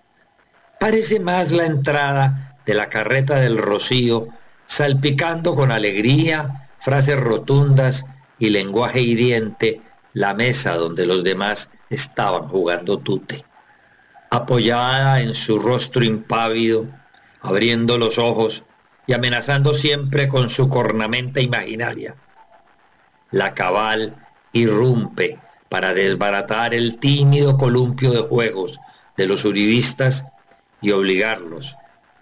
parece 0.80 1.20
más 1.20 1.52
la 1.52 1.66
entrada 1.66 2.58
de 2.66 2.74
la 2.74 2.90
carreta 2.90 3.36
del 3.36 3.58
Rocío, 3.58 4.28
salpicando 4.66 5.56
con 5.56 5.72
alegría, 5.72 6.70
frases 6.80 7.20
rotundas 7.20 8.06
y 8.40 8.50
lenguaje 8.50 9.02
hiriente 9.02 9.82
la 10.14 10.34
mesa 10.34 10.76
donde 10.76 11.06
los 11.06 11.24
demás 11.24 11.72
estaban 11.90 12.48
jugando 12.48 13.00
tute. 13.00 13.46
Apoyada 14.30 15.22
en 15.22 15.34
su 15.34 15.60
rostro 15.60 16.04
impávido, 16.04 16.88
abriendo 17.42 17.98
los 17.98 18.18
ojos 18.18 18.64
y 19.06 19.14
amenazando 19.14 19.74
siempre 19.74 20.28
con 20.28 20.50
su 20.50 20.70
cornamenta 20.70 21.40
imaginaria. 21.40 22.16
La 23.32 23.54
cabal 23.54 24.16
irrumpe 24.52 25.40
para 25.70 25.94
desbaratar 25.94 26.74
el 26.74 26.98
tímido 27.00 27.58
columpio 27.58 28.12
de 28.12 28.22
juegos 28.22 28.80
de 29.18 29.28
los 29.28 29.46
uribistas 29.46 30.26
y 30.82 30.92
obligarlos, 30.92 31.76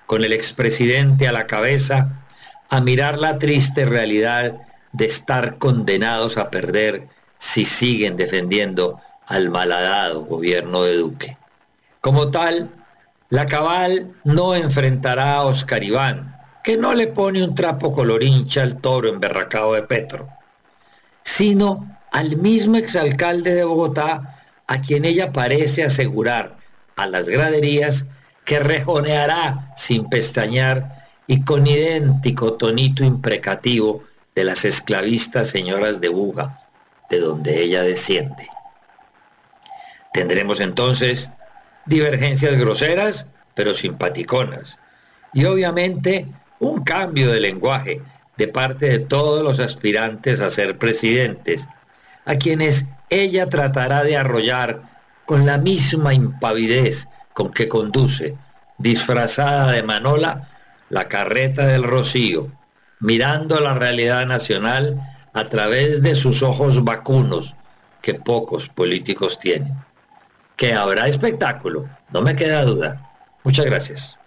con 0.05 0.23
el 0.23 0.33
expresidente 0.33 1.27
a 1.27 1.31
la 1.31 1.47
cabeza, 1.47 2.25
a 2.69 2.81
mirar 2.81 3.17
la 3.17 3.37
triste 3.37 3.85
realidad 3.85 4.55
de 4.91 5.05
estar 5.05 5.57
condenados 5.57 6.37
a 6.37 6.49
perder 6.49 7.07
si 7.37 7.65
siguen 7.65 8.15
defendiendo 8.15 8.99
al 9.27 9.49
malhadado 9.49 10.21
gobierno 10.21 10.83
de 10.83 10.95
Duque. 10.95 11.37
Como 12.01 12.31
tal, 12.31 12.69
la 13.29 13.45
cabal 13.45 14.13
no 14.23 14.55
enfrentará 14.55 15.35
a 15.35 15.43
Oscar 15.43 15.83
Iván, 15.83 16.35
que 16.63 16.77
no 16.77 16.93
le 16.93 17.07
pone 17.07 17.43
un 17.43 17.53
trapo 17.53 17.91
colorincha 17.91 18.63
al 18.63 18.79
toro 18.79 19.09
emberracado 19.09 19.73
de 19.73 19.83
Petro, 19.83 20.29
sino 21.23 21.94
al 22.15 22.37
mismo 22.37 22.77
exalcalde 22.77 23.53
de 23.53 23.65
Bogotá, 23.65 24.41
a 24.67 24.79
quien 24.79 25.03
ella 25.03 25.33
parece 25.33 25.83
asegurar 25.83 26.55
a 26.95 27.07
las 27.07 27.27
graderías 27.27 28.05
que 28.45 28.59
rejoneará 28.59 29.73
sin 29.75 30.07
pestañear 30.07 31.09
y 31.27 31.43
con 31.43 31.67
idéntico 31.67 32.53
tonito 32.53 33.03
imprecativo 33.03 34.05
de 34.33 34.45
las 34.45 34.63
esclavistas 34.63 35.49
señoras 35.49 35.99
de 35.99 36.07
Buga, 36.07 36.61
de 37.09 37.19
donde 37.19 37.61
ella 37.61 37.83
desciende. 37.83 38.47
Tendremos 40.13 40.61
entonces 40.61 41.31
divergencias 41.85 42.55
groseras, 42.55 43.27
pero 43.55 43.73
simpaticonas, 43.73 44.79
y 45.33 45.43
obviamente 45.43 46.27
un 46.61 46.81
cambio 46.81 47.29
de 47.29 47.41
lenguaje 47.41 48.01
de 48.37 48.47
parte 48.47 48.85
de 48.85 48.99
todos 48.99 49.43
los 49.43 49.59
aspirantes 49.59 50.39
a 50.39 50.49
ser 50.49 50.77
presidentes, 50.77 51.67
a 52.25 52.35
quienes 52.35 52.87
ella 53.09 53.49
tratará 53.49 54.03
de 54.03 54.17
arrollar 54.17 54.81
con 55.25 55.45
la 55.45 55.57
misma 55.57 56.13
impavidez 56.13 57.07
con 57.33 57.51
que 57.51 57.67
conduce, 57.67 58.35
disfrazada 58.77 59.71
de 59.71 59.83
manola, 59.83 60.49
la 60.89 61.07
carreta 61.07 61.67
del 61.67 61.83
rocío, 61.83 62.51
mirando 62.99 63.59
la 63.59 63.73
realidad 63.73 64.25
nacional 64.25 65.01
a 65.33 65.49
través 65.49 66.01
de 66.01 66.15
sus 66.15 66.43
ojos 66.43 66.83
vacunos 66.83 67.55
que 68.01 68.13
pocos 68.13 68.69
políticos 68.69 69.39
tienen. 69.39 69.73
Que 70.55 70.73
habrá 70.73 71.07
espectáculo, 71.07 71.89
no 72.13 72.21
me 72.21 72.35
queda 72.35 72.63
duda. 72.63 73.11
Muchas 73.43 73.65
gracias. 73.65 74.17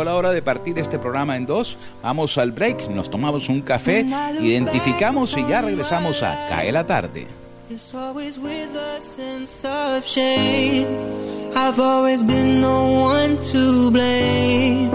Llegó 0.00 0.12
la 0.12 0.16
hora 0.16 0.30
de 0.30 0.40
partir 0.40 0.78
este 0.78 0.98
programa 0.98 1.36
en 1.36 1.44
dos. 1.44 1.76
Vamos 2.02 2.38
al 2.38 2.52
break, 2.52 2.88
nos 2.88 3.10
tomamos 3.10 3.50
un 3.50 3.60
café, 3.60 4.06
identificamos 4.40 5.36
y 5.36 5.46
ya 5.46 5.60
regresamos 5.60 6.22
a 6.22 6.48
Cae 6.48 6.72
la 6.72 6.86
tarde. 6.86 7.26
It's 7.68 7.94
always 7.94 8.38
with 8.38 8.74
a 8.74 8.98
sense 9.02 9.62
of 9.68 10.02
shame. 10.06 10.86
I've 11.54 11.78
always 11.78 12.22
been 12.22 12.62
the 12.62 12.66
one 12.66 13.36
to 13.52 13.90
blame. 13.90 14.90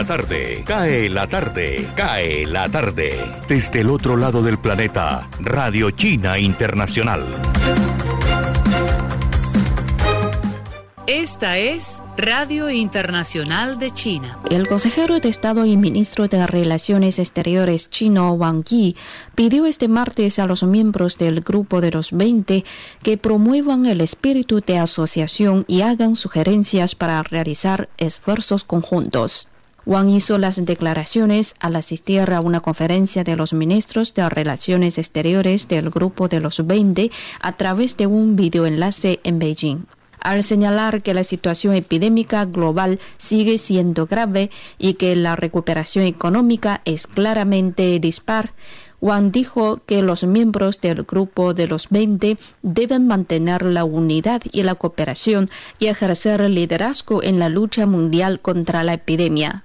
La 0.00 0.06
tarde, 0.06 0.62
cae 0.64 1.10
la 1.10 1.26
tarde, 1.26 1.86
cae 1.94 2.46
la 2.46 2.70
tarde. 2.70 3.18
Desde 3.46 3.80
el 3.80 3.90
otro 3.90 4.16
lado 4.16 4.42
del 4.42 4.58
planeta, 4.58 5.28
Radio 5.40 5.90
China 5.90 6.38
Internacional. 6.38 7.22
Esta 11.06 11.58
es 11.58 12.00
Radio 12.16 12.70
Internacional 12.70 13.78
de 13.78 13.90
China. 13.90 14.40
El 14.48 14.66
consejero 14.68 15.20
de 15.20 15.28
Estado 15.28 15.66
y 15.66 15.76
ministro 15.76 16.28
de 16.28 16.46
Relaciones 16.46 17.18
Exteriores 17.18 17.90
chino 17.90 18.32
Wang 18.32 18.64
Yi 18.64 18.96
pidió 19.34 19.66
este 19.66 19.88
martes 19.88 20.38
a 20.38 20.46
los 20.46 20.62
miembros 20.62 21.18
del 21.18 21.42
Grupo 21.42 21.82
de 21.82 21.90
los 21.90 22.12
20 22.12 22.64
que 23.02 23.18
promuevan 23.18 23.84
el 23.84 24.00
espíritu 24.00 24.62
de 24.62 24.78
asociación 24.78 25.66
y 25.68 25.82
hagan 25.82 26.16
sugerencias 26.16 26.94
para 26.94 27.22
realizar 27.22 27.90
esfuerzos 27.98 28.64
conjuntos. 28.64 29.49
Wang 29.86 30.10
hizo 30.10 30.36
las 30.36 30.62
declaraciones 30.64 31.54
al 31.58 31.74
asistir 31.74 32.30
a 32.32 32.40
una 32.40 32.60
conferencia 32.60 33.24
de 33.24 33.36
los 33.36 33.52
ministros 33.52 34.12
de 34.14 34.28
Relaciones 34.28 34.98
Exteriores 34.98 35.68
del 35.68 35.90
Grupo 35.90 36.28
de 36.28 36.40
los 36.40 36.66
20 36.66 37.10
a 37.40 37.52
través 37.56 37.96
de 37.96 38.06
un 38.06 38.36
videoenlace 38.36 39.20
en 39.24 39.38
Beijing 39.38 39.86
al 40.20 40.44
señalar 40.44 41.02
que 41.02 41.14
la 41.14 41.24
situación 41.24 41.74
epidémica 41.74 42.44
global 42.44 43.00
sigue 43.16 43.56
siendo 43.56 44.06
grave 44.06 44.50
y 44.78 44.94
que 44.94 45.16
la 45.16 45.34
recuperación 45.34 46.04
económica 46.04 46.82
es 46.84 47.06
claramente 47.06 47.98
dispar. 48.00 48.52
Wang 49.00 49.32
dijo 49.32 49.80
que 49.86 50.02
los 50.02 50.24
miembros 50.24 50.82
del 50.82 51.04
grupo 51.04 51.54
de 51.54 51.66
los 51.66 51.88
20 51.88 52.36
deben 52.60 53.06
mantener 53.06 53.64
la 53.64 53.84
unidad 53.84 54.42
y 54.52 54.62
la 54.62 54.74
cooperación 54.74 55.48
y 55.78 55.86
ejercer 55.86 56.42
liderazgo 56.50 57.22
en 57.22 57.38
la 57.38 57.48
lucha 57.48 57.86
mundial 57.86 58.40
contra 58.40 58.84
la 58.84 58.92
epidemia. 58.92 59.64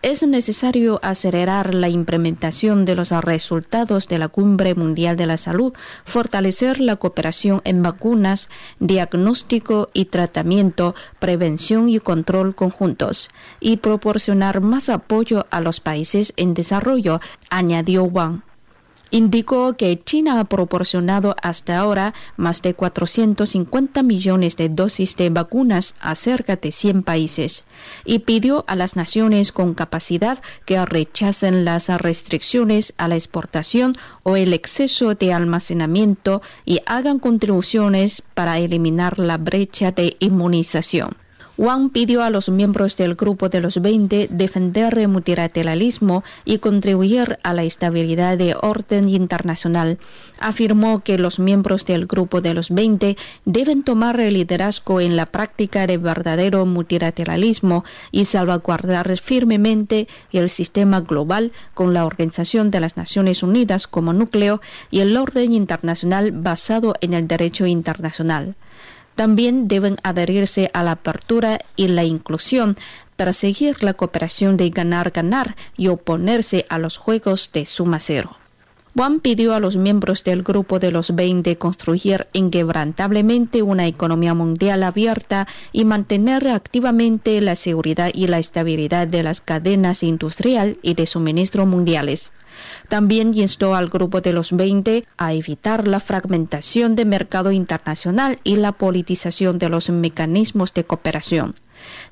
Es 0.00 0.24
necesario 0.24 1.00
acelerar 1.02 1.74
la 1.74 1.88
implementación 1.88 2.84
de 2.84 2.94
los 2.94 3.10
resultados 3.10 4.06
de 4.06 4.18
la 4.18 4.28
Cumbre 4.28 4.76
Mundial 4.76 5.16
de 5.16 5.26
la 5.26 5.38
Salud, 5.38 5.72
fortalecer 6.04 6.80
la 6.80 6.94
cooperación 6.94 7.62
en 7.64 7.82
vacunas, 7.82 8.48
diagnóstico 8.78 9.90
y 9.92 10.04
tratamiento, 10.04 10.94
prevención 11.18 11.88
y 11.88 11.98
control 11.98 12.54
conjuntos, 12.54 13.30
y 13.58 13.78
proporcionar 13.78 14.60
más 14.60 14.88
apoyo 14.88 15.46
a 15.50 15.60
los 15.60 15.80
países 15.80 16.32
en 16.36 16.54
desarrollo, 16.54 17.20
añadió 17.50 18.04
Wang. 18.04 18.47
Indicó 19.10 19.74
que 19.74 19.98
China 19.98 20.38
ha 20.38 20.44
proporcionado 20.44 21.34
hasta 21.42 21.78
ahora 21.78 22.12
más 22.36 22.60
de 22.60 22.74
450 22.74 24.02
millones 24.02 24.56
de 24.56 24.68
dosis 24.68 25.16
de 25.16 25.30
vacunas 25.30 25.94
a 26.00 26.14
cerca 26.14 26.56
de 26.56 26.72
100 26.72 27.02
países 27.02 27.64
y 28.04 28.20
pidió 28.20 28.64
a 28.66 28.76
las 28.76 28.96
naciones 28.96 29.50
con 29.50 29.72
capacidad 29.72 30.42
que 30.66 30.84
rechacen 30.84 31.64
las 31.64 31.88
restricciones 31.88 32.92
a 32.98 33.08
la 33.08 33.14
exportación 33.14 33.96
o 34.24 34.36
el 34.36 34.52
exceso 34.52 35.14
de 35.14 35.32
almacenamiento 35.32 36.42
y 36.66 36.80
hagan 36.86 37.18
contribuciones 37.18 38.22
para 38.34 38.58
eliminar 38.58 39.18
la 39.18 39.38
brecha 39.38 39.90
de 39.90 40.16
inmunización. 40.20 41.27
Wang 41.58 41.90
pidió 41.90 42.22
a 42.22 42.30
los 42.30 42.48
miembros 42.50 42.96
del 42.96 43.16
Grupo 43.16 43.48
de 43.48 43.60
los 43.60 43.82
20 43.82 44.28
defender 44.30 44.96
el 44.96 45.08
multilateralismo 45.08 46.22
y 46.44 46.58
contribuir 46.58 47.36
a 47.42 47.52
la 47.52 47.64
estabilidad 47.64 48.38
de 48.38 48.54
orden 48.60 49.08
internacional. 49.08 49.98
Afirmó 50.38 51.00
que 51.00 51.18
los 51.18 51.40
miembros 51.40 51.84
del 51.84 52.06
Grupo 52.06 52.40
de 52.40 52.54
los 52.54 52.70
20 52.70 53.16
deben 53.44 53.82
tomar 53.82 54.20
el 54.20 54.34
liderazgo 54.34 55.00
en 55.00 55.16
la 55.16 55.26
práctica 55.26 55.88
de 55.88 55.96
verdadero 55.98 56.64
multilateralismo 56.64 57.84
y 58.12 58.26
salvaguardar 58.26 59.18
firmemente 59.18 60.06
el 60.32 60.50
sistema 60.50 61.00
global 61.00 61.50
con 61.74 61.92
la 61.92 62.06
Organización 62.06 62.70
de 62.70 62.78
las 62.78 62.96
Naciones 62.96 63.42
Unidas 63.42 63.88
como 63.88 64.12
núcleo 64.12 64.60
y 64.92 65.00
el 65.00 65.16
orden 65.16 65.52
internacional 65.52 66.30
basado 66.30 66.94
en 67.00 67.14
el 67.14 67.26
derecho 67.26 67.66
internacional 67.66 68.54
también 69.18 69.66
deben 69.66 69.96
adherirse 70.04 70.70
a 70.74 70.84
la 70.84 70.92
apertura 70.92 71.58
y 71.74 71.88
la 71.88 72.04
inclusión, 72.04 72.76
perseguir 73.16 73.82
la 73.82 73.94
cooperación 73.94 74.56
de 74.56 74.70
ganar-ganar 74.70 75.56
y 75.76 75.88
oponerse 75.88 76.66
a 76.68 76.78
los 76.78 76.98
juegos 76.98 77.50
de 77.52 77.66
suma 77.66 77.98
cero. 77.98 78.36
Juan 78.94 79.18
pidió 79.18 79.54
a 79.54 79.60
los 79.60 79.76
miembros 79.76 80.22
del 80.22 80.44
grupo 80.44 80.78
de 80.78 80.92
los 80.92 81.16
20 81.16 81.56
construir 81.56 82.28
inquebrantablemente 82.32 83.62
una 83.62 83.88
economía 83.88 84.34
mundial 84.34 84.84
abierta 84.84 85.48
y 85.72 85.84
mantener 85.84 86.46
activamente 86.46 87.40
la 87.40 87.56
seguridad 87.56 88.12
y 88.14 88.28
la 88.28 88.38
estabilidad 88.38 89.08
de 89.08 89.24
las 89.24 89.40
cadenas 89.40 90.04
industrial 90.04 90.78
y 90.80 90.94
de 90.94 91.06
suministro 91.06 91.66
mundiales. 91.66 92.30
También 92.88 93.32
instó 93.34 93.74
al 93.74 93.88
grupo 93.88 94.20
de 94.20 94.32
los 94.32 94.52
20 94.52 95.04
a 95.16 95.32
evitar 95.32 95.88
la 95.88 96.00
fragmentación 96.00 96.96
del 96.96 97.06
mercado 97.06 97.52
internacional 97.52 98.38
y 98.44 98.56
la 98.56 98.72
politización 98.72 99.58
de 99.58 99.68
los 99.68 99.90
mecanismos 99.90 100.74
de 100.74 100.84
cooperación 100.84 101.54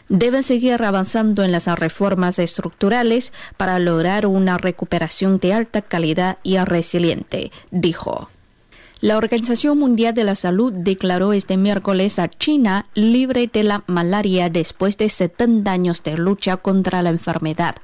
deben 0.09 0.43
seguir 0.43 0.83
avanzando 0.83 1.43
en 1.43 1.53
las 1.53 1.67
reformas 1.67 2.39
estructurales 2.39 3.33
para 3.57 3.79
lograr 3.79 4.27
una 4.27 4.59
recuperación 4.59 5.39
de 5.39 5.55
alta 5.55 5.83
calidad 5.83 6.39
y 6.43 6.59
resiliente, 6.59 7.51
dijo. 7.71 8.29
La 9.01 9.19
Organización 9.19 9.79
Mundial 9.79 10.15
de 10.15 10.25
la 10.25 10.35
Salud 10.35 10.73
declaró 10.73 11.35
este 11.35 11.59
miércoles 11.59 12.19
a 12.19 12.31
China 12.31 12.87
libre 12.95 13.47
de 13.47 13.63
la 13.63 13.85
malaria 13.87 14.49
después 14.49 14.97
de 14.97 15.11
70 15.11 15.71
años 15.71 16.03
de 16.03 16.17
lucha 16.17 16.57
contra 16.57 17.03
la 17.03 17.11
enfermedad. 17.11 17.77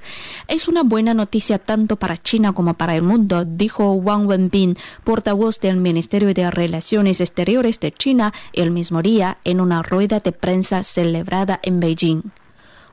Es 0.48 0.68
una 0.68 0.84
buena 0.84 1.12
noticia 1.12 1.58
tanto 1.58 1.96
para 1.96 2.16
China 2.16 2.54
como 2.54 2.72
para 2.72 2.96
el 2.96 3.02
mundo, 3.02 3.44
dijo 3.44 3.92
Wang 3.92 4.26
Wenbin, 4.26 4.78
portavoz 5.04 5.60
del 5.60 5.76
Ministerio 5.76 6.32
de 6.32 6.50
Relaciones 6.50 7.20
Exteriores 7.20 7.78
de 7.78 7.92
China, 7.92 8.32
el 8.54 8.70
mismo 8.70 9.02
día 9.02 9.36
en 9.44 9.60
una 9.60 9.82
rueda 9.82 10.20
de 10.20 10.32
prensa 10.32 10.82
celebrada 10.82 11.60
en 11.62 11.78
Beijing. 11.78 12.22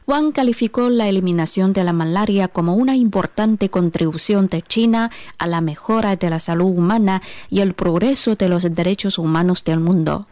Wang 0.10 0.32
calificó 0.32 0.90
la 0.90 1.08
eliminación 1.08 1.72
de 1.72 1.84
la 1.84 1.94
malaria 1.94 2.48
como 2.48 2.74
una 2.74 2.96
importante 2.96 3.70
contribución 3.70 4.48
de 4.48 4.64
China 4.64 5.12
a 5.38 5.46
la 5.46 5.62
mejora 5.62 6.16
de 6.16 6.32
la 6.32 6.40
salud 6.40 6.66
humana 6.66 7.22
y 7.52 7.60
el 7.60 7.76
progreso 7.76 8.36
de 8.36 8.50
los 8.50 8.64
derechos 8.74 9.20
humanos 9.20 9.64
del 9.64 9.80
mundo. 9.80 10.26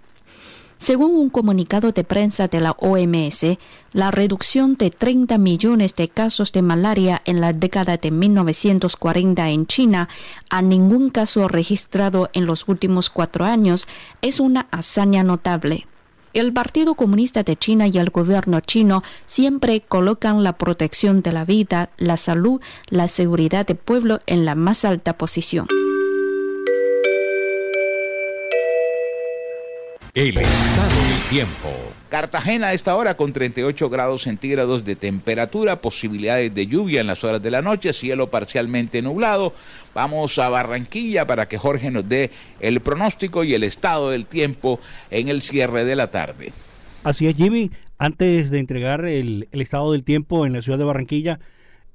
Según 0.79 1.11
un 1.11 1.29
comunicado 1.29 1.91
de 1.91 2.03
prensa 2.03 2.47
de 2.47 2.59
la 2.59 2.71
OMS, 2.71 3.59
la 3.93 4.09
reducción 4.09 4.77
de 4.77 4.89
30 4.89 5.37
millones 5.37 5.95
de 5.95 6.09
casos 6.09 6.51
de 6.53 6.63
malaria 6.63 7.21
en 7.25 7.39
la 7.39 7.53
década 7.53 7.97
de 7.97 8.09
1940 8.09 9.47
en 9.47 9.67
China 9.67 10.09
a 10.49 10.63
ningún 10.63 11.11
caso 11.11 11.47
registrado 11.47 12.31
en 12.33 12.47
los 12.47 12.67
últimos 12.67 13.11
cuatro 13.11 13.45
años 13.45 13.87
es 14.23 14.39
una 14.39 14.65
hazaña 14.71 15.21
notable. 15.21 15.85
El 16.37 16.53
Partido 16.53 16.93
Comunista 16.93 17.41
de 17.41 17.55
China 17.55 17.87
y 17.87 17.97
el 17.97 18.11
gobierno 18.11 18.59
chino 18.59 19.01
siempre 19.25 19.81
colocan 19.81 20.43
la 20.43 20.55
protección 20.55 21.23
de 21.23 21.31
la 21.31 21.45
vida, 21.45 21.89
la 21.97 22.15
salud, 22.15 22.61
la 22.89 23.07
seguridad 23.07 23.65
del 23.65 23.77
pueblo 23.77 24.19
en 24.27 24.45
la 24.45 24.53
más 24.53 24.85
alta 24.85 25.17
posición. 25.17 25.65
El 30.13 30.37
estado 30.37 30.95
del 31.09 31.29
tiempo. 31.31 31.96
Cartagena 32.09 32.67
a 32.67 32.73
esta 32.73 32.95
hora 32.95 33.15
con 33.15 33.33
38 33.33 33.89
grados 33.89 34.23
centígrados 34.23 34.85
de 34.85 34.95
temperatura, 34.95 35.81
posibilidades 35.81 36.53
de 36.55 36.65
lluvia 36.65 37.01
en 37.01 37.07
las 37.07 37.23
horas 37.23 37.43
de 37.43 37.51
la 37.51 37.61
noche, 37.61 37.91
cielo 37.93 38.27
parcialmente 38.27 39.01
nublado. 39.01 39.53
Vamos 39.93 40.39
a 40.39 40.47
Barranquilla 40.49 41.27
para 41.27 41.47
que 41.47 41.57
Jorge 41.57 41.91
nos 41.91 42.07
dé 42.07 42.31
el 42.59 42.79
pronóstico 42.79 43.43
y 43.43 43.53
el 43.53 43.63
estado 43.63 44.11
del 44.11 44.25
tiempo 44.25 44.79
en 45.11 45.27
el 45.27 45.41
cierre 45.41 45.83
de 45.83 45.95
la 45.95 46.07
tarde. 46.07 46.53
Así 47.03 47.27
es, 47.27 47.35
Jimmy. 47.35 47.71
Antes 47.97 48.51
de 48.51 48.59
entregar 48.59 49.05
el, 49.05 49.47
el 49.51 49.61
estado 49.61 49.91
del 49.91 50.03
tiempo 50.03 50.45
en 50.45 50.53
la 50.53 50.61
ciudad 50.61 50.77
de 50.77 50.83
Barranquilla, 50.83 51.39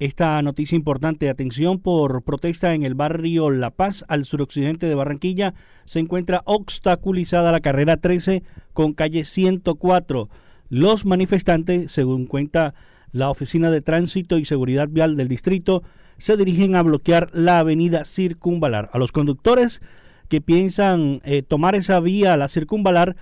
esta 0.04 0.42
noticia 0.42 0.74
importante, 0.74 1.30
atención 1.30 1.78
por 1.78 2.22
protesta 2.22 2.74
en 2.74 2.82
el 2.82 2.96
barrio 2.96 3.50
La 3.50 3.70
Paz, 3.70 4.04
al 4.08 4.24
suroccidente 4.24 4.86
de 4.86 4.96
Barranquilla, 4.96 5.54
se 5.84 6.00
encuentra 6.00 6.42
obstaculizada 6.44 7.52
la 7.52 7.60
carrera 7.60 7.96
13 7.98 8.42
con 8.72 8.94
calle 8.94 9.24
104. 9.24 10.28
Los 10.68 11.04
manifestantes, 11.04 11.92
según 11.92 12.26
cuenta 12.26 12.74
la 13.12 13.30
Oficina 13.30 13.70
de 13.70 13.80
Tránsito 13.80 14.38
y 14.38 14.44
Seguridad 14.44 14.88
Vial 14.88 15.16
del 15.16 15.28
distrito, 15.28 15.84
se 16.18 16.36
dirigen 16.36 16.74
a 16.74 16.82
bloquear 16.82 17.28
la 17.32 17.60
avenida 17.60 18.04
Circunvalar. 18.04 18.90
A 18.92 18.98
los 18.98 19.12
conductores 19.12 19.82
que 20.28 20.40
piensan 20.40 21.20
eh, 21.24 21.42
tomar 21.42 21.76
esa 21.76 22.00
vía, 22.00 22.36
la 22.36 22.48
Circunvalar, 22.48 23.14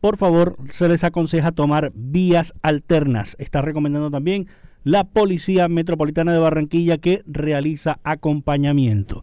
por 0.00 0.16
favor, 0.16 0.56
se 0.70 0.88
les 0.88 1.04
aconseja 1.04 1.52
tomar 1.52 1.92
vías 1.94 2.54
alternas. 2.62 3.36
Está 3.38 3.62
recomendando 3.62 4.10
también 4.10 4.48
la 4.84 5.04
Policía 5.04 5.66
Metropolitana 5.66 6.32
de 6.32 6.38
Barranquilla 6.38 6.98
que 6.98 7.22
realiza 7.26 7.98
acompañamiento. 8.04 9.22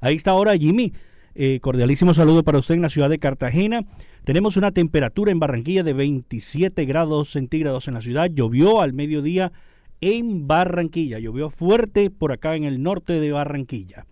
A 0.00 0.12
esta 0.12 0.34
hora, 0.34 0.56
Jimmy, 0.56 0.92
eh, 1.34 1.58
cordialísimo 1.60 2.14
saludo 2.14 2.44
para 2.44 2.58
usted 2.58 2.76
en 2.76 2.82
la 2.82 2.90
ciudad 2.90 3.10
de 3.10 3.18
Cartagena. 3.18 3.84
Tenemos 4.24 4.56
una 4.56 4.70
temperatura 4.70 5.32
en 5.32 5.40
Barranquilla 5.40 5.82
de 5.82 5.92
27 5.92 6.84
grados 6.84 7.32
centígrados 7.32 7.88
en 7.88 7.94
la 7.94 8.02
ciudad. 8.02 8.30
Llovió 8.30 8.80
al 8.80 8.92
mediodía 8.92 9.52
en 10.00 10.46
Barranquilla. 10.46 11.18
Llovió 11.18 11.50
fuerte 11.50 12.10
por 12.10 12.32
acá 12.32 12.54
en 12.54 12.64
el 12.64 12.80
norte 12.80 13.14
de 13.14 13.32
Barranquilla. 13.32 14.06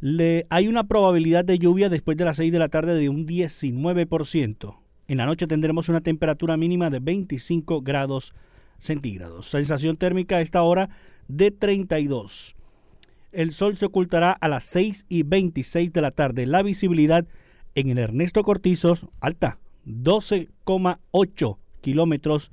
Le, 0.00 0.46
hay 0.50 0.68
una 0.68 0.84
probabilidad 0.84 1.46
de 1.46 1.58
lluvia 1.58 1.88
después 1.88 2.16
de 2.18 2.26
las 2.26 2.36
6 2.36 2.52
de 2.52 2.58
la 2.58 2.68
tarde 2.68 2.94
de 2.94 3.08
un 3.08 3.26
19%. 3.26 4.76
En 5.08 5.18
la 5.18 5.26
noche 5.26 5.46
tendremos 5.46 5.88
una 5.88 6.02
temperatura 6.02 6.56
mínima 6.56 6.90
de 6.90 7.00
25 7.00 7.80
grados 7.80 8.26
centígrados. 8.26 8.49
Sensación 8.80 9.96
térmica 9.96 10.36
a 10.36 10.40
esta 10.40 10.62
hora 10.62 10.90
de 11.28 11.50
32. 11.50 12.56
El 13.32 13.52
sol 13.52 13.76
se 13.76 13.86
ocultará 13.86 14.32
a 14.32 14.48
las 14.48 14.64
6 14.64 15.06
y 15.08 15.22
26 15.22 15.92
de 15.92 16.00
la 16.00 16.10
tarde. 16.10 16.46
La 16.46 16.62
visibilidad 16.62 17.26
en 17.74 17.90
el 17.90 17.98
Ernesto 17.98 18.42
Cortizos, 18.42 19.06
alta, 19.20 19.58
12,8 19.86 21.58
kilómetros. 21.80 22.50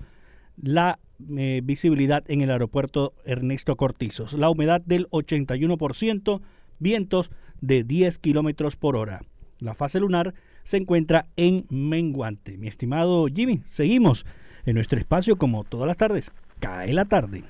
La 0.62 1.00
eh, 1.36 1.62
visibilidad 1.64 2.24
en 2.28 2.42
el 2.42 2.52
aeropuerto 2.52 3.14
Ernesto 3.26 3.76
Cortizos. 3.76 4.34
La 4.34 4.50
humedad 4.50 4.82
del 4.86 5.10
81%, 5.10 6.42
vientos 6.78 7.32
de 7.60 7.84
10 7.84 8.20
kilómetros 8.20 8.76
por 8.76 8.96
hora. 8.96 9.22
La 9.60 9.74
fase 9.74 10.00
lunar 10.00 10.36
se 10.64 10.78
encuentra 10.78 11.26
en 11.36 11.66
menguante. 11.70 12.60
Mi 12.60 12.68
estimado 12.68 13.26
Jimmy, 13.28 13.62
seguimos 13.66 14.28
en 14.68 14.76
nuestro 14.76 15.00
espacio 15.00 15.38
como 15.38 15.64
todas 15.64 15.88
las 15.88 15.98
tardes. 15.98 16.32
Cae 16.60 16.94
la 16.94 17.06
tarde. 17.06 17.44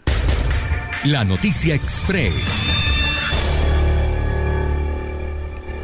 La 1.04 1.26
noticia 1.26 1.76
express. 1.76 2.34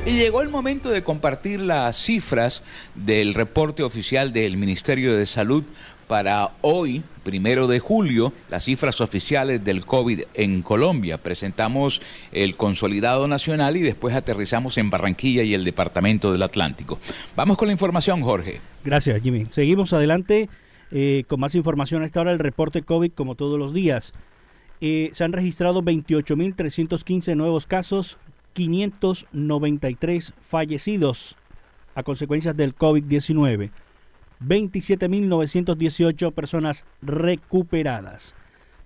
Y 0.05 0.11
llegó 0.11 0.41
el 0.41 0.49
momento 0.49 0.89
de 0.89 1.03
compartir 1.03 1.61
las 1.61 1.95
cifras 1.95 2.63
del 2.93 3.33
reporte 3.33 3.83
oficial 3.83 4.31
del 4.31 4.57
Ministerio 4.57 5.15
de 5.15 5.25
Salud 5.25 5.63
para 6.07 6.51
hoy, 6.61 7.01
primero 7.23 7.67
de 7.67 7.79
julio, 7.79 8.33
las 8.49 8.65
cifras 8.65 8.99
oficiales 9.01 9.63
del 9.63 9.85
COVID 9.85 10.23
en 10.33 10.61
Colombia. 10.61 11.17
Presentamos 11.17 12.01
el 12.33 12.55
consolidado 12.57 13.27
nacional 13.27 13.77
y 13.77 13.81
después 13.81 14.13
aterrizamos 14.13 14.77
en 14.77 14.89
Barranquilla 14.89 15.43
y 15.43 15.53
el 15.53 15.63
Departamento 15.63 16.31
del 16.31 16.43
Atlántico. 16.43 16.99
Vamos 17.35 17.57
con 17.57 17.69
la 17.69 17.71
información, 17.71 18.21
Jorge. 18.21 18.59
Gracias, 18.83 19.21
Jimmy. 19.23 19.45
Seguimos 19.45 19.93
adelante 19.93 20.49
eh, 20.95 21.23
con 21.27 21.39
más 21.39 21.55
información 21.55 22.03
a 22.03 22.05
esta 22.05 22.21
hora, 22.21 22.31
el 22.31 22.37
reporte 22.39 22.83
COVID 22.83 23.11
como 23.13 23.33
todos 23.33 23.57
los 23.57 23.73
días. 23.73 24.13
Eh, 24.79 25.09
se 25.13 25.23
han 25.23 25.33
registrado 25.33 25.81
28.315 25.81 27.35
nuevos 27.35 27.65
casos 27.65 28.19
593 28.53 30.33
fallecidos 30.39 31.35
a 31.95 32.03
consecuencias 32.03 32.55
del 32.55 32.75
COVID-19. 32.75 33.71
27.918 34.39 36.31
personas 36.31 36.85
recuperadas. 37.01 38.35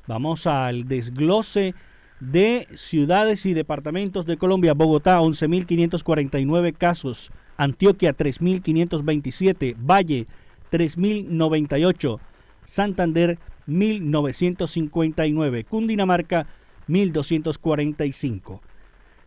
Vamos 0.07 0.47
al 0.47 0.87
desglose 0.87 1.75
de 2.21 2.69
ciudades 2.75 3.45
y 3.45 3.53
departamentos 3.53 4.25
de 4.25 4.37
Colombia. 4.37 4.73
Bogotá, 4.73 5.19
11.549 5.19 6.73
casos. 6.73 7.31
Antioquia, 7.57 8.15
3.527. 8.15 9.75
Valle, 9.77 10.27
3.098. 10.71 12.19
Santander, 12.65 13.39
1.959. 13.67 15.65
Cundinamarca, 15.65 16.47
1.245. 16.87 18.61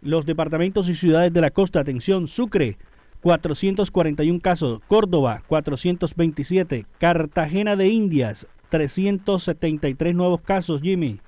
Los 0.02 0.26
departamentos 0.26 0.88
y 0.88 0.94
ciudades 0.94 1.32
de 1.32 1.40
la 1.40 1.50
costa, 1.50 1.80
atención, 1.80 2.26
Sucre, 2.26 2.78
441 3.22 4.40
casos, 4.40 4.80
Córdoba 4.88 5.42
427, 5.46 6.86
Cartagena 6.98 7.76
de 7.76 7.88
Indias 7.88 8.46
373 8.70 10.14
nuevos 10.14 10.40
casos, 10.40 10.80
Jimmy. 10.80 11.20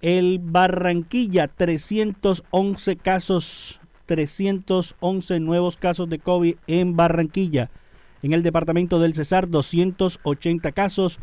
El 0.00 0.38
Barranquilla 0.40 1.48
311 1.48 2.96
casos, 2.96 3.80
311 4.06 5.40
nuevos 5.40 5.76
casos 5.76 6.08
de 6.08 6.18
COVID 6.18 6.56
en 6.66 6.94
Barranquilla. 6.94 7.70
En 8.22 8.32
el 8.32 8.42
departamento 8.42 8.98
del 8.98 9.14
Cesar 9.14 9.48
280 9.48 10.72
casos, 10.72 11.18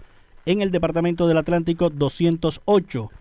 en 0.46 0.62
el 0.62 0.72
departamento 0.72 1.28
del 1.28 1.38
Atlántico 1.38 1.89
208. 1.89 3.12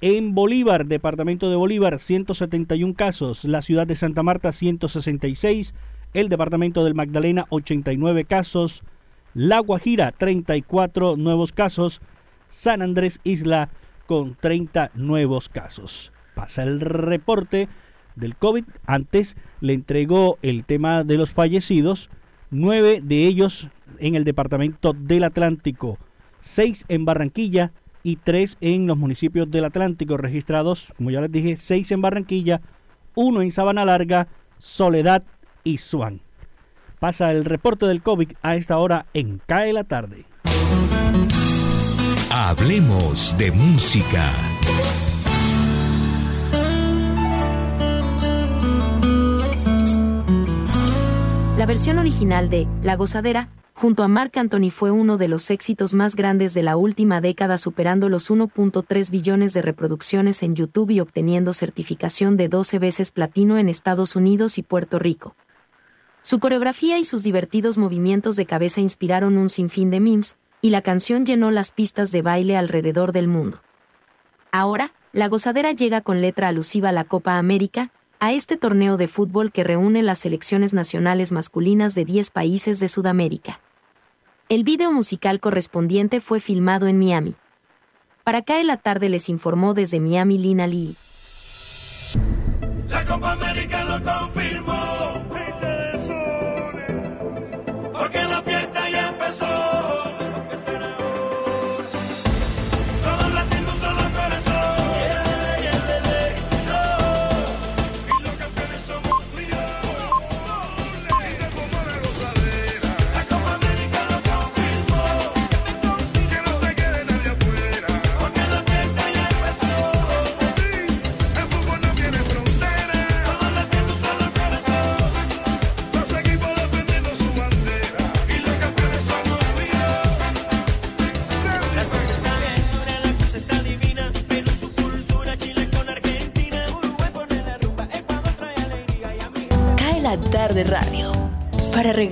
En 0.00 0.34
Bolívar, 0.34 0.86
departamento 0.86 1.50
de 1.50 1.56
Bolívar, 1.56 2.00
171 2.00 2.94
casos. 2.94 3.44
La 3.44 3.62
ciudad 3.62 3.86
de 3.86 3.96
Santa 3.96 4.22
Marta, 4.22 4.52
166 4.52 5.74
el 6.14 6.28
departamento 6.28 6.84
del 6.84 6.94
Magdalena 6.94 7.46
89 7.48 8.24
casos, 8.24 8.82
La 9.34 9.60
Guajira 9.60 10.12
34 10.12 11.16
nuevos 11.16 11.52
casos, 11.52 12.00
San 12.50 12.82
Andrés 12.82 13.20
Isla 13.24 13.70
con 14.06 14.34
30 14.34 14.90
nuevos 14.94 15.48
casos. 15.48 16.12
Pasa 16.34 16.64
el 16.64 16.80
reporte 16.80 17.68
del 18.14 18.36
COVID. 18.36 18.64
Antes 18.86 19.36
le 19.60 19.72
entregó 19.72 20.38
el 20.42 20.64
tema 20.64 21.02
de 21.02 21.16
los 21.16 21.30
fallecidos, 21.30 22.10
nueve 22.52 23.00
de 23.02 23.26
ellos 23.26 23.68
en 23.98 24.14
el 24.14 24.22
departamento 24.22 24.92
del 24.92 25.24
Atlántico, 25.24 25.98
seis 26.40 26.84
en 26.88 27.04
Barranquilla 27.04 27.72
y 28.04 28.16
tres 28.16 28.56
en 28.60 28.86
los 28.86 28.96
municipios 28.96 29.50
del 29.50 29.64
Atlántico 29.64 30.16
registrados, 30.16 30.92
como 30.96 31.10
ya 31.10 31.20
les 31.20 31.32
dije, 31.32 31.56
seis 31.56 31.90
en 31.90 32.02
Barranquilla, 32.02 32.60
uno 33.14 33.42
en 33.42 33.50
Sabana 33.50 33.84
Larga, 33.84 34.28
Soledad 34.58 35.24
y 35.64 35.78
Swan. 35.78 36.20
Pasa 37.00 37.32
el 37.32 37.44
reporte 37.44 37.86
del 37.86 38.02
COVID 38.02 38.32
a 38.42 38.54
esta 38.54 38.78
hora 38.78 39.06
en 39.12 39.40
CAE 39.46 39.72
la 39.72 39.84
tarde. 39.84 40.24
Hablemos 42.30 43.36
de 43.38 43.50
música. 43.50 44.51
La 51.62 51.66
versión 51.66 52.00
original 52.00 52.50
de 52.50 52.66
La 52.82 52.96
Gozadera, 52.96 53.48
junto 53.72 54.02
a 54.02 54.08
Marc 54.08 54.36
Anthony, 54.36 54.70
fue 54.72 54.90
uno 54.90 55.16
de 55.16 55.28
los 55.28 55.48
éxitos 55.48 55.94
más 55.94 56.16
grandes 56.16 56.54
de 56.54 56.64
la 56.64 56.76
última 56.76 57.20
década, 57.20 57.56
superando 57.56 58.08
los 58.08 58.32
1.3 58.32 59.10
billones 59.10 59.52
de 59.52 59.62
reproducciones 59.62 60.42
en 60.42 60.56
YouTube 60.56 60.90
y 60.90 60.98
obteniendo 60.98 61.52
certificación 61.52 62.36
de 62.36 62.48
12 62.48 62.80
veces 62.80 63.12
platino 63.12 63.58
en 63.58 63.68
Estados 63.68 64.16
Unidos 64.16 64.58
y 64.58 64.64
Puerto 64.64 64.98
Rico. 64.98 65.36
Su 66.20 66.40
coreografía 66.40 66.98
y 66.98 67.04
sus 67.04 67.22
divertidos 67.22 67.78
movimientos 67.78 68.34
de 68.34 68.44
cabeza 68.44 68.80
inspiraron 68.80 69.38
un 69.38 69.48
sinfín 69.48 69.92
de 69.92 70.00
memes, 70.00 70.34
y 70.62 70.70
la 70.70 70.82
canción 70.82 71.24
llenó 71.24 71.52
las 71.52 71.70
pistas 71.70 72.10
de 72.10 72.22
baile 72.22 72.56
alrededor 72.56 73.12
del 73.12 73.28
mundo. 73.28 73.62
Ahora, 74.50 74.94
la 75.12 75.28
gozadera 75.28 75.70
llega 75.70 76.00
con 76.00 76.22
letra 76.22 76.48
alusiva 76.48 76.88
a 76.88 76.92
la 76.92 77.04
Copa 77.04 77.38
América, 77.38 77.92
a 78.22 78.30
este 78.30 78.56
torneo 78.56 78.96
de 78.96 79.08
fútbol 79.08 79.50
que 79.50 79.64
reúne 79.64 80.00
las 80.00 80.20
selecciones 80.20 80.72
nacionales 80.72 81.32
masculinas 81.32 81.96
de 81.96 82.04
10 82.04 82.30
países 82.30 82.78
de 82.78 82.86
Sudamérica. 82.86 83.58
El 84.48 84.62
video 84.62 84.92
musical 84.92 85.40
correspondiente 85.40 86.20
fue 86.20 86.38
filmado 86.38 86.86
en 86.86 87.00
Miami. 87.00 87.34
Para 88.22 88.42
caer 88.42 88.66
la 88.66 88.76
tarde 88.76 89.08
les 89.08 89.28
informó 89.28 89.74
desde 89.74 89.98
Miami 89.98 90.38
Lina 90.38 90.68
Lee. 90.68 90.94
La 92.88 93.04
Copa 93.04 93.32
América 93.32 93.82
lo 93.86 94.00
confirmó. 94.00 94.81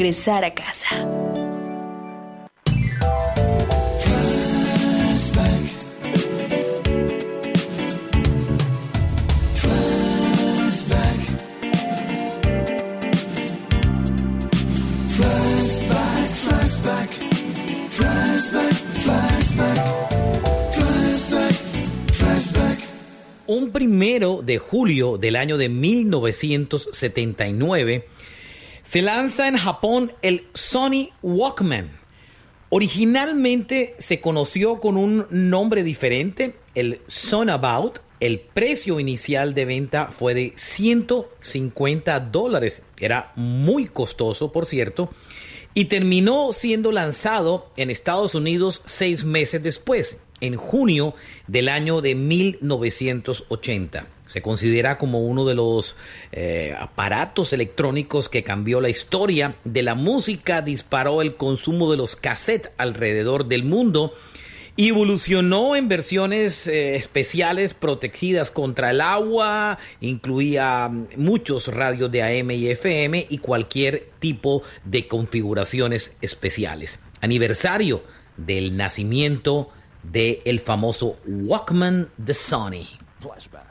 Regresar 0.01 0.45
a 0.47 0.55
casa. 0.55 0.87
Un 23.47 23.71
primero 23.73 24.41
de 24.43 24.57
julio 24.57 25.19
del 25.19 25.37
año 25.37 25.59
de 25.59 25.69
1979 25.69 28.07
se 28.91 29.03
lanza 29.03 29.47
en 29.47 29.57
Japón 29.57 30.11
el 30.21 30.49
Sony 30.53 31.11
Walkman. 31.23 31.93
Originalmente 32.71 33.95
se 34.01 34.21
conoció 34.21 34.81
con 34.81 34.97
un 34.97 35.29
nombre 35.31 35.85
diferente, 35.85 36.57
el 36.75 37.01
Sonabout. 37.07 38.01
El 38.19 38.41
precio 38.41 38.99
inicial 38.99 39.55
de 39.55 39.65
venta 39.65 40.07
fue 40.07 40.35
de 40.35 40.55
150 40.57 42.19
dólares. 42.19 42.83
Era 42.99 43.33
muy 43.37 43.87
costoso, 43.87 44.51
por 44.51 44.67
cierto. 44.67 45.09
Y 45.73 45.85
terminó 45.85 46.53
siendo 46.53 46.91
lanzado 46.91 47.71
en 47.77 47.91
Estados 47.91 48.35
Unidos 48.35 48.83
seis 48.87 49.23
meses 49.23 49.63
después, 49.63 50.17
en 50.41 50.57
junio 50.57 51.15
del 51.47 51.69
año 51.69 52.01
de 52.01 52.17
1980. 52.17 54.09
Se 54.31 54.43
considera 54.43 54.97
como 54.97 55.23
uno 55.23 55.45
de 55.45 55.57
los 55.57 55.97
eh, 56.31 56.73
aparatos 56.79 57.53
electrónicos 57.53 58.29
que 58.29 58.45
cambió 58.45 58.81
la 58.81 58.89
historia 58.89 59.57
de 59.65 59.83
la 59.83 59.97
música, 59.97 60.63
disparó 60.63 61.21
el 61.21 61.35
consumo 61.35 61.91
de 61.91 61.97
los 61.97 62.15
cassettes 62.15 62.71
alrededor 62.79 63.47
del 63.47 63.65
mundo 63.65 64.15
evolucionó 64.89 65.75
en 65.75 65.89
versiones 65.89 66.69
eh, 66.69 66.95
especiales 66.95 67.75
protegidas 67.75 68.53
contra 68.53 68.93
el 68.93 69.01
agua, 69.01 69.79
incluía 70.01 70.89
muchos 71.17 71.67
radios 71.67 72.11
de 72.13 72.23
AM 72.23 72.53
y 72.53 72.69
FM 72.69 73.27
y 73.29 73.39
cualquier 73.39 74.11
tipo 74.21 74.63
de 74.85 75.09
configuraciones 75.09 76.17
especiales. 76.21 77.01
Aniversario 77.21 78.05
del 78.37 78.77
nacimiento 78.77 79.71
del 80.05 80.39
el 80.45 80.61
famoso 80.61 81.17
Walkman 81.27 82.09
de 82.17 82.35
Sony. 82.35 82.87
Flashback. 83.19 83.70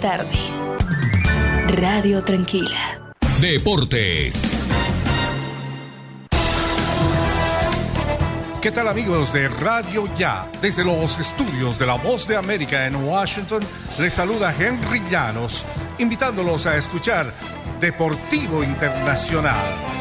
Tarde. 0.00 0.30
Radio 1.68 2.22
Tranquila. 2.22 3.12
Deportes. 3.40 4.66
¿Qué 8.62 8.70
tal 8.70 8.88
amigos 8.88 9.32
de 9.32 9.48
Radio 9.48 10.06
Ya? 10.16 10.50
Desde 10.62 10.84
los 10.84 11.18
estudios 11.18 11.78
de 11.78 11.86
La 11.86 11.94
Voz 11.94 12.26
de 12.26 12.36
América 12.36 12.86
en 12.86 12.96
Washington, 12.96 13.62
les 13.98 14.14
saluda 14.14 14.54
Henry 14.58 15.02
Llanos, 15.10 15.64
invitándolos 15.98 16.66
a 16.66 16.76
escuchar 16.76 17.32
Deportivo 17.78 18.64
Internacional. 18.64 19.99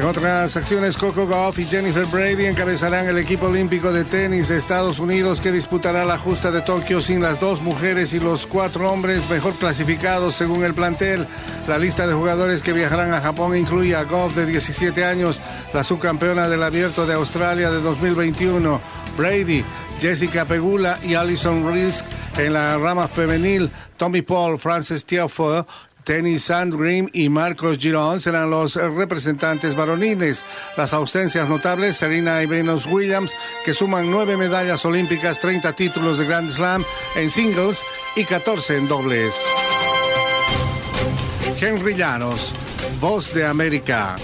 En 0.00 0.06
otras 0.06 0.56
acciones, 0.56 0.96
Coco 0.96 1.26
Gauff 1.26 1.58
y 1.58 1.66
Jennifer 1.66 2.06
Brady 2.06 2.46
encabezarán 2.46 3.06
el 3.06 3.18
equipo 3.18 3.48
olímpico 3.48 3.92
de 3.92 4.06
tenis 4.06 4.48
de 4.48 4.56
Estados 4.56 4.98
Unidos 4.98 5.42
que 5.42 5.52
disputará 5.52 6.06
la 6.06 6.16
justa 6.16 6.50
de 6.50 6.62
Tokio 6.62 7.02
sin 7.02 7.20
las 7.20 7.38
dos 7.38 7.60
mujeres 7.60 8.14
y 8.14 8.18
los 8.18 8.46
cuatro 8.46 8.90
hombres 8.90 9.28
mejor 9.28 9.52
clasificados 9.56 10.36
según 10.36 10.64
el 10.64 10.72
plantel. 10.72 11.26
La 11.68 11.78
lista 11.78 12.06
de 12.06 12.14
jugadores 12.14 12.62
que 12.62 12.72
viajarán 12.72 13.12
a 13.12 13.20
Japón 13.20 13.54
incluye 13.54 13.94
a 13.94 14.04
Goff 14.04 14.34
de 14.34 14.46
17 14.46 15.04
años, 15.04 15.38
la 15.74 15.84
subcampeona 15.84 16.48
del 16.48 16.62
Abierto 16.62 17.04
de 17.04 17.12
Australia 17.12 17.70
de 17.70 17.82
2021, 17.82 18.80
Brady, 19.18 19.62
Jessica 20.00 20.46
Pegula 20.46 20.98
y 21.02 21.12
Alison 21.12 21.70
Risk 21.70 22.06
en 22.38 22.54
la 22.54 22.78
rama 22.78 23.06
femenil, 23.06 23.70
Tommy 23.98 24.22
Paul, 24.22 24.58
Frances 24.58 25.04
Tiafoe, 25.04 25.66
Tennis 26.04 26.44
Sandgrim 26.44 27.08
y 27.12 27.28
Marcos 27.28 27.78
Girón 27.78 28.20
serán 28.20 28.50
los 28.50 28.74
representantes 28.74 29.74
varoniles. 29.74 30.44
Las 30.76 30.92
ausencias 30.92 31.48
notables, 31.48 31.96
Serena 31.96 32.42
y 32.42 32.46
Venus 32.46 32.86
Williams, 32.86 33.32
que 33.64 33.74
suman 33.74 34.10
nueve 34.10 34.36
medallas 34.36 34.84
olímpicas, 34.84 35.40
30 35.40 35.72
títulos 35.74 36.18
de 36.18 36.26
Grand 36.26 36.50
Slam 36.50 36.84
en 37.16 37.30
singles 37.30 37.82
y 38.16 38.24
14 38.24 38.78
en 38.78 38.88
dobles. 38.88 39.34
Henry 41.60 41.94
Llanos, 41.94 42.54
Voz 43.00 43.34
de 43.34 43.44
América, 43.44 44.16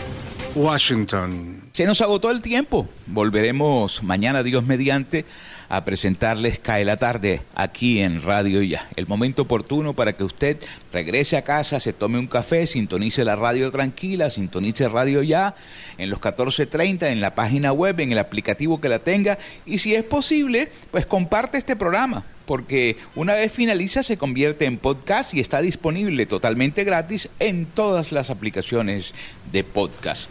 Washington. 0.54 1.56
Se 1.72 1.84
nos 1.84 2.00
agotó 2.00 2.30
el 2.30 2.40
tiempo. 2.40 2.88
Volveremos 3.06 4.02
mañana, 4.02 4.42
Dios 4.42 4.64
mediante, 4.64 5.26
a 5.68 5.84
presentarles 5.84 6.58
Cae 6.58 6.84
la 6.84 6.96
tarde 6.96 7.42
aquí 7.54 8.00
en 8.00 8.22
Radio 8.22 8.62
Ya. 8.62 8.88
El 8.96 9.06
momento 9.06 9.42
oportuno 9.42 9.94
para 9.94 10.14
que 10.14 10.24
usted 10.24 10.58
regrese 10.92 11.36
a 11.36 11.42
casa, 11.42 11.80
se 11.80 11.92
tome 11.92 12.18
un 12.18 12.26
café, 12.26 12.66
sintonice 12.66 13.24
la 13.24 13.36
radio 13.36 13.70
tranquila, 13.70 14.30
sintonice 14.30 14.88
Radio 14.88 15.22
Ya 15.22 15.54
en 15.98 16.10
los 16.10 16.20
14.30, 16.20 17.10
en 17.10 17.20
la 17.20 17.34
página 17.34 17.72
web, 17.72 18.00
en 18.00 18.12
el 18.12 18.18
aplicativo 18.18 18.80
que 18.80 18.88
la 18.88 18.98
tenga. 18.98 19.38
Y 19.64 19.78
si 19.78 19.94
es 19.94 20.04
posible, 20.04 20.70
pues 20.90 21.06
comparte 21.06 21.58
este 21.58 21.76
programa 21.76 22.24
porque 22.46 22.96
una 23.16 23.34
vez 23.34 23.52
finaliza 23.52 24.04
se 24.04 24.16
convierte 24.16 24.64
en 24.66 24.78
podcast 24.78 25.34
y 25.34 25.40
está 25.40 25.60
disponible 25.60 26.26
totalmente 26.26 26.84
gratis 26.84 27.28
en 27.40 27.66
todas 27.66 28.12
las 28.12 28.30
aplicaciones 28.30 29.14
de 29.52 29.64
podcast. 29.64 30.30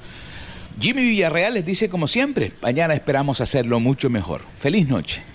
Jimmy 0.80 1.03
Villarreal 1.03 1.53
les 1.53 1.65
dice 1.65 1.89
como 1.89 2.07
siempre, 2.07 2.51
mañana 2.61 2.93
esperamos 2.93 3.41
hacerlo 3.41 3.80
mucho 3.80 4.09
mejor. 4.09 4.41
Feliz 4.57 4.88
noche. 4.88 5.34